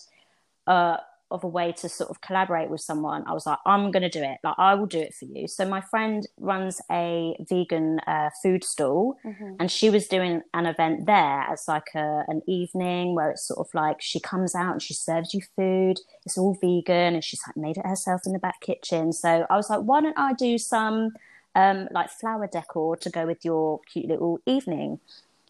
uh, 0.67 0.97
of 1.33 1.43
a 1.43 1.47
way 1.47 1.71
to 1.71 1.89
sort 1.89 2.09
of 2.09 2.21
collaborate 2.21 2.69
with 2.69 2.79
someone, 2.79 3.23
I 3.27 3.33
was 3.33 3.45
like, 3.45 3.57
I'm 3.65 3.91
going 3.91 4.03
to 4.03 4.09
do 4.09 4.23
it. 4.23 4.37
Like, 4.43 4.55
I 4.57 4.75
will 4.75 4.85
do 4.85 4.99
it 4.99 5.13
for 5.15 5.25
you. 5.25 5.47
So, 5.47 5.67
my 5.67 5.81
friend 5.81 6.25
runs 6.37 6.79
a 6.91 7.35
vegan 7.49 7.99
uh, 8.07 8.29
food 8.41 8.63
stall, 8.63 9.17
mm-hmm. 9.25 9.55
and 9.59 9.71
she 9.71 9.89
was 9.89 10.07
doing 10.07 10.43
an 10.53 10.67
event 10.67 11.07
there 11.07 11.41
as 11.51 11.67
like 11.67 11.87
a, 11.95 12.23
an 12.27 12.41
evening 12.47 13.15
where 13.15 13.31
it's 13.31 13.47
sort 13.47 13.67
of 13.67 13.73
like 13.73 13.99
she 13.99 14.19
comes 14.19 14.53
out 14.53 14.73
and 14.73 14.81
she 14.81 14.93
serves 14.93 15.33
you 15.33 15.41
food. 15.55 15.99
It's 16.25 16.37
all 16.37 16.57
vegan, 16.61 17.15
and 17.15 17.23
she's 17.23 17.41
like 17.47 17.57
made 17.57 17.77
it 17.77 17.85
herself 17.85 18.21
in 18.25 18.33
the 18.33 18.39
back 18.39 18.61
kitchen. 18.61 19.11
So, 19.11 19.47
I 19.49 19.57
was 19.57 19.69
like, 19.69 19.81
why 19.81 20.01
don't 20.01 20.17
I 20.17 20.33
do 20.33 20.57
some 20.59 21.13
um, 21.55 21.87
like 21.91 22.11
flower 22.11 22.47
decor 22.47 22.95
to 22.97 23.09
go 23.09 23.25
with 23.25 23.43
your 23.43 23.81
cute 23.91 24.07
little 24.07 24.39
evening? 24.45 24.99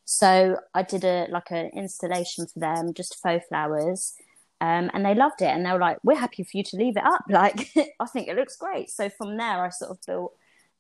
So 0.06 0.58
I 0.74 0.84
did 0.84 1.06
a 1.06 1.28
like 1.30 1.52
an 1.52 1.72
installation 1.74 2.46
for 2.48 2.60
them, 2.60 2.94
just 2.94 3.22
faux 3.22 3.48
flowers, 3.48 4.16
um, 4.64 4.90
and 4.94 5.06
they 5.06 5.14
loved 5.14 5.42
it 5.42 5.50
and 5.50 5.66
they 5.66 5.72
were 5.72 5.80
like 5.80 5.98
we're 6.04 6.18
happy 6.18 6.44
for 6.44 6.58
you 6.58 6.64
to 6.64 6.78
leave 6.78 6.98
it 6.98 7.04
up 7.06 7.26
like 7.30 7.70
i 8.00 8.06
think 8.06 8.28
it 8.28 8.36
looks 8.36 8.56
great 8.56 8.90
so 8.90 9.10
from 9.10 9.38
there 9.38 9.64
i 9.64 9.70
sort 9.70 9.92
of 9.92 9.98
built 10.08 10.34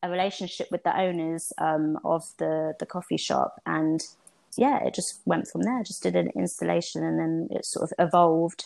a 0.04 0.10
relationship 0.10 0.70
with 0.70 0.84
the 0.84 0.96
owners 0.96 1.54
um, 1.58 1.98
of 2.04 2.26
the 2.38 2.76
the 2.80 2.86
coffee 2.86 3.18
shop, 3.18 3.62
and 3.66 4.02
yeah, 4.58 4.84
it 4.84 4.94
just 4.94 5.22
went 5.26 5.48
from 5.48 5.62
there. 5.62 5.82
Just 5.82 6.04
did 6.04 6.16
an 6.16 6.30
installation, 6.36 7.04
and 7.04 7.18
then 7.18 7.48
it 7.50 7.66
sort 7.66 7.90
of 7.90 7.94
evolved 7.98 8.66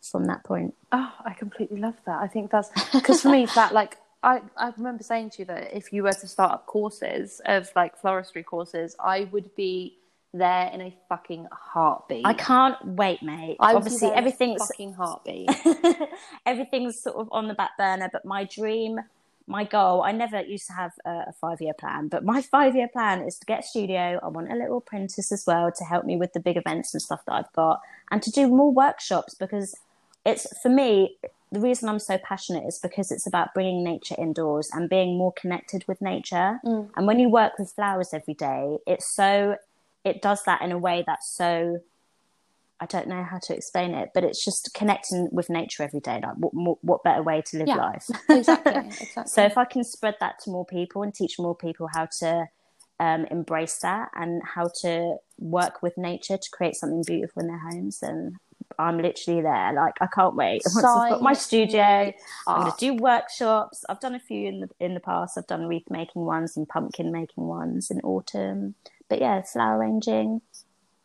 from 0.00 0.24
that 0.24 0.42
point. 0.42 0.74
Oh, 0.90 1.12
I 1.24 1.34
completely 1.34 1.78
love 1.78 1.96
that. 2.06 2.20
I 2.20 2.26
think 2.26 2.50
that's 2.50 2.70
because 2.92 3.22
for 3.22 3.28
me, 3.28 3.46
that 3.54 3.74
like 3.74 3.98
I, 4.22 4.40
I 4.56 4.72
remember 4.76 5.04
saying 5.04 5.30
to 5.30 5.38
you 5.40 5.44
that 5.44 5.76
if 5.76 5.92
you 5.92 6.02
were 6.02 6.12
to 6.12 6.26
start 6.26 6.52
up 6.52 6.66
courses 6.66 7.40
of 7.44 7.70
like 7.76 8.00
floristry 8.00 8.44
courses, 8.44 8.96
I 8.98 9.28
would 9.30 9.54
be 9.54 9.98
there 10.32 10.70
in 10.72 10.80
a 10.80 10.94
fucking 11.08 11.46
heartbeat. 11.52 12.24
I 12.24 12.34
can't 12.34 12.82
wait, 12.84 13.22
mate. 13.22 13.56
I 13.60 13.74
Obviously, 13.74 14.08
everything's 14.08 14.66
fucking 14.66 14.94
heartbeat. 14.94 15.50
everything's 16.46 17.00
sort 17.00 17.16
of 17.16 17.28
on 17.32 17.48
the 17.48 17.54
back 17.54 17.76
burner. 17.78 18.08
But 18.12 18.24
my 18.24 18.44
dream, 18.44 19.00
my 19.46 19.64
goal, 19.64 20.02
I 20.02 20.12
never 20.12 20.40
used 20.40 20.66
to 20.68 20.72
have 20.72 20.92
a, 21.04 21.10
a 21.28 21.34
five 21.40 21.60
year 21.60 21.74
plan, 21.74 22.08
but 22.08 22.24
my 22.24 22.42
five 22.42 22.74
year 22.74 22.88
plan 22.88 23.22
is 23.22 23.38
to 23.38 23.46
get 23.46 23.60
a 23.60 23.62
studio. 23.62 24.20
I 24.22 24.28
want 24.28 24.50
a 24.50 24.56
little 24.56 24.78
apprentice 24.78 25.32
as 25.32 25.44
well 25.46 25.70
to 25.70 25.84
help 25.84 26.04
me 26.04 26.16
with 26.16 26.32
the 26.32 26.40
big 26.40 26.56
events 26.56 26.94
and 26.94 27.02
stuff 27.02 27.24
that 27.26 27.32
I've 27.32 27.52
got, 27.52 27.80
and 28.10 28.22
to 28.22 28.30
do 28.30 28.48
more 28.48 28.72
workshops 28.72 29.34
because 29.34 29.74
it's 30.24 30.46
for 30.60 30.68
me 30.68 31.16
the 31.52 31.60
reason 31.60 31.88
I'm 31.88 31.98
so 31.98 32.16
passionate 32.16 32.66
is 32.66 32.78
because 32.78 33.12
it's 33.12 33.26
about 33.26 33.52
bringing 33.52 33.84
nature 33.84 34.14
indoors 34.16 34.70
and 34.72 34.88
being 34.88 35.18
more 35.18 35.32
connected 35.32 35.84
with 35.86 36.00
nature. 36.00 36.58
Mm. 36.64 36.88
And 36.96 37.06
when 37.06 37.20
you 37.20 37.28
work 37.28 37.58
with 37.58 37.70
flowers 37.70 38.14
every 38.14 38.32
day, 38.32 38.78
it's 38.86 39.14
so, 39.14 39.56
it 40.04 40.22
does 40.22 40.42
that 40.44 40.62
in 40.62 40.72
a 40.72 40.78
way 40.78 41.04
that's 41.06 41.30
so, 41.30 41.80
I 42.80 42.86
don't 42.86 43.08
know 43.08 43.22
how 43.22 43.38
to 43.44 43.54
explain 43.54 43.94
it, 43.94 44.10
but 44.14 44.24
it's 44.24 44.44
just 44.44 44.74
connecting 44.74 45.28
with 45.30 45.48
nature 45.48 45.82
every 45.82 46.00
day. 46.00 46.20
Like, 46.22 46.36
what, 46.38 46.78
what 46.82 47.04
better 47.04 47.22
way 47.22 47.42
to 47.42 47.58
live 47.58 47.68
Yeah, 47.68 47.76
life? 47.76 48.08
exactly, 48.28 48.74
exactly. 49.00 49.24
so 49.26 49.42
if 49.44 49.56
I 49.56 49.64
can 49.64 49.84
spread 49.84 50.16
that 50.20 50.40
to 50.40 50.50
more 50.50 50.66
people 50.66 51.02
and 51.02 51.14
teach 51.14 51.38
more 51.38 51.54
people 51.54 51.88
how 51.92 52.06
to 52.20 52.48
um, 53.00 53.26
embrace 53.30 53.78
that 53.78 54.10
and 54.14 54.42
how 54.44 54.70
to 54.82 55.16
work 55.38 55.82
with 55.82 55.96
nature 55.96 56.36
to 56.36 56.50
create 56.50 56.76
something 56.76 57.02
beautiful 57.06 57.42
in 57.42 57.48
their 57.48 57.58
homes, 57.58 58.00
then 58.00 58.38
I'm 58.78 58.98
literally 58.98 59.42
there. 59.42 59.72
Like 59.72 59.94
I 60.00 60.06
can't 60.06 60.34
wait. 60.34 60.62
Once 60.74 60.84
I've 60.84 61.10
got 61.10 61.22
my 61.22 61.32
studio, 61.32 62.12
I'm 62.46 62.60
going 62.60 62.72
to 62.72 62.76
do 62.78 62.94
workshops. 62.94 63.84
I've 63.88 64.00
done 64.00 64.14
a 64.14 64.20
few 64.20 64.48
in 64.48 64.60
the 64.60 64.68
in 64.80 64.94
the 64.94 65.00
past. 65.00 65.36
I've 65.38 65.46
done 65.46 65.66
wreath 65.66 65.90
making 65.90 66.24
ones 66.24 66.56
and 66.56 66.68
pumpkin 66.68 67.12
making 67.12 67.44
ones 67.44 67.90
in 67.90 68.00
autumn. 68.00 68.74
But 69.12 69.20
yeah, 69.20 69.42
flower 69.42 69.76
arranging. 69.76 70.40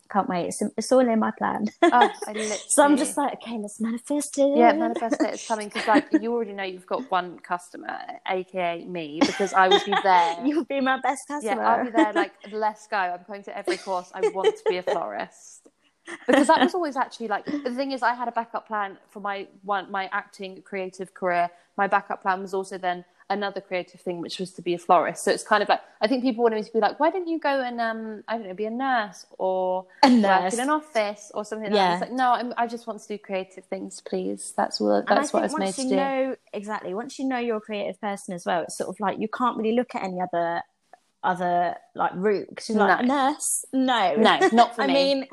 Can't 0.09 0.29
wait. 0.29 0.47
It's, 0.47 0.63
it's 0.77 0.93
all 0.93 1.01
in 1.01 1.19
my 1.19 1.31
plan. 1.37 1.65
Oh, 1.83 2.09
I 2.25 2.33
so 2.69 2.85
I'm 2.85 2.95
just 2.95 3.17
like, 3.17 3.33
okay, 3.33 3.57
let's 3.57 3.81
manifest 3.81 4.37
it. 4.37 4.57
Yeah, 4.57 4.71
manifest 4.71 5.19
it. 5.19 5.33
It's 5.33 5.45
coming 5.45 5.67
because, 5.67 5.85
like, 5.89 6.07
you 6.21 6.31
already 6.31 6.53
know 6.53 6.63
you've 6.63 6.85
got 6.87 7.11
one 7.11 7.37
customer, 7.39 7.99
aka 8.25 8.85
me, 8.85 9.19
because 9.19 9.51
I 9.51 9.67
will 9.67 9.81
be 9.85 9.93
there. 10.01 10.37
You'll 10.45 10.63
be 10.63 10.79
my 10.79 11.01
best 11.01 11.27
customer. 11.27 11.61
Yeah, 11.61 11.67
I'll 11.67 11.83
be 11.83 11.91
there. 11.91 12.13
Like, 12.13 12.31
let's 12.49 12.87
go. 12.87 12.95
I'm 12.95 13.25
going 13.27 13.43
to 13.43 13.57
every 13.57 13.75
course. 13.75 14.09
I 14.13 14.21
want 14.29 14.55
to 14.55 14.63
be 14.69 14.77
a 14.77 14.83
florist 14.83 15.67
because 16.25 16.47
that 16.47 16.61
was 16.61 16.73
always 16.73 16.95
actually 16.95 17.27
like 17.27 17.43
the 17.43 17.71
thing 17.75 17.91
is 17.91 18.01
I 18.01 18.13
had 18.13 18.29
a 18.29 18.31
backup 18.31 18.65
plan 18.65 18.97
for 19.09 19.19
my 19.19 19.45
one 19.63 19.91
my 19.91 20.09
acting 20.13 20.61
creative 20.61 21.13
career. 21.13 21.49
My 21.75 21.87
backup 21.87 22.21
plan 22.21 22.41
was 22.41 22.53
also 22.53 22.77
then 22.77 23.03
another 23.29 23.59
creative 23.61 23.99
thing, 24.01 24.21
which 24.21 24.39
was 24.39 24.51
to 24.53 24.61
be 24.61 24.73
a 24.73 24.77
florist. 24.77 25.23
So 25.25 25.31
it's 25.31 25.43
kind 25.43 25.61
of 25.63 25.69
like 25.69 25.81
I 26.01 26.07
think 26.07 26.23
people 26.23 26.43
wanted 26.43 26.57
me 26.57 26.63
to 26.63 26.71
be 26.73 26.79
like, 26.79 26.99
why 26.99 27.09
didn't 27.11 27.27
you 27.27 27.39
go 27.39 27.61
and 27.61 27.79
um 27.81 28.23
I 28.27 28.37
don't 28.37 28.47
know, 28.47 28.53
be 28.53 28.65
a 28.65 28.69
nurse 28.71 29.25
or 29.37 29.85
A 30.03 30.09
work 30.09 30.53
in 30.53 30.59
an 30.59 30.69
office 30.69 31.31
or 31.33 31.43
something? 31.45 31.73
Yeah. 31.73 31.91
like 31.91 31.99
that. 32.01 32.09
Like 32.09 32.17
no, 32.17 32.31
I'm, 32.31 32.53
I 32.57 32.67
just 32.67 32.87
want 32.87 33.01
to 33.01 33.07
do 33.07 33.17
creative 33.17 33.65
things, 33.65 34.01
please. 34.01 34.53
That's 34.55 34.79
all. 34.79 34.91
I 34.93 35.01
That's 35.07 35.33
what 35.33 35.39
I 35.41 35.43
was 35.43 35.57
made 35.57 35.65
once 35.65 35.75
to 35.75 35.81
you 35.83 35.89
do. 35.89 35.95
know 35.95 36.35
exactly 36.53 36.93
once 36.93 37.19
you 37.19 37.25
know 37.25 37.37
you're 37.37 37.57
a 37.57 37.61
creative 37.61 37.99
person 38.01 38.33
as 38.33 38.45
well 38.45 38.63
it's 38.63 38.77
sort 38.77 38.89
of 38.89 38.99
like 38.99 39.19
you 39.19 39.27
can't 39.27 39.57
really 39.57 39.75
look 39.75 39.93
at 39.95 40.03
any 40.03 40.19
other 40.21 40.61
other 41.23 41.75
like 41.95 42.11
route 42.15 42.47
because 42.49 42.69
you're 42.69 42.77
like 42.77 43.03
No. 43.05 43.15
a 43.15 43.31
nurse 43.31 43.65
no 43.73 44.15
No, 44.15 44.39
not 44.53 44.75
for 44.75 44.83
i 44.83 44.87
me. 44.87 44.93
mean 44.93 45.27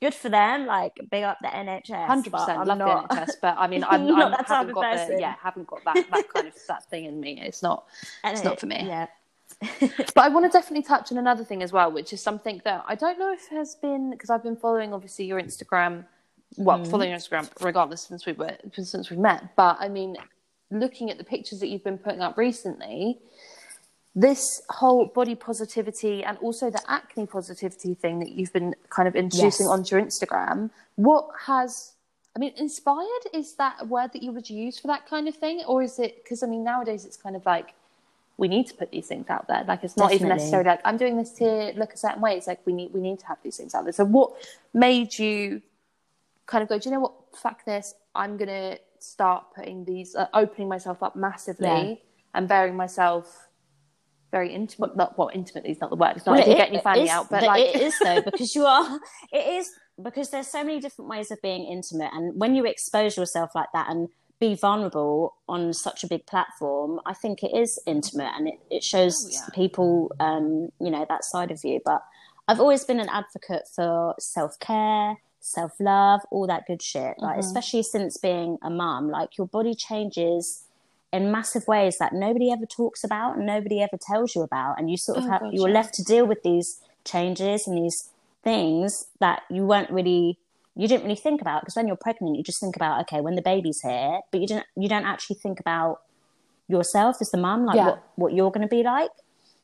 good 0.00 0.14
for 0.14 0.28
them 0.28 0.66
like 0.66 0.98
big 1.10 1.24
up 1.24 1.38
the 1.42 1.48
nhs 1.48 2.06
Hundred 2.06 2.32
percent 2.32 2.58
I'm 2.58 2.66
love 2.66 2.78
not- 2.78 3.08
the 3.08 3.16
NHS, 3.16 3.30
but 3.42 3.56
I 3.58 3.66
mean, 3.66 3.84
I'm, 3.88 4.06
Not 4.06 4.24
I'm 4.24 4.30
that 4.32 4.46
haven't 4.46 4.74
got 4.74 5.08
the 5.08 5.16
yeah, 5.20 5.34
haven't 5.42 5.66
got 5.66 5.84
that 5.84 5.94
that 6.10 6.32
kind 6.32 6.48
of 6.48 6.54
that 6.68 6.88
thing 6.90 7.04
in 7.04 7.20
me. 7.20 7.40
It's 7.40 7.62
not. 7.62 7.86
and 8.24 8.34
it's 8.34 8.44
not 8.44 8.60
for 8.60 8.66
me. 8.66 8.84
yeah 8.86 9.06
But 9.80 10.18
I 10.18 10.28
want 10.28 10.46
to 10.46 10.50
definitely 10.56 10.84
touch 10.84 11.10
on 11.10 11.18
another 11.18 11.44
thing 11.44 11.62
as 11.62 11.72
well, 11.72 11.90
which 11.90 12.12
is 12.12 12.20
something 12.20 12.60
that 12.64 12.84
I 12.86 12.94
don't 12.94 13.18
know 13.18 13.32
if 13.32 13.48
has 13.48 13.74
been 13.74 14.10
because 14.10 14.30
I've 14.30 14.42
been 14.42 14.56
following 14.56 14.92
obviously 14.92 15.24
your 15.24 15.40
Instagram, 15.40 16.04
well, 16.56 16.78
mm-hmm. 16.78 16.90
following 16.90 17.10
your 17.10 17.18
Instagram 17.18 17.48
regardless 17.60 18.02
since 18.02 18.26
we 18.26 18.32
were 18.32 18.56
since 18.72 19.10
we 19.10 19.16
met. 19.16 19.56
But 19.56 19.78
I 19.80 19.88
mean, 19.88 20.16
looking 20.70 21.10
at 21.10 21.18
the 21.18 21.24
pictures 21.24 21.60
that 21.60 21.68
you've 21.68 21.84
been 21.84 21.98
putting 21.98 22.20
up 22.20 22.36
recently, 22.36 23.18
this 24.14 24.62
whole 24.70 25.06
body 25.06 25.34
positivity 25.34 26.24
and 26.24 26.38
also 26.38 26.70
the 26.70 26.82
acne 26.90 27.26
positivity 27.26 27.94
thing 27.94 28.18
that 28.20 28.30
you've 28.30 28.52
been 28.52 28.74
kind 28.90 29.06
of 29.06 29.14
introducing 29.14 29.66
Yes. 29.66 29.72
onto 29.72 29.96
your 29.96 30.04
Instagram, 30.04 30.70
what 30.96 31.28
has 31.46 31.94
I 32.36 32.40
mean, 32.40 32.52
inspired 32.56 33.24
is 33.32 33.54
that 33.54 33.76
a 33.80 33.84
word 33.84 34.12
that 34.12 34.22
you 34.22 34.30
would 34.32 34.48
use 34.48 34.78
for 34.78 34.86
that 34.88 35.06
kind 35.08 35.26
of 35.26 35.34
thing, 35.34 35.62
or 35.66 35.82
is 35.82 35.98
it 35.98 36.22
because 36.22 36.42
I 36.42 36.46
mean 36.46 36.62
nowadays 36.62 37.04
it's 37.04 37.16
kind 37.16 37.34
of 37.34 37.44
like 37.44 37.74
we 38.36 38.46
need 38.46 38.66
to 38.68 38.74
put 38.74 38.92
these 38.92 39.08
things 39.08 39.28
out 39.28 39.48
there. 39.48 39.64
Like 39.66 39.82
it's 39.82 39.96
not 39.96 40.12
even 40.12 40.28
Definitely. 40.28 40.36
necessarily 40.44 40.68
like 40.68 40.80
I'm 40.84 40.96
doing 40.96 41.16
this 41.16 41.32
to 41.32 41.72
look 41.76 41.94
a 41.94 41.96
certain 41.96 42.20
way. 42.20 42.36
It's 42.36 42.46
like 42.46 42.60
we 42.64 42.72
need 42.72 42.92
we 42.92 43.00
need 43.00 43.18
to 43.20 43.26
have 43.26 43.38
these 43.42 43.56
things 43.56 43.74
out 43.74 43.84
there. 43.84 43.92
So 43.92 44.04
what 44.04 44.32
made 44.72 45.18
you 45.18 45.62
kind 46.46 46.62
of 46.62 46.68
go? 46.68 46.78
Do 46.78 46.88
you 46.88 46.94
know 46.94 47.00
what? 47.00 47.14
Fuck 47.36 47.64
this! 47.64 47.94
I'm 48.14 48.36
gonna 48.36 48.78
start 49.00 49.46
putting 49.54 49.84
these, 49.84 50.14
uh, 50.14 50.26
opening 50.34 50.68
myself 50.68 51.02
up 51.02 51.16
massively 51.16 51.66
Yeah. 51.66 51.94
and 52.34 52.46
bearing 52.48 52.76
myself 52.76 53.47
very 54.30 54.52
intimate. 54.54 54.96
Not 54.96 55.16
well, 55.18 55.30
intimately 55.32 55.70
is 55.70 55.80
not 55.80 55.90
the 55.90 55.96
word. 55.96 56.16
It's 56.16 56.26
not 56.26 56.32
Well, 56.32 56.40
like 56.40 56.48
you 56.48 56.62
it- 56.64 56.72
get 56.72 56.82
fanny 56.82 57.02
is- 57.04 57.10
out, 57.10 57.30
but 57.30 57.42
like 57.44 57.64
it 57.74 57.80
is 57.80 57.98
though 57.98 58.20
because 58.22 58.54
you 58.54 58.64
are 58.66 58.98
it 59.32 59.46
is 59.58 59.70
because 60.02 60.30
there's 60.30 60.46
so 60.48 60.62
many 60.62 60.78
different 60.80 61.08
ways 61.10 61.30
of 61.30 61.40
being 61.42 61.64
intimate 61.66 62.10
and 62.12 62.38
when 62.40 62.54
you 62.54 62.64
expose 62.64 63.16
yourself 63.16 63.50
like 63.54 63.68
that 63.72 63.88
and 63.90 64.08
be 64.40 64.54
vulnerable 64.54 65.34
on 65.48 65.72
such 65.72 66.04
a 66.04 66.06
big 66.06 66.24
platform 66.26 67.00
i 67.04 67.12
think 67.12 67.42
it 67.42 67.50
is 67.52 67.82
intimate 67.86 68.30
and 68.36 68.46
it, 68.46 68.54
it 68.70 68.84
shows 68.84 69.16
Oh, 69.26 69.28
yeah. 69.32 69.48
people 69.52 70.12
um 70.20 70.68
you 70.80 70.92
know 70.92 71.04
that 71.08 71.24
side 71.24 71.50
of 71.50 71.64
you 71.64 71.80
but 71.84 72.00
i've 72.46 72.60
always 72.60 72.84
been 72.84 73.00
an 73.00 73.08
advocate 73.08 73.66
for 73.74 74.14
self-care 74.20 75.16
self-love 75.40 76.20
all 76.30 76.46
that 76.46 76.64
good 76.68 76.80
shit 76.82 77.14
like 77.18 77.36
Mhm. 77.36 77.40
especially 77.40 77.82
since 77.82 78.16
being 78.18 78.58
a 78.62 78.70
mum 78.70 79.10
like 79.10 79.36
your 79.36 79.48
body 79.48 79.74
changes 79.74 80.64
in 81.12 81.30
massive 81.32 81.66
ways 81.66 81.96
that 81.98 82.12
nobody 82.12 82.50
ever 82.52 82.66
talks 82.66 83.02
about 83.02 83.36
and 83.36 83.46
nobody 83.46 83.80
ever 83.82 83.96
tells 84.00 84.34
you 84.34 84.42
about 84.42 84.78
and 84.78 84.90
you 84.90 84.96
sort 84.96 85.18
of 85.18 85.24
Oh, 85.24 85.28
have 85.30 85.40
God, 85.40 85.54
you're 85.54 85.68
yeah. 85.68 85.74
left 85.74 85.94
to 85.94 86.04
deal 86.04 86.26
with 86.26 86.42
these 86.42 86.80
changes 87.04 87.66
and 87.66 87.76
these 87.78 88.10
things 88.44 89.06
that 89.20 89.42
you 89.50 89.64
weren't 89.66 89.90
really 89.90 90.38
you 90.76 90.86
didn't 90.86 91.02
really 91.02 91.16
think 91.16 91.40
about 91.40 91.62
because 91.62 91.74
when 91.74 91.86
you're 91.88 91.96
pregnant 91.96 92.36
you 92.36 92.42
just 92.42 92.60
think 92.60 92.76
about 92.76 93.00
okay 93.00 93.20
when 93.20 93.34
the 93.34 93.42
baby's 93.42 93.80
here 93.80 94.20
but 94.30 94.40
you 94.40 94.46
don't 94.46 94.66
you 94.76 94.88
don't 94.88 95.04
actually 95.06 95.34
think 95.36 95.58
about 95.58 96.02
yourself 96.68 97.16
as 97.20 97.30
the 97.30 97.38
mum 97.38 97.64
like 97.64 97.76
Yeah. 97.76 97.86
what, 97.86 98.02
what 98.16 98.32
you're 98.34 98.50
going 98.50 98.66
to 98.68 98.74
be 98.76 98.82
like 98.82 99.10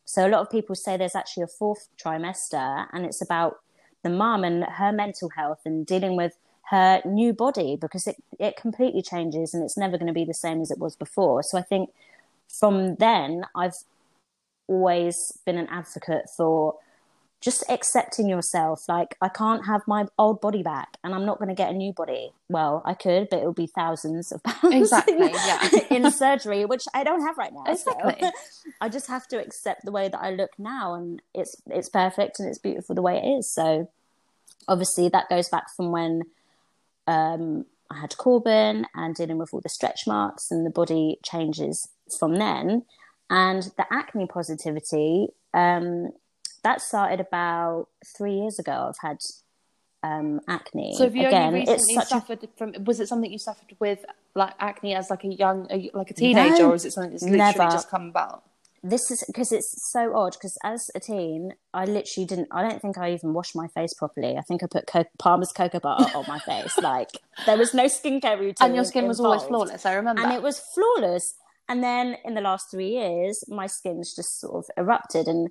so 0.06 0.26
a 0.26 0.30
lot 0.30 0.40
of 0.40 0.50
people 0.50 0.74
say 0.74 0.96
there's 0.96 1.14
actually 1.14 1.42
a 1.44 1.46
fourth 1.46 1.88
trimester 2.02 2.86
and 2.92 3.04
it's 3.04 3.22
about 3.22 3.58
the 4.02 4.10
mum 4.10 4.44
and 4.44 4.64
her 4.64 4.92
mental 4.92 5.30
health 5.30 5.60
and 5.64 5.86
dealing 5.86 6.16
with 6.16 6.36
her 6.74 7.00
new 7.04 7.32
body 7.32 7.76
because 7.76 8.06
it, 8.06 8.16
it 8.38 8.56
completely 8.56 9.02
changes 9.02 9.54
and 9.54 9.62
it's 9.62 9.76
never 9.76 9.96
going 9.96 10.06
to 10.06 10.12
be 10.12 10.24
the 10.24 10.34
same 10.34 10.60
as 10.60 10.70
it 10.70 10.78
was 10.78 10.96
before 10.96 11.42
so 11.42 11.56
i 11.56 11.62
think 11.62 11.90
from 12.48 12.96
then 12.96 13.44
i've 13.54 13.76
always 14.66 15.38
been 15.44 15.58
an 15.58 15.68
advocate 15.68 16.26
for 16.36 16.76
just 17.44 17.62
accepting 17.68 18.26
yourself. 18.26 18.88
Like, 18.88 19.16
I 19.20 19.28
can't 19.28 19.66
have 19.66 19.82
my 19.86 20.06
old 20.18 20.40
body 20.40 20.62
back 20.62 20.96
and 21.04 21.14
I'm 21.14 21.26
not 21.26 21.38
going 21.38 21.50
to 21.50 21.54
get 21.54 21.70
a 21.70 21.74
new 21.74 21.92
body. 21.92 22.32
Well, 22.48 22.82
I 22.86 22.94
could, 22.94 23.28
but 23.28 23.40
it 23.40 23.44
would 23.44 23.54
be 23.54 23.66
thousands 23.66 24.32
of 24.32 24.42
pounds. 24.42 24.74
Exactly, 24.74 25.30
yeah. 25.30 25.68
in 25.90 26.10
surgery, 26.10 26.64
which 26.64 26.84
I 26.94 27.04
don't 27.04 27.20
have 27.20 27.36
right 27.36 27.52
now. 27.52 27.64
so 27.74 27.92
Exactly. 27.92 28.30
I 28.80 28.88
just 28.88 29.08
have 29.08 29.28
to 29.28 29.38
accept 29.38 29.84
the 29.84 29.92
way 29.92 30.08
that 30.08 30.18
I 30.18 30.30
look 30.30 30.52
now 30.58 30.94
and 30.94 31.20
it's, 31.34 31.54
it's 31.66 31.90
perfect 31.90 32.40
and 32.40 32.48
it's 32.48 32.58
beautiful 32.58 32.94
the 32.94 33.02
way 33.02 33.18
it 33.18 33.28
is. 33.28 33.50
So 33.50 33.90
obviously 34.66 35.10
that 35.10 35.28
goes 35.28 35.50
back 35.50 35.66
from 35.76 35.92
when, 35.92 36.22
um, 37.06 37.66
I 37.90 38.00
had 38.00 38.16
Corbin 38.16 38.86
and 38.94 39.14
dealing 39.14 39.38
with 39.38 39.52
all 39.52 39.60
the 39.60 39.68
stretch 39.68 40.06
marks 40.06 40.50
and 40.50 40.64
the 40.66 40.70
body 40.70 41.18
changes 41.22 41.88
from 42.18 42.36
then. 42.36 42.84
And 43.30 43.62
the 43.76 43.86
acne 43.90 44.26
positivity, 44.26 45.28
um, 45.52 46.10
that 46.62 46.80
started 46.80 47.20
about 47.20 47.88
three 48.16 48.34
years 48.34 48.58
ago. 48.58 48.88
I've 48.88 49.08
had 49.08 49.18
um, 50.02 50.40
acne. 50.48 50.94
So 50.96 51.04
have 51.04 51.16
you 51.16 51.26
Again, 51.26 51.48
only 51.48 51.60
recently 51.60 51.94
such 51.94 52.04
a 52.04 52.08
suffered 52.08 52.48
from? 52.56 52.74
Was 52.84 53.00
it 53.00 53.08
something 53.08 53.30
you 53.30 53.38
suffered 53.38 53.76
with, 53.78 54.04
like 54.34 54.54
acne, 54.58 54.94
as 54.94 55.10
like 55.10 55.24
a 55.24 55.28
young, 55.28 55.68
like 55.94 56.10
a 56.10 56.14
teenager, 56.14 56.58
No, 56.58 56.70
or 56.70 56.74
is 56.74 56.84
it 56.84 56.92
something 56.92 57.12
that's 57.12 57.22
literally 57.22 57.38
never. 57.38 57.70
just 57.70 57.90
come 57.90 58.08
about? 58.08 58.42
This 58.86 59.10
is 59.10 59.24
because 59.26 59.50
it's 59.50 59.72
so 59.92 60.14
odd 60.14 60.34
because 60.34 60.56
as 60.62 60.90
a 60.94 61.00
teen 61.00 61.54
i 61.72 61.84
literally 61.86 62.26
didn't 62.26 62.48
i 62.52 62.60
don't 62.66 62.82
think 62.82 62.98
i 62.98 63.10
even 63.12 63.32
washed 63.32 63.56
my 63.56 63.66
face 63.68 63.94
properly 63.94 64.36
i 64.36 64.42
think 64.42 64.62
i 64.62 64.66
put 64.70 64.86
Co- 64.86 65.06
palmer's 65.18 65.52
cocoa 65.52 65.80
butter 65.80 66.16
on 66.18 66.24
my 66.28 66.38
face 66.38 66.76
like 66.78 67.08
there 67.46 67.56
was 67.56 67.72
no 67.72 67.84
skincare 67.86 68.38
routine 68.38 68.56
And 68.66 68.74
your 68.74 68.84
skin 68.84 69.06
was 69.08 69.18
always 69.20 69.42
flawless. 69.44 69.86
I 69.86 69.94
remember. 69.94 70.22
and 70.22 70.32
it 70.32 70.42
was 70.42 70.60
flawless 70.74 71.34
And 71.66 71.82
then 71.82 72.16
in 72.26 72.34
the 72.34 72.42
last 72.42 72.64
three 72.70 72.90
years, 72.90 73.42
my 73.48 73.66
skin's 73.66 74.14
just 74.14 74.38
sort 74.38 74.54
of 74.60 74.64
erupted 74.76 75.26
and 75.28 75.48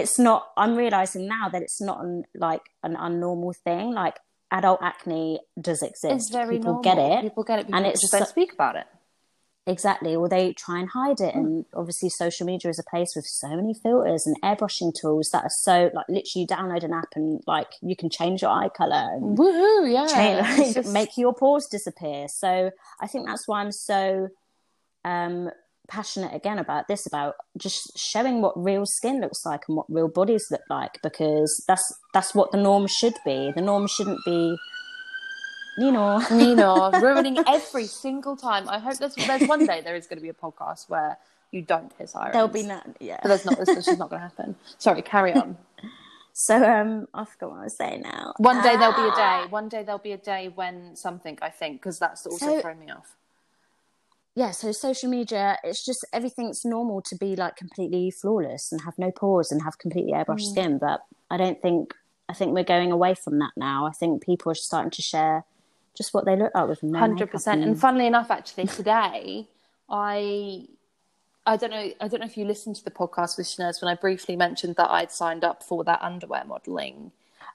it's 0.00 0.18
not 0.18 0.40
i'm 0.56 0.74
realizing 0.76 1.28
now 1.28 1.48
that 1.52 1.62
it's 1.62 1.80
not 1.80 1.98
an, 2.04 2.24
like 2.34 2.62
an 2.82 2.94
unnormal 2.96 3.54
thing 3.66 3.92
like 3.92 4.16
adult 4.50 4.80
acne 4.82 5.38
does 5.68 5.82
exist 5.82 6.14
It's 6.16 6.30
very 6.30 6.56
people 6.58 6.72
normal. 6.74 6.82
get 6.82 6.98
it 6.98 7.20
People 7.22 7.44
get 7.44 7.58
it, 7.60 7.66
people 7.66 7.76
and 7.78 7.86
it's 7.86 8.00
just 8.00 8.12
don't 8.12 8.22
so- 8.26 8.34
speak 8.36 8.52
about 8.52 8.74
it. 8.76 8.86
Exactly 9.66 10.16
or 10.16 10.28
they 10.28 10.52
try 10.54 10.78
and 10.80 10.88
hide 10.88 11.20
it 11.20 11.34
and 11.34 11.66
obviously 11.74 12.08
social 12.08 12.46
media 12.46 12.70
is 12.70 12.78
a 12.78 12.90
place 12.90 13.14
with 13.14 13.26
so 13.26 13.48
many 13.48 13.74
filters 13.74 14.26
and 14.26 14.34
airbrushing 14.42 14.92
tools 14.98 15.28
that 15.32 15.44
are 15.44 15.50
so 15.50 15.90
like 15.94 16.06
literally 16.08 16.26
you 16.42 16.46
download 16.46 16.82
an 16.82 16.94
app 16.94 17.08
and 17.14 17.42
like 17.46 17.68
you 17.82 17.94
can 17.94 18.08
change 18.08 18.40
your 18.42 18.50
eye 18.50 18.70
color 18.70 19.10
and 19.12 19.36
Woohoo! 19.38 19.92
Yeah, 19.92 20.06
change, 20.06 20.58
like, 20.58 20.74
just- 20.74 20.92
make 20.92 21.16
your 21.16 21.34
pores 21.34 21.66
disappear. 21.66 22.26
So 22.28 22.70
I 23.00 23.06
think 23.06 23.26
that's 23.26 23.46
why 23.46 23.60
I'm 23.60 23.70
so 23.70 24.28
um, 25.04 25.50
passionate 25.88 26.34
again 26.34 26.58
about 26.58 26.88
this, 26.88 27.06
about 27.06 27.34
just 27.58 27.98
showing 27.98 28.40
what 28.40 28.54
real 28.56 28.86
skin 28.86 29.20
looks 29.20 29.44
like 29.44 29.62
and 29.68 29.76
what 29.76 29.86
real 29.90 30.08
bodies 30.08 30.46
look 30.50 30.62
like, 30.70 30.98
because 31.02 31.62
that's 31.68 31.92
that's 32.14 32.34
what 32.34 32.50
the 32.52 32.58
norm 32.58 32.86
should 32.86 33.14
be. 33.24 33.52
The 33.54 33.62
norm 33.62 33.86
shouldn't 33.86 34.24
be, 34.24 34.56
you 35.80 36.36
Nino, 36.36 36.90
ruining 37.00 37.38
every 37.46 37.86
single 37.86 38.36
time. 38.36 38.68
I 38.68 38.78
hope 38.78 38.98
there's 38.98 39.14
there's 39.14 39.48
one 39.48 39.66
day 39.66 39.80
there 39.80 39.96
is 39.96 40.06
going 40.06 40.18
to 40.18 40.22
be 40.22 40.28
a 40.28 40.34
podcast 40.34 40.88
where 40.88 41.18
you 41.50 41.62
don't 41.62 41.92
hear 41.98 42.06
sirens. 42.06 42.32
There'll 42.32 42.48
be 42.48 42.62
none. 42.62 42.94
Yeah. 43.00 43.18
But 43.22 43.28
there's 43.28 43.44
not. 43.44 43.58
This 43.58 43.88
is 43.88 43.98
not 43.98 44.10
going 44.10 44.20
to 44.22 44.28
happen. 44.28 44.56
Sorry, 44.78 45.02
carry 45.02 45.32
on. 45.34 45.56
So 46.32 46.54
um, 46.64 47.06
I 47.12 47.24
forgot 47.26 47.50
what 47.50 47.58
I 47.60 47.64
was 47.64 47.76
saying 47.76 48.02
now. 48.02 48.32
One 48.38 48.62
day 48.62 48.74
there'll 48.76 48.94
be 48.94 49.02
a 49.02 49.12
Ah! 49.12 49.42
day. 49.42 49.50
One 49.50 49.68
day 49.68 49.82
there'll 49.82 49.98
be 49.98 50.12
a 50.12 50.16
day 50.16 50.48
when 50.48 50.94
something. 50.96 51.36
I 51.42 51.50
think 51.50 51.80
because 51.82 51.98
that's 51.98 52.24
also 52.24 52.46
So- 52.46 52.60
thrown 52.62 52.78
me 52.78 52.88
off. 52.90 53.16
yeah, 54.34 54.52
so 54.52 54.72
social 54.72 55.10
media, 55.10 55.58
it's 55.64 55.84
just 55.84 56.06
everything's 56.12 56.64
normal 56.64 57.02
to 57.02 57.16
be 57.16 57.34
like 57.36 57.56
completely 57.56 58.10
flawless 58.10 58.70
and 58.72 58.82
have 58.82 58.96
no 58.96 59.10
pores 59.10 59.50
and 59.52 59.62
have 59.62 59.76
completely 59.78 60.12
airbrushed 60.12 60.46
Mm. 60.46 60.52
skin. 60.52 60.78
But 60.78 61.00
I 61.30 61.36
don't 61.36 61.60
think, 61.60 61.94
I 62.28 62.32
think 62.32 62.54
we're 62.54 62.64
going 62.64 62.92
away 62.92 63.14
from 63.14 63.38
that 63.40 63.52
now. 63.56 63.86
I 63.86 63.90
think 63.90 64.22
people 64.24 64.50
are 64.52 64.54
starting 64.54 64.92
to 64.92 65.02
share 65.02 65.44
just 65.96 66.14
what 66.14 66.24
they 66.24 66.36
look 66.36 66.54
like 66.54 66.68
with 66.68 66.82
no 66.82 66.98
100% 66.98 67.46
And 67.62 67.78
funnily 67.78 68.06
enough, 68.06 68.30
actually, 68.30 68.66
today 68.66 69.48
I. 69.88 70.66
I 71.46 71.56
don't 71.56 71.70
know. 71.70 71.90
I 72.00 72.06
don't 72.06 72.20
know 72.20 72.26
if 72.26 72.36
you 72.36 72.44
listened 72.44 72.76
to 72.76 72.84
the 72.84 72.90
podcast 72.90 73.38
with 73.38 73.46
Shanez 73.46 73.80
when 73.82 73.90
I 73.90 73.94
briefly 73.94 74.36
mentioned 74.36 74.76
that 74.76 74.90
I'd 74.90 75.10
signed 75.10 75.42
up 75.42 75.62
for 75.62 75.82
that 75.84 76.00
underwear 76.02 76.44
modelling. 76.44 77.12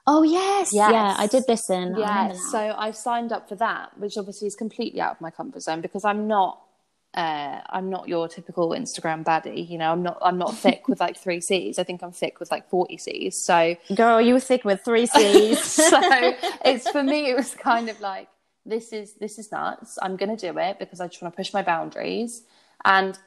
Oh, 0.08 0.22
yes. 0.22 0.70
Yes. 0.72 0.92
Yeah, 0.92 1.14
I 1.16 1.26
did 1.26 1.44
listen. 1.48 1.96
Yeah, 1.96 2.32
so 2.50 2.74
I've 2.76 2.96
signed 2.96 3.32
up 3.32 3.48
for 3.48 3.54
that, 3.56 3.96
which 3.98 4.16
obviously 4.18 4.48
is 4.48 4.54
completely 4.54 5.00
out 5.00 5.12
of 5.12 5.20
my 5.20 5.30
comfort 5.30 5.62
zone 5.62 5.80
because 5.80 6.04
I'm 6.04 6.26
not. 6.26 6.60
Uh, 7.16 7.62
I'm 7.70 7.88
not 7.88 8.08
your 8.08 8.28
typical 8.28 8.70
Instagram 8.70 9.24
baddie, 9.24 9.66
you 9.68 9.78
know. 9.78 9.90
I'm 9.90 10.02
not. 10.02 10.18
I'm 10.20 10.36
not 10.36 10.54
thick 10.56 10.86
with 10.86 11.00
like 11.00 11.16
three 11.16 11.40
C's. 11.40 11.78
I 11.78 11.84
think 11.84 12.02
I'm 12.02 12.12
thick 12.12 12.38
with 12.38 12.50
like 12.50 12.68
forty 12.68 12.98
C's. 12.98 13.36
So 13.36 13.76
Girl, 13.94 14.20
you 14.20 14.34
were 14.34 14.40
thick 14.40 14.64
with 14.64 14.84
three 14.84 15.06
C's. 15.06 15.62
so 15.64 15.98
it's 16.64 16.88
for 16.90 17.02
me 17.02 17.30
it 17.30 17.36
was 17.36 17.54
kind 17.54 17.88
of 17.88 18.00
like 18.00 18.28
this 18.66 18.92
is 18.92 19.14
this 19.14 19.38
is 19.38 19.50
nuts 19.52 19.98
i'm 20.02 20.16
going 20.16 20.36
to 20.36 20.52
do 20.52 20.58
it 20.58 20.78
because 20.78 21.00
i 21.00 21.06
just 21.06 21.22
want 21.22 21.32
to 21.32 21.36
push 21.36 21.54
my 21.54 21.62
boundaries 21.62 22.42
and 22.84 23.18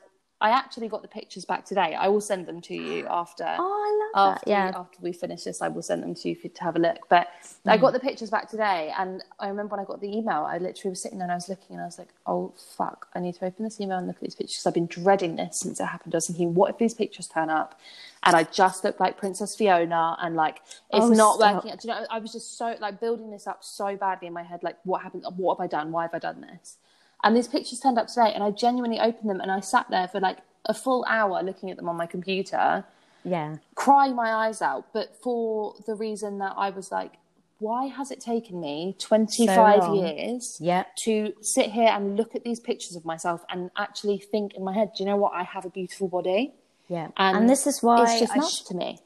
i 0.41 0.49
actually 0.49 0.87
got 0.87 1.01
the 1.01 1.07
pictures 1.07 1.45
back 1.45 1.65
today 1.65 1.95
i 1.95 2.07
will 2.07 2.21
send 2.21 2.45
them 2.45 2.61
to 2.61 2.73
you 2.75 3.05
after 3.09 3.43
oh, 3.45 4.13
I 4.13 4.19
love 4.19 4.35
after, 4.35 4.45
that. 4.45 4.51
Yeah. 4.51 4.71
after 4.75 4.97
we 5.01 5.11
finish 5.13 5.43
this, 5.43 5.61
I 5.61 5.67
will 5.67 5.81
send 5.83 6.01
them 6.01 6.15
to 6.15 6.29
you 6.29 6.35
for, 6.35 6.47
to 6.47 6.63
have 6.63 6.75
a 6.75 6.79
look. 6.79 7.07
But 7.09 7.27
I 7.67 7.77
Mm. 7.77 7.81
got 7.81 7.93
the 7.93 7.99
pictures 7.99 8.29
back 8.29 8.49
today, 8.49 8.91
and 8.97 9.23
I 9.39 9.47
remember 9.49 9.75
when 9.75 9.79
I 9.85 9.87
got 9.87 10.01
the 10.01 10.07
email, 10.17 10.45
I 10.45 10.57
literally 10.57 10.91
was 10.91 11.01
sitting 11.01 11.19
there 11.19 11.25
and 11.25 11.31
I 11.31 11.35
was 11.35 11.47
looking, 11.49 11.75
and 11.75 11.81
I 11.81 11.85
was 11.85 11.99
like, 11.99 12.09
"Oh 12.25 12.53
fuck, 12.77 13.07
I 13.13 13.19
need 13.19 13.35
to 13.35 13.45
open 13.45 13.65
this 13.65 13.79
email 13.79 13.97
and 13.97 14.07
look 14.07 14.15
at 14.17 14.21
these 14.23 14.35
pictures." 14.35 14.65
I've 14.65 14.73
been 14.73 14.87
dreading 14.87 15.35
this 15.35 15.59
since 15.59 15.79
it 15.79 15.85
happened. 15.85 16.15
I 16.15 16.17
was 16.17 16.27
thinking, 16.27 16.53
"What 16.55 16.71
if 16.71 16.77
these 16.79 16.93
pictures 16.95 17.27
turn 17.27 17.49
up?" 17.49 17.79
And 18.23 18.35
I 18.35 18.43
just 18.43 18.83
look 18.83 18.99
like 18.99 19.17
Princess 19.17 19.55
Fiona, 19.55 20.17
and 20.21 20.35
like 20.35 20.61
it's 20.89 21.05
Oh, 21.05 21.09
not 21.09 21.35
stop. 21.35 21.65
working. 21.65 21.77
Do 21.77 21.87
you 21.87 21.93
know? 21.93 22.05
I 22.09 22.19
was 22.19 22.31
just 22.31 22.57
so 22.57 22.75
like 22.79 22.99
building 22.99 23.29
this 23.29 23.45
up 23.47 23.63
so 23.63 23.95
badly 23.95 24.27
in 24.27 24.33
my 24.33 24.43
head. 24.43 24.63
Like, 24.63 24.77
what 24.85 25.01
happened? 25.03 25.25
What 25.37 25.57
have 25.59 25.63
I 25.63 25.67
done? 25.67 25.91
Why 25.91 26.03
have 26.03 26.13
I 26.15 26.19
done 26.19 26.41
this? 26.41 26.77
And 27.23 27.35
these 27.35 27.47
pictures 27.47 27.79
turned 27.79 27.97
up 27.97 28.07
today, 28.07 28.31
and 28.33 28.43
I 28.43 28.51
genuinely 28.51 28.99
opened 28.99 29.29
them, 29.29 29.41
and 29.41 29.51
I 29.51 29.59
sat 29.59 29.89
there 29.89 30.07
for 30.07 30.19
like 30.19 30.37
a 30.65 30.73
full 30.73 31.05
hour 31.07 31.41
looking 31.43 31.69
at 31.71 31.77
them 31.77 31.89
on 31.89 31.95
my 31.95 32.05
computer 32.05 32.85
Yeah. 33.23 33.57
Crying 33.75 34.15
my 34.15 34.31
eyes 34.33 34.61
out, 34.61 34.85
but 34.93 35.15
for 35.21 35.75
the 35.85 35.95
reason 35.95 36.37
that 36.39 36.53
I 36.57 36.69
was 36.69 36.91
like, 36.91 37.13
why 37.59 37.87
has 37.87 38.11
it 38.11 38.21
taken 38.21 38.61
me 38.61 38.95
25 38.99 39.79
long. 39.79 39.95
years 39.97 40.57
Yeah. 40.61 40.85
to 41.03 41.33
sit 41.41 41.71
here 41.71 41.89
and 41.89 42.15
look 42.15 42.33
at 42.35 42.45
these 42.45 42.59
pictures 42.61 42.95
of 42.95 43.03
myself 43.03 43.43
and 43.49 43.69
actually 43.77 44.17
think 44.19 44.53
in 44.55 44.63
my 44.63 44.73
head, 44.73 44.93
do 44.95 45.03
you 45.03 45.09
know 45.09 45.17
what? 45.17 45.33
I 45.33 45.43
have 45.43 45.65
a 45.65 45.69
beautiful 45.69 46.07
body. 46.07 46.53
Yeah. 46.87 47.09
And, 47.17 47.37
And, 47.37 47.49
this 47.49 47.67
is 47.67 47.83
why 47.83 48.03
it's 48.03 48.19
just 48.21 48.37
I 48.37 48.47
sh- 48.47 48.61
to 48.69 48.75
me. 48.75 48.99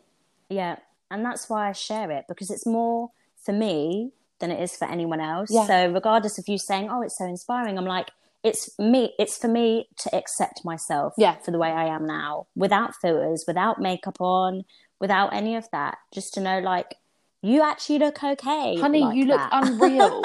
Yeah, 0.49 0.75
and 1.09 1.25
that's 1.25 1.49
why 1.49 1.69
I 1.69 1.71
share 1.71 2.11
it 2.11 2.25
because 2.27 2.51
it's 2.51 2.65
more 2.67 3.09
for 3.43 3.53
me 3.53 4.11
than 4.43 4.51
it 4.51 4.61
is 4.61 4.75
for 4.75 4.85
anyone 4.85 5.21
else. 5.21 5.49
Yeah. 5.49 5.65
So 5.65 5.91
regardless 5.91 6.37
of 6.37 6.47
you 6.49 6.57
saying, 6.57 6.89
"Oh, 6.91 7.01
it's 7.01 7.17
so 7.17 7.25
inspiring," 7.25 7.77
I'm 7.77 7.85
like, 7.85 8.11
it's 8.43 8.77
me. 8.77 9.13
It's 9.17 9.37
for 9.37 9.47
me 9.47 9.87
to 9.99 10.13
accept 10.13 10.65
myself 10.65 11.13
Yeah. 11.17 11.35
for 11.37 11.51
the 11.51 11.57
way 11.57 11.69
I 11.69 11.85
am 11.85 12.05
now, 12.05 12.47
without 12.55 12.93
filters, 12.95 13.45
without 13.47 13.79
makeup 13.79 14.19
on, 14.19 14.65
without 14.99 15.33
any 15.33 15.55
of 15.55 15.69
that. 15.71 15.97
Just 16.13 16.33
to 16.33 16.41
know, 16.41 16.59
like, 16.59 16.95
you 17.41 17.61
actually 17.61 17.99
look 17.99 18.21
okay, 18.21 18.77
Honey, 18.79 18.99
like 18.99 19.15
you 19.15 19.25
look 19.25 19.39
that. 19.39 19.49
unreal. 19.63 20.21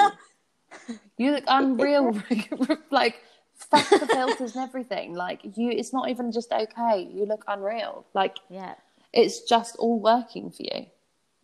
you 1.17 1.31
look 1.31 1.45
unreal. 1.47 2.21
like, 2.91 3.15
fuck 3.55 3.89
the 3.89 4.05
filters 4.05 4.53
and 4.55 4.63
everything. 4.67 5.13
Like, 5.15 5.39
you, 5.55 5.71
it's 5.71 5.93
not 5.93 6.09
even 6.09 6.33
just 6.33 6.51
okay. 6.51 7.09
You 7.13 7.25
look 7.25 7.45
unreal. 7.47 8.05
Like, 8.13 8.35
yeah. 8.49 8.73
it's 9.13 9.41
just 9.43 9.77
all 9.77 9.97
working 9.97 10.51
for 10.51 10.63
you. 10.63 10.87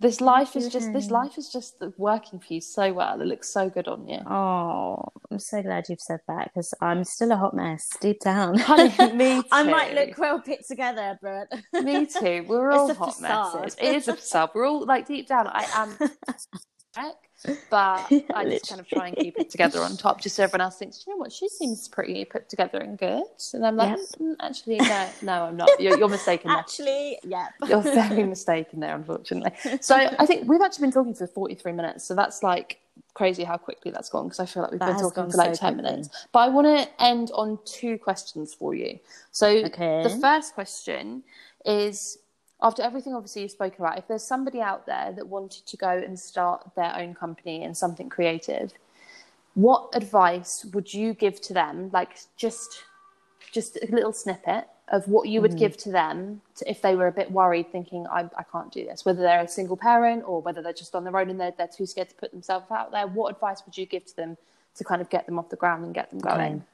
This 0.06 0.22
life 0.22 0.56
is 0.56 0.70
just 0.70 0.94
this 0.94 1.08
mm. 1.08 1.14
life 1.14 1.36
is 1.36 1.50
just 1.52 1.84
working 1.98 2.40
for 2.40 2.54
you 2.54 2.62
so 2.62 2.94
well. 2.94 3.20
It 3.20 3.26
looks 3.26 3.50
so 3.50 3.72
good 3.72 3.88
on 3.88 4.08
you. 4.08 4.20
Oh, 4.30 5.04
I'm 5.32 5.40
so 5.40 5.64
glad 5.64 5.86
you've 5.90 6.00
said 6.00 6.20
that 6.28 6.52
because 6.54 6.76
I'm 6.80 7.04
still 7.04 7.32
a 7.32 7.36
hot 7.36 7.56
mess 7.56 7.90
deep 8.00 8.20
down. 8.20 8.60
Honey, 8.60 9.14
me 9.16 9.42
too. 9.42 9.48
I 9.52 9.64
might 9.64 9.96
look 9.96 10.16
well 10.20 10.40
put 10.40 10.60
together, 10.68 11.18
but 11.24 11.52
Me 11.84 12.06
too. 12.06 12.46
We're 12.48 12.72
all 12.78 12.94
hot 12.94 13.16
facade. 13.16 13.56
messes. 13.56 13.78
It 13.82 13.96
is 13.96 14.08
a 14.08 14.14
facade. 14.14 14.52
We're 14.54 14.68
all 14.68 14.86
like 14.86 15.08
deep 15.08 15.28
down. 15.28 15.48
I 15.48 15.66
am, 15.74 15.98
but 17.70 18.12
I 18.34 18.46
just 18.46 18.68
kind 18.68 18.80
of 18.82 18.88
try 18.88 19.08
and 19.08 19.16
keep 19.18 19.38
it 19.38 19.50
together 19.50 19.82
on 19.82 19.98
top, 19.98 20.22
just 20.22 20.36
so 20.36 20.44
everyone 20.44 20.62
else 20.62 20.78
thinks, 20.78 21.04
you 21.06 21.14
know 21.14 21.18
what, 21.18 21.32
she 21.32 21.48
seems 21.50 21.88
pretty 21.88 22.26
put 22.26 22.50
together 22.50 22.80
and 22.80 22.98
good. 22.98 23.24
And 23.54 23.66
I'm 23.66 23.76
like, 23.76 23.90
Yep. 23.90 24.00
"Mm, 24.22 24.36
actually, 24.40 24.78
no, 24.78 25.10
no, 25.22 25.44
I'm 25.46 25.58
not. 25.58 25.70
You're, 25.80 25.98
you're 25.98 26.10
mistaken. 26.10 26.52
actually, 26.52 27.20
yeah. 27.24 27.48
You're 27.68 27.82
very 27.82 28.24
mistaken 28.24 28.80
there, 28.80 28.96
unfortunately. 28.96 29.52
So 29.82 29.96
I 29.96 30.26
think 30.26 30.48
we've 30.50 30.62
actually 30.62 30.84
been 30.88 30.92
talking 30.94 31.14
for 31.14 31.28
43 31.28 31.72
minutes. 31.74 32.06
So 32.06 32.16
that's 32.16 32.42
like 32.44 32.80
crazy 33.14 33.44
how 33.44 33.58
quickly 33.58 33.92
that's 33.92 34.10
gone 34.10 34.26
because 34.26 34.40
I 34.40 34.46
feel 34.46 34.64
like 34.64 34.72
we've 34.72 34.80
That 34.80 34.88
been 34.88 35.00
talking 35.00 35.32
for 35.32 35.38
like 35.38 35.56
so 35.56 35.60
10 35.68 35.74
quickly. 35.76 35.92
minutes. 35.92 36.28
But 36.32 36.40
I 36.40 36.48
want 36.50 36.68
to 36.68 37.04
end 37.04 37.32
on 37.34 37.60
two 37.66 37.98
questions 37.98 38.54
for 38.54 38.74
you. 38.76 39.00
So 39.32 39.48
Okay. 39.48 40.04
the 40.04 40.10
first 40.10 40.54
question 40.54 41.24
is 41.66 42.18
after 42.62 42.82
everything 42.82 43.14
obviously 43.14 43.44
you 43.44 43.50
spoke 43.50 43.78
about, 43.78 43.98
if 43.98 44.08
there's 44.08 44.24
somebody 44.24 44.62
out 44.62 44.86
there 44.86 45.12
that 45.16 45.28
wanted 45.28 45.66
to 45.66 45.78
go 45.78 45.90
and 45.90 46.20
start 46.20 46.68
their 46.76 46.96
own 46.96 47.14
company 47.14 47.64
in 47.64 47.76
something 47.76 48.10
creative, 48.10 48.74
what 49.54 49.90
advice 49.94 50.66
would 50.74 50.94
you 50.94 51.14
give 51.14 51.42
to 51.42 51.54
them? 51.54 51.90
Like 51.92 52.18
just 52.38 52.84
just 53.52 53.78
a 53.78 53.88
little 53.90 54.12
snippet 54.12 54.68
of 54.90 55.08
what 55.08 55.30
you 55.30 55.42
would 55.42 55.54
Mm. 55.54 55.58
give 55.58 55.78
to 55.78 55.92
them 55.92 56.42
to, 56.56 56.70
if 56.70 56.82
they 56.82 56.96
were 56.96 57.08
a 57.08 57.12
bit 57.12 57.32
worried, 57.32 57.72
thinking, 57.72 58.06
I, 58.08 58.30
I 58.38 58.44
can't 58.52 58.72
do 58.72 58.86
this, 58.86 59.06
whether 59.06 59.22
they're 59.22 59.44
a 59.44 59.48
single 59.48 59.78
parent 59.78 60.24
or 60.28 60.42
whether 60.42 60.62
they're 60.62 60.74
just 60.74 60.94
on 60.94 61.04
their 61.06 61.18
own 61.18 61.30
and 61.30 61.40
they're, 61.40 61.54
they're 61.58 61.68
too 61.68 61.86
scared 61.86 62.10
to 62.10 62.16
put 62.16 62.32
themselves 62.32 62.70
out 62.70 62.92
there. 62.92 63.08
What 63.08 63.34
advice 63.34 63.64
would 63.66 63.78
you 63.78 63.86
give 63.86 64.06
to 64.06 64.16
them 64.16 64.38
to 64.76 64.84
kind 64.84 65.02
of 65.02 65.10
get 65.10 65.26
them 65.26 65.40
off 65.40 65.50
the 65.50 65.56
ground 65.56 65.86
and 65.86 65.94
get 65.94 66.10
them 66.12 66.20
going? 66.20 66.66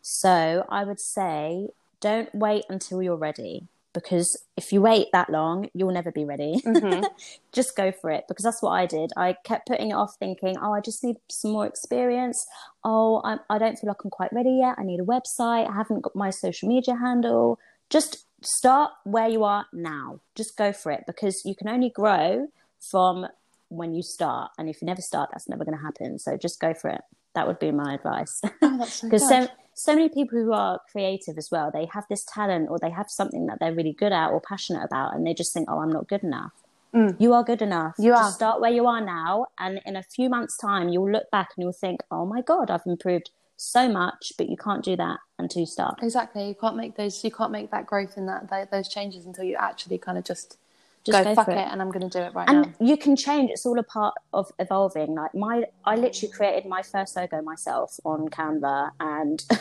So 0.00 0.66
I 0.68 0.84
would 0.84 1.00
say 1.00 1.68
don't 2.00 2.34
wait 2.34 2.64
until 2.68 3.02
you're 3.02 3.16
ready 3.16 3.68
because 3.94 4.36
if 4.56 4.72
you 4.72 4.82
wait 4.82 5.06
that 5.12 5.30
long, 5.30 5.70
you'll 5.72 5.92
never 5.92 6.12
be 6.12 6.24
ready. 6.24 6.60
Mm-hmm. 6.66 7.04
just 7.52 7.76
go 7.76 7.92
for 7.92 8.10
it 8.10 8.24
because 8.28 8.42
that's 8.42 8.60
what 8.60 8.72
I 8.72 8.86
did. 8.86 9.12
I 9.16 9.36
kept 9.44 9.68
putting 9.68 9.90
it 9.90 9.94
off, 9.94 10.16
thinking, 10.18 10.56
oh, 10.60 10.74
I 10.74 10.80
just 10.80 11.02
need 11.02 11.16
some 11.30 11.52
more 11.52 11.66
experience. 11.66 12.46
Oh, 12.82 13.22
I'm, 13.24 13.38
I 13.48 13.58
don't 13.58 13.78
feel 13.78 13.88
like 13.88 14.04
I'm 14.04 14.10
quite 14.10 14.32
ready 14.32 14.58
yet. 14.60 14.74
I 14.78 14.82
need 14.82 15.00
a 15.00 15.04
website. 15.04 15.70
I 15.70 15.72
haven't 15.74 16.02
got 16.02 16.14
my 16.14 16.30
social 16.30 16.68
media 16.68 16.96
handle. 16.96 17.58
Just 17.88 18.26
start 18.42 18.90
where 19.04 19.28
you 19.28 19.44
are 19.44 19.66
now. 19.72 20.20
Just 20.34 20.56
go 20.56 20.72
for 20.72 20.92
it 20.92 21.04
because 21.06 21.42
you 21.44 21.54
can 21.54 21.68
only 21.68 21.90
grow 21.90 22.48
from 22.80 23.26
when 23.68 23.94
you 23.94 24.02
start. 24.02 24.50
And 24.58 24.68
if 24.68 24.82
you 24.82 24.86
never 24.86 25.02
start, 25.02 25.30
that's 25.32 25.48
never 25.48 25.64
going 25.64 25.76
to 25.76 25.82
happen. 25.82 26.18
So 26.18 26.36
just 26.36 26.60
go 26.60 26.74
for 26.74 26.90
it. 26.90 27.00
That 27.34 27.46
would 27.46 27.58
be 27.58 27.70
my 27.70 27.94
advice. 27.94 28.40
Oh, 28.62 28.78
because 28.78 29.00
good. 29.10 29.20
so 29.20 29.48
so 29.74 29.94
many 29.94 30.08
people 30.08 30.38
who 30.38 30.52
are 30.52 30.80
creative 30.90 31.36
as 31.36 31.50
well 31.50 31.70
they 31.72 31.86
have 31.86 32.04
this 32.08 32.24
talent 32.24 32.68
or 32.70 32.78
they 32.78 32.90
have 32.90 33.10
something 33.10 33.46
that 33.46 33.58
they're 33.60 33.74
really 33.74 33.92
good 33.92 34.12
at 34.12 34.28
or 34.28 34.40
passionate 34.40 34.84
about 34.84 35.14
and 35.14 35.26
they 35.26 35.34
just 35.34 35.52
think 35.52 35.68
oh 35.70 35.80
i'm 35.80 35.92
not 35.92 36.08
good 36.08 36.22
enough 36.22 36.52
mm. 36.94 37.14
you 37.18 37.32
are 37.32 37.44
good 37.44 37.62
enough 37.62 37.94
You 37.98 38.12
just 38.12 38.22
are. 38.22 38.32
start 38.32 38.60
where 38.60 38.70
you 38.70 38.86
are 38.86 39.00
now 39.00 39.46
and 39.58 39.80
in 39.84 39.96
a 39.96 40.02
few 40.02 40.28
months 40.28 40.56
time 40.56 40.88
you'll 40.88 41.10
look 41.10 41.30
back 41.30 41.50
and 41.56 41.62
you'll 41.62 41.72
think 41.72 42.00
oh 42.10 42.24
my 42.24 42.40
god 42.40 42.70
i've 42.70 42.86
improved 42.86 43.30
so 43.56 43.88
much, 43.88 44.32
but 44.36 44.48
you 44.48 44.56
can't 44.56 44.84
do 44.84 44.96
that 44.96 45.18
until 45.38 45.60
you 45.60 45.66
start. 45.66 46.00
Exactly. 46.02 46.48
You 46.48 46.54
can't 46.54 46.76
make 46.76 46.96
those. 46.96 47.22
You 47.24 47.30
can't 47.30 47.52
make 47.52 47.70
that 47.70 47.86
growth 47.86 48.16
in 48.16 48.26
that 48.26 48.50
those 48.70 48.88
changes 48.88 49.26
until 49.26 49.44
you 49.44 49.56
actually 49.56 49.98
kind 49.98 50.18
of 50.18 50.24
just 50.24 50.58
Just 51.06 51.18
go, 51.18 51.24
go 51.24 51.34
fuck 51.34 51.46
for 51.46 51.52
it. 51.52 51.58
it. 51.58 51.68
and 51.70 51.82
I'm 51.82 51.90
going 51.90 52.08
to 52.08 52.18
do 52.18 52.24
it 52.24 52.34
right 52.34 52.48
and 52.48 52.62
now. 52.62 52.72
you 52.80 52.96
can 52.96 53.14
change 53.14 53.50
it's 53.50 53.66
all 53.66 53.78
a 53.78 53.82
part 53.82 54.14
of 54.32 54.50
evolving 54.58 55.14
like 55.14 55.34
my 55.34 55.64
i 55.84 55.96
literally 55.96 56.32
created 56.32 56.64
my 56.66 56.80
first 56.82 57.14
logo 57.16 57.42
myself 57.42 58.00
on 58.06 58.28
canva 58.30 58.90
and 59.00 59.44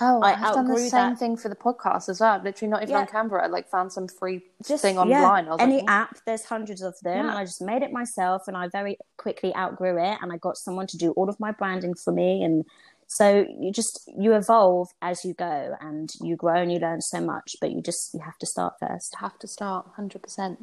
Oh, 0.00 0.20
i 0.22 0.32
I've 0.34 0.54
done 0.54 0.68
the 0.68 0.76
same 0.78 0.90
that 1.12 1.18
thing 1.18 1.36
for 1.36 1.48
the 1.48 1.56
podcast 1.56 2.08
as 2.08 2.20
well. 2.20 2.40
Literally, 2.42 2.70
not 2.70 2.82
even 2.82 2.92
Yeah. 2.94 3.00
on 3.00 3.06
Canva. 3.06 3.42
I 3.42 3.46
like 3.46 3.68
found 3.70 3.92
some 3.92 4.06
free 4.08 4.42
just 4.66 4.82
thing 4.82 4.98
online. 4.98 5.46
Was 5.46 5.60
any 5.60 5.76
like, 5.78 5.84
"Mm." 5.86 5.90
app 5.90 6.18
there's 6.26 6.44
hundreds 6.44 6.82
of 6.82 6.94
them 7.00 7.16
Yeah. 7.24 7.28
and 7.30 7.38
i 7.38 7.44
just 7.44 7.62
made 7.62 7.82
it 7.82 7.92
myself 7.92 8.46
and 8.48 8.56
i 8.56 8.68
very 8.68 8.98
quickly 9.16 9.54
outgrew 9.56 9.96
it 9.98 10.18
and 10.20 10.32
i 10.32 10.36
got 10.36 10.56
someone 10.56 10.86
to 10.88 10.96
do 10.98 11.12
all 11.12 11.28
of 11.28 11.38
my 11.40 11.52
branding 11.52 11.94
for 11.94 12.12
me 12.12 12.42
and 12.44 12.64
so 13.06 13.46
you 13.60 13.70
just 13.72 13.94
you 14.18 14.32
evolve 14.34 14.88
as 15.02 15.24
you 15.24 15.34
go 15.34 15.76
and 15.80 16.14
you 16.20 16.34
grow 16.36 16.56
and 16.62 16.72
you 16.72 16.78
learn 16.78 17.00
so 17.00 17.20
much 17.20 17.56
but 17.60 17.70
you 17.70 17.80
just 17.82 18.14
you 18.14 18.20
have 18.20 18.38
to 18.38 18.46
start 18.46 18.74
first 18.80 19.14
have 19.20 19.38
to 19.38 19.46
start 19.46 19.86
100%. 19.98 20.56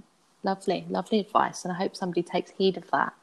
Lovely, 0.43 0.85
lovely 0.89 1.19
advice. 1.19 1.63
And 1.63 1.73
I 1.73 1.75
hope 1.75 1.95
somebody 1.95 2.23
takes 2.23 2.51
heed 2.51 2.77
of 2.77 2.89
that 2.91 3.13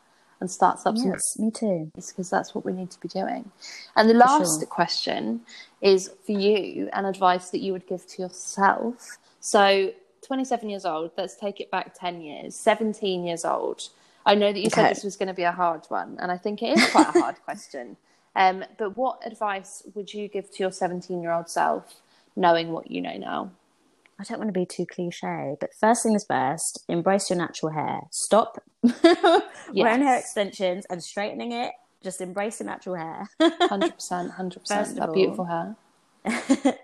and 0.41 0.51
starts 0.51 0.85
up 0.85 0.99
some 0.99 1.13
yes 1.13 1.39
me 1.39 1.51
too 1.51 1.91
because 1.95 2.29
that's 2.29 2.55
what 2.55 2.65
we 2.65 2.73
need 2.73 2.91
to 2.91 3.01
be 3.01 3.09
doing. 3.09 3.51
And 3.97 4.09
the 4.09 4.15
last 4.15 4.61
sure. 4.61 4.67
question 4.67 5.41
is 5.81 6.11
for 6.25 6.33
you 6.33 6.91
an 6.93 7.07
advice 7.07 7.51
that 7.51 7.61
you 7.61 7.73
would 7.73 7.87
give 7.87 8.07
to 8.07 8.23
yourself. 8.23 9.19
So, 9.41 9.93
27 10.27 10.69
years 10.69 10.85
old, 10.85 11.13
let's 11.17 11.37
take 11.37 11.61
it 11.61 11.71
back 11.71 11.95
10 11.99 12.21
years, 12.21 12.57
17 12.57 13.25
years 13.25 13.45
old. 13.45 13.89
I 14.25 14.35
know 14.35 14.53
that 14.53 14.59
you 14.59 14.71
said 14.71 14.91
this 14.91 15.05
was 15.05 15.17
going 15.17 15.29
to 15.29 15.35
be 15.35 15.45
a 15.45 15.53
hard 15.53 15.87
one, 15.89 16.17
and 16.21 16.33
I 16.33 16.37
think 16.37 16.63
it 16.63 16.77
is 16.77 16.91
quite 16.91 17.15
a 17.15 17.21
hard 17.21 17.37
question. 17.45 17.97
Um, 18.35 18.65
but 18.77 18.97
what 18.97 19.25
advice 19.25 19.85
would 19.95 20.13
you 20.13 20.27
give 20.29 20.51
to 20.51 20.59
your 20.59 20.73
17 20.73 21.23
year 21.23 21.33
old 21.33 21.49
self, 21.49 22.03
knowing 22.35 22.73
what 22.73 22.91
you 22.91 23.01
know 23.01 23.17
now? 23.17 23.51
I 24.19 24.25
don't 24.25 24.39
want 24.39 24.49
to 24.49 24.59
be 24.59 24.65
too 24.65 24.87
cliche, 24.87 25.57
but 25.61 25.75
first 25.79 26.03
things 26.03 26.25
first, 26.25 26.85
embrace 26.89 27.29
your 27.29 27.39
natural 27.39 27.73
hair. 27.73 28.01
Stop 28.11 28.63
wearing 29.75 30.03
hair 30.03 30.19
extensions 30.19 30.87
and 30.89 31.03
straightening 31.03 31.53
it. 31.53 31.73
Just 32.03 32.21
embrace 32.21 32.61
your 32.61 32.69
natural 32.69 32.97
hair. 32.97 33.29
100%, 33.41 34.37
100%. 34.37 34.69
First 34.69 34.97
that 34.97 35.13
beautiful 35.13 35.45
hair. 35.45 35.77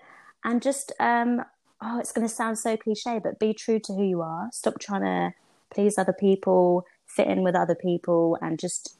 and 0.44 0.60
just, 0.60 0.92
um, 1.00 1.42
oh, 1.80 1.98
it's 1.98 2.12
going 2.12 2.26
to 2.26 2.32
sound 2.32 2.58
so 2.58 2.76
cliche, 2.76 3.18
but 3.22 3.38
be 3.38 3.54
true 3.54 3.78
to 3.78 3.94
who 3.94 4.04
you 4.04 4.20
are. 4.20 4.48
Stop 4.52 4.78
trying 4.78 5.02
to 5.02 5.34
please 5.72 5.96
other 5.96 6.12
people, 6.12 6.84
fit 7.06 7.28
in 7.28 7.42
with 7.42 7.54
other 7.54 7.74
people, 7.74 8.36
and 8.42 8.58
just 8.58 8.98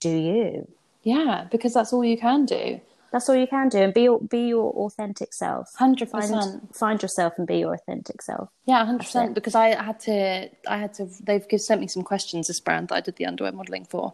do 0.00 0.10
you. 0.10 0.68
Yeah, 1.02 1.46
because 1.50 1.74
that's 1.74 1.92
all 1.92 2.04
you 2.04 2.16
can 2.16 2.46
do. 2.46 2.80
That's 3.10 3.28
all 3.28 3.34
you 3.36 3.46
can 3.46 3.68
do, 3.68 3.78
and 3.78 3.94
be 3.94 4.02
your, 4.02 4.20
be 4.20 4.48
your 4.48 4.70
authentic 4.72 5.32
self. 5.32 5.72
100%. 5.78 6.10
Find, 6.10 6.68
find 6.74 7.00
yourself 7.02 7.34
and 7.38 7.46
be 7.46 7.58
your 7.58 7.72
authentic 7.74 8.20
self. 8.22 8.50
Yeah, 8.66 8.84
hundred 8.84 9.04
percent. 9.04 9.34
Because 9.34 9.54
I 9.54 9.68
had 9.82 9.98
to, 10.00 10.50
I 10.68 10.76
had 10.76 10.92
to. 10.94 11.08
They've 11.22 11.42
sent 11.56 11.80
me 11.80 11.86
some 11.86 12.02
questions. 12.02 12.48
This 12.48 12.60
brand 12.60 12.88
that 12.88 12.96
I 12.96 13.00
did 13.00 13.16
the 13.16 13.24
underwear 13.24 13.50
modeling 13.52 13.86
for, 13.86 14.12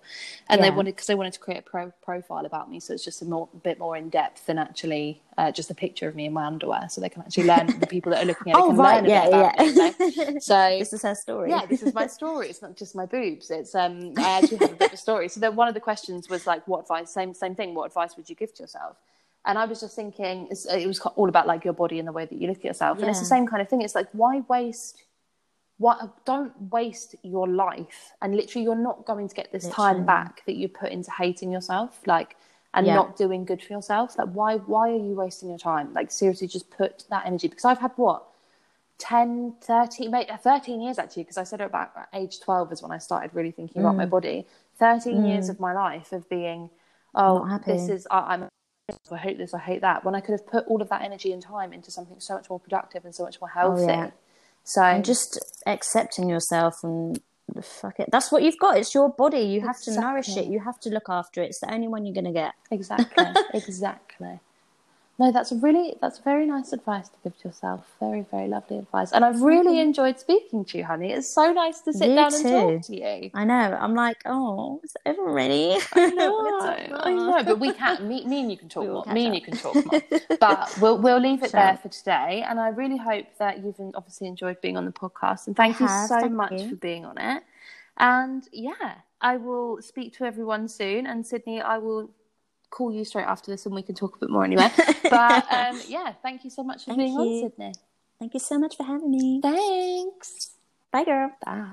and 0.49 0.63
they 0.63 0.71
wanted 0.71 0.95
because 0.95 1.09
they 1.09 1.17
wanted 1.17 1.33
to 1.33 1.41
create 1.41 1.59
a 1.59 1.63
pro- 1.63 1.93
profile 2.05 2.47
about 2.47 2.71
me, 2.71 2.79
so 2.79 2.93
it's 2.95 3.05
just 3.05 3.21
a 3.21 3.25
more, 3.25 3.49
bit 3.65 3.81
more 3.81 3.97
in 3.97 4.11
depth 4.11 4.47
than 4.47 4.59
actually 4.59 5.21
uh, 5.37 5.51
just 5.51 5.73
a 5.73 5.75
picture 5.75 6.07
of 6.07 6.15
me 6.15 6.27
in 6.27 6.33
my 6.33 6.45
underwear, 6.47 6.89
so 6.89 7.01
they 7.01 7.09
can 7.09 7.23
actually 7.23 7.49
learn. 7.49 7.67
the 7.81 7.87
people 7.89 8.13
that 8.13 8.23
are 8.23 8.27
looking 8.27 8.53
at 8.53 8.59
it 8.59 8.63
Oh, 8.63 8.69
can 8.69 8.77
right, 8.77 9.05
yeah, 9.09 9.29
yeah. 9.29 9.53
me. 9.65 9.67
you 9.67 10.33
know? 10.35 10.39
So 10.41 10.77
This 10.79 10.93
is 10.93 11.03
her 11.03 11.17
story. 11.17 11.51
yeah, 11.51 11.67
this 11.67 11.83
is 11.83 11.93
my 11.93 12.07
story. 12.19 12.49
It's 12.49 12.63
not 12.63 12.77
just 12.77 12.95
my 12.95 13.07
boobs. 13.07 13.51
It's 13.51 13.75
um, 13.75 14.13
I 14.19 14.39
actually 14.39 14.59
have 14.59 14.73
a 14.73 14.77
bit 14.77 14.89
of 14.89 14.95
a 14.95 14.97
story. 14.97 15.29
So 15.29 15.41
then 15.41 15.57
one 15.57 15.67
of 15.67 15.75
the 15.75 15.81
questions 15.81 16.29
was 16.29 16.47
like, 16.47 16.67
what 16.69 16.83
advice? 16.83 17.11
Same 17.13 17.35
same 17.35 17.57
thing. 17.57 17.75
What 17.75 17.87
advice 17.87 18.17
would 18.17 18.29
you 18.31 18.37
give 18.37 18.55
to 18.55 18.63
yourself? 18.63 18.84
And 19.47 19.59
I 19.59 19.65
was 19.67 19.81
just 19.81 19.95
thinking, 19.95 20.49
uh, 20.51 20.77
it 20.77 20.87
was 20.87 21.01
all 21.01 21.29
about 21.29 21.47
like 21.47 21.65
your 21.65 21.75
body 21.75 21.99
and 21.99 22.09
the 22.09 22.13
way 22.13 22.25
that 22.25 22.41
you 22.41 22.49
look 22.49 22.59
at 22.59 22.65
yourself, 22.65 22.99
and 23.01 23.09
it's 23.09 23.21
the 23.21 23.27
same 23.27 23.47
kind 23.47 23.61
of 23.61 23.69
thing. 23.69 23.83
It's 23.83 23.95
like, 23.95 24.09
why 24.13 24.41
waste? 24.49 25.03
Why, 25.77 25.97
don't 26.25 26.53
waste 26.71 27.17
your 27.23 27.49
life, 27.49 28.13
and 28.23 28.37
literally, 28.37 28.65
you're 28.65 28.77
not 28.77 29.05
going 29.07 29.29
to 29.29 29.35
get 29.35 29.51
this 29.53 29.69
time 29.69 30.07
back 30.07 30.43
that 30.47 30.55
you 30.55 30.69
put 30.69 30.93
into 30.93 31.11
hating 31.11 31.51
yourself, 31.51 32.01
like, 32.07 32.37
and 32.75 32.87
Yeah. 32.87 32.95
not 32.95 33.17
doing 33.17 33.45
good 33.45 33.61
for 33.63 33.73
yourself. 33.73 34.17
Like, 34.17 34.29
why? 34.29 34.57
Why 34.57 34.91
are 34.91 34.97
you 34.97 35.15
wasting 35.15 35.49
your 35.49 35.59
time? 35.59 35.93
Like, 35.93 36.11
seriously, 36.11 36.47
just 36.47 36.71
put 36.71 37.05
that 37.11 37.27
energy. 37.27 37.49
Because 37.49 37.65
I've 37.65 37.81
had 37.81 37.93
what 37.97 38.25
10, 38.99 39.57
13, 39.61 40.15
uh, 40.15 40.37
13 40.37 40.81
years 40.81 40.99
actually, 40.99 41.25
because 41.25 41.37
I 41.37 41.45
said 41.45 41.61
it 41.61 41.65
about 41.65 41.91
uh, 41.97 42.05
age 42.15 42.41
12 42.41 42.73
is 42.73 42.83
when 42.83 42.93
I 42.93 42.99
started 42.99 43.35
really 43.35 43.51
thinking 43.51 43.83
about 43.83 43.95
Mm. 43.95 43.99
my 43.99 44.07
body. 44.07 44.47
13 44.79 45.25
years 45.25 45.47
mm. 45.47 45.51
of 45.51 45.61
my 45.61 45.73
life 45.73 46.13
of 46.13 46.29
being, 46.29 46.71
oh, 47.15 47.45
happy. 47.45 47.73
this 47.73 47.89
is, 47.89 48.07
I, 48.11 48.35
I'm, 48.35 48.49
I 49.11 49.17
hate 49.17 49.39
this, 49.39 49.55
I 49.55 49.59
hate 49.59 49.81
that. 49.81 50.05
When 50.05 50.15
I 50.15 50.21
could 50.21 50.33
have 50.33 50.47
put 50.47 50.67
all 50.67 50.83
of 50.83 50.91
that 50.91 51.03
energy 51.03 51.33
and 51.33 51.43
time 51.43 51.73
into 51.73 51.91
something 51.91 52.21
so 52.21 52.35
much 52.35 52.51
more 52.51 52.61
productive 52.61 53.05
and 53.05 53.15
so 53.15 53.25
much 53.25 53.41
more 53.41 53.51
oh, 53.55 53.59
healthy. 53.59 53.85
Oh, 53.85 53.87
yeah. 53.87 54.11
So, 54.65 54.83
and 54.83 55.05
just 55.05 55.39
accepting 55.67 56.29
yourself 56.29 56.75
and 56.83 57.21
fuck 57.63 57.99
it. 58.01 58.09
That's 58.11 58.31
what 58.31 58.43
you've 58.43 58.59
got. 58.59 58.77
It's 58.77 58.95
your 58.95 59.11
body. 59.11 59.41
You 59.41 59.63
have 59.63 59.81
to 59.83 59.99
nourish 59.99 60.37
it. 60.37 60.47
You 60.47 60.61
have 60.61 60.79
to 60.81 60.91
look 60.91 61.09
after 61.09 61.43
it. 61.43 61.47
It's 61.47 61.61
the 61.61 61.73
only 61.73 61.89
one 61.89 62.05
you're 62.05 62.15
going 62.15 62.25
to 62.27 62.33
get. 62.33 62.55
exactly, 62.71 63.27
exactly. 63.55 64.41
No, 65.17 65.31
that's 65.31 65.53
really 65.53 65.95
that's 66.01 66.19
very 66.19 66.45
nice 66.45 66.73
advice 66.73 67.09
to 67.09 67.15
give 67.23 67.39
to 67.39 67.49
yourself. 67.49 67.87
Very, 68.01 68.27
very 68.33 68.49
lovely 68.49 68.79
advice. 68.79 69.13
And 69.13 69.25
I've 69.25 69.43
really 69.43 69.75
mm-hmm. 69.75 69.89
enjoyed 69.89 70.19
speaking 70.19 70.65
to 70.67 70.79
you, 70.79 70.85
honey. 70.85 71.13
It's 71.13 71.29
so 71.33 71.53
nice 71.53 71.81
to 71.83 71.93
sit 71.93 72.09
You 72.09 72.15
down 72.17 72.35
and 72.35 72.43
talk 72.43 72.83
to 72.87 72.97
you. 72.97 73.31
I 73.33 73.45
know. 73.45 73.79
I'm 73.81 73.95
like, 73.95 74.17
oh, 74.27 74.81
it's 74.83 74.97
over 75.07 75.23
already. 75.23 75.79
I 75.93 76.11
know, 76.11 76.99
I 77.01 77.13
know, 77.13 77.45
but 77.45 77.61
we 77.61 77.73
can. 77.73 78.09
Me, 78.09 78.25
me 78.25 78.41
and 78.41 78.51
you 78.51 78.57
can 78.57 78.69
talk 78.77 79.07
more. 79.07 79.15
Me 79.15 79.27
and 79.27 79.35
you 79.37 79.41
can 79.41 79.57
talk 79.57 79.77
more. 79.77 80.03
But 80.41 80.77
we'll 80.81 80.99
we'll 80.99 81.21
leave 81.21 81.45
it 81.45 81.53
Sure. 81.53 81.61
there 81.61 81.77
for 81.77 81.89
today. 81.89 82.45
And 82.49 82.59
I 82.59 82.69
really 82.69 82.97
hope 82.97 83.27
that 83.39 83.63
you've 83.63 83.81
obviously 83.95 84.27
enjoyed 84.27 84.61
being 84.61 84.77
on 84.77 84.85
the 84.85 84.93
podcast. 84.93 85.47
And 85.47 85.57
thank 85.57 85.79
you 85.79 85.87
have, 85.87 86.09
so 86.09 86.19
thank 86.19 86.33
much 86.33 86.53
you. 86.53 86.71
for 86.71 86.77
being 86.77 87.05
on 87.05 87.19
it. 87.19 87.45
And 87.99 88.49
yeah, 88.51 88.97
I 89.21 89.37
will 89.37 89.81
speak 89.81 90.13
to 90.15 90.25
everyone 90.25 90.67
soon. 90.67 91.07
And 91.07 91.25
Sydney, 91.25 91.61
I 91.61 91.79
will 91.79 92.11
call 92.75 92.93
you 92.93 93.05
straight 93.05 93.27
after 93.27 93.51
this, 93.51 93.67
and 93.67 93.75
we 93.75 93.83
can 93.83 93.95
talk 93.95 94.17
a 94.17 94.19
bit 94.19 94.31
more 94.31 94.45
anyway. 94.45 94.69
but 95.05 95.53
um, 95.53 95.81
yeah, 95.87 96.13
thank 96.23 96.45
you 96.45 96.51
so 96.51 96.65
much 96.65 96.85
for 96.85 96.91
Thank 96.91 96.99
being 96.99 97.13
you. 97.13 97.21
on, 97.21 97.51
Sydney. 97.51 97.73
Thank 98.19 98.35
you 98.35 98.41
so 98.41 98.59
much 98.59 98.77
for 98.77 98.83
having 98.83 99.11
me. 99.11 99.41
Thanks. 99.43 100.51
Bye, 100.91 101.05
girl. 101.05 101.31
Bye. 101.45 101.73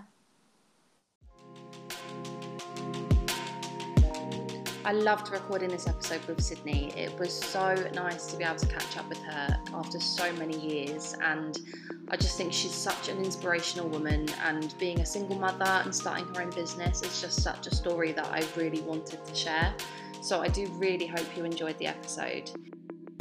I 4.84 4.94
loved 4.94 5.32
recording 5.32 5.70
this 5.70 5.88
episode 5.88 6.26
with 6.26 6.42
Sydney. 6.42 6.92
It 6.98 7.18
was 7.20 7.32
so 7.32 7.76
nice 7.94 8.26
to 8.28 8.38
be 8.38 8.44
able 8.44 8.58
to 8.58 8.66
catch 8.66 8.98
up 8.98 9.08
with 9.10 9.20
her 9.20 9.60
after 9.76 10.00
so 10.00 10.34
many 10.34 10.60
years. 10.60 11.16
And 11.22 11.60
I 12.10 12.18
just 12.18 12.36
think 12.36 12.52
she's 12.52 12.74
such 12.74 13.08
an 13.08 13.18
inspirational 13.24 13.88
woman. 13.90 14.28
And 14.44 14.74
being 14.80 15.00
a 15.00 15.06
single 15.06 15.38
mother 15.38 15.66
and 15.84 15.94
starting 15.94 16.26
her 16.34 16.42
own 16.42 16.50
business 16.50 17.04
is 17.04 17.22
just 17.22 17.44
such 17.44 17.68
a 17.68 17.76
story 17.76 18.12
that 18.14 18.26
I 18.26 18.44
really 18.58 18.82
wanted 18.82 19.24
to 19.24 19.36
share. 19.36 19.74
So 20.22 20.42
I 20.42 20.48
do 20.48 20.68
really 20.78 21.08
hope 21.08 21.26
you 21.36 21.44
enjoyed 21.44 21.78
the 21.78 21.88
episode. 21.88 22.50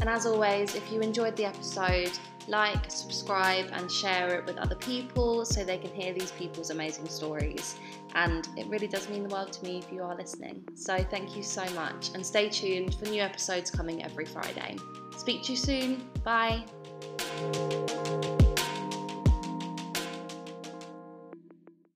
And 0.00 0.08
as 0.08 0.24
always, 0.24 0.74
if 0.74 0.90
you 0.90 1.00
enjoyed 1.00 1.36
the 1.36 1.44
episode, 1.44 2.10
like, 2.48 2.90
subscribe, 2.90 3.70
and 3.72 3.90
share 3.90 4.34
it 4.34 4.46
with 4.46 4.56
other 4.56 4.74
people 4.74 5.44
so 5.44 5.62
they 5.62 5.76
can 5.76 5.90
hear 5.90 6.14
these 6.14 6.30
people's 6.32 6.70
amazing 6.70 7.08
stories. 7.08 7.76
And 8.14 8.48
it 8.56 8.66
really 8.66 8.88
does 8.88 9.08
mean 9.10 9.24
the 9.24 9.28
world 9.28 9.52
to 9.52 9.64
me 9.64 9.78
if 9.78 9.92
you 9.92 10.02
are 10.02 10.16
listening. 10.16 10.64
So 10.74 10.98
thank 10.98 11.36
you 11.36 11.42
so 11.42 11.64
much, 11.74 12.10
and 12.14 12.24
stay 12.24 12.48
tuned 12.48 12.94
for 12.94 13.06
new 13.06 13.22
episodes 13.22 13.70
coming 13.70 14.02
every 14.02 14.24
Friday. 14.24 14.76
Speak 15.16 15.42
to 15.44 15.52
you 15.52 15.58
soon. 15.58 16.08
Bye. 16.24 16.64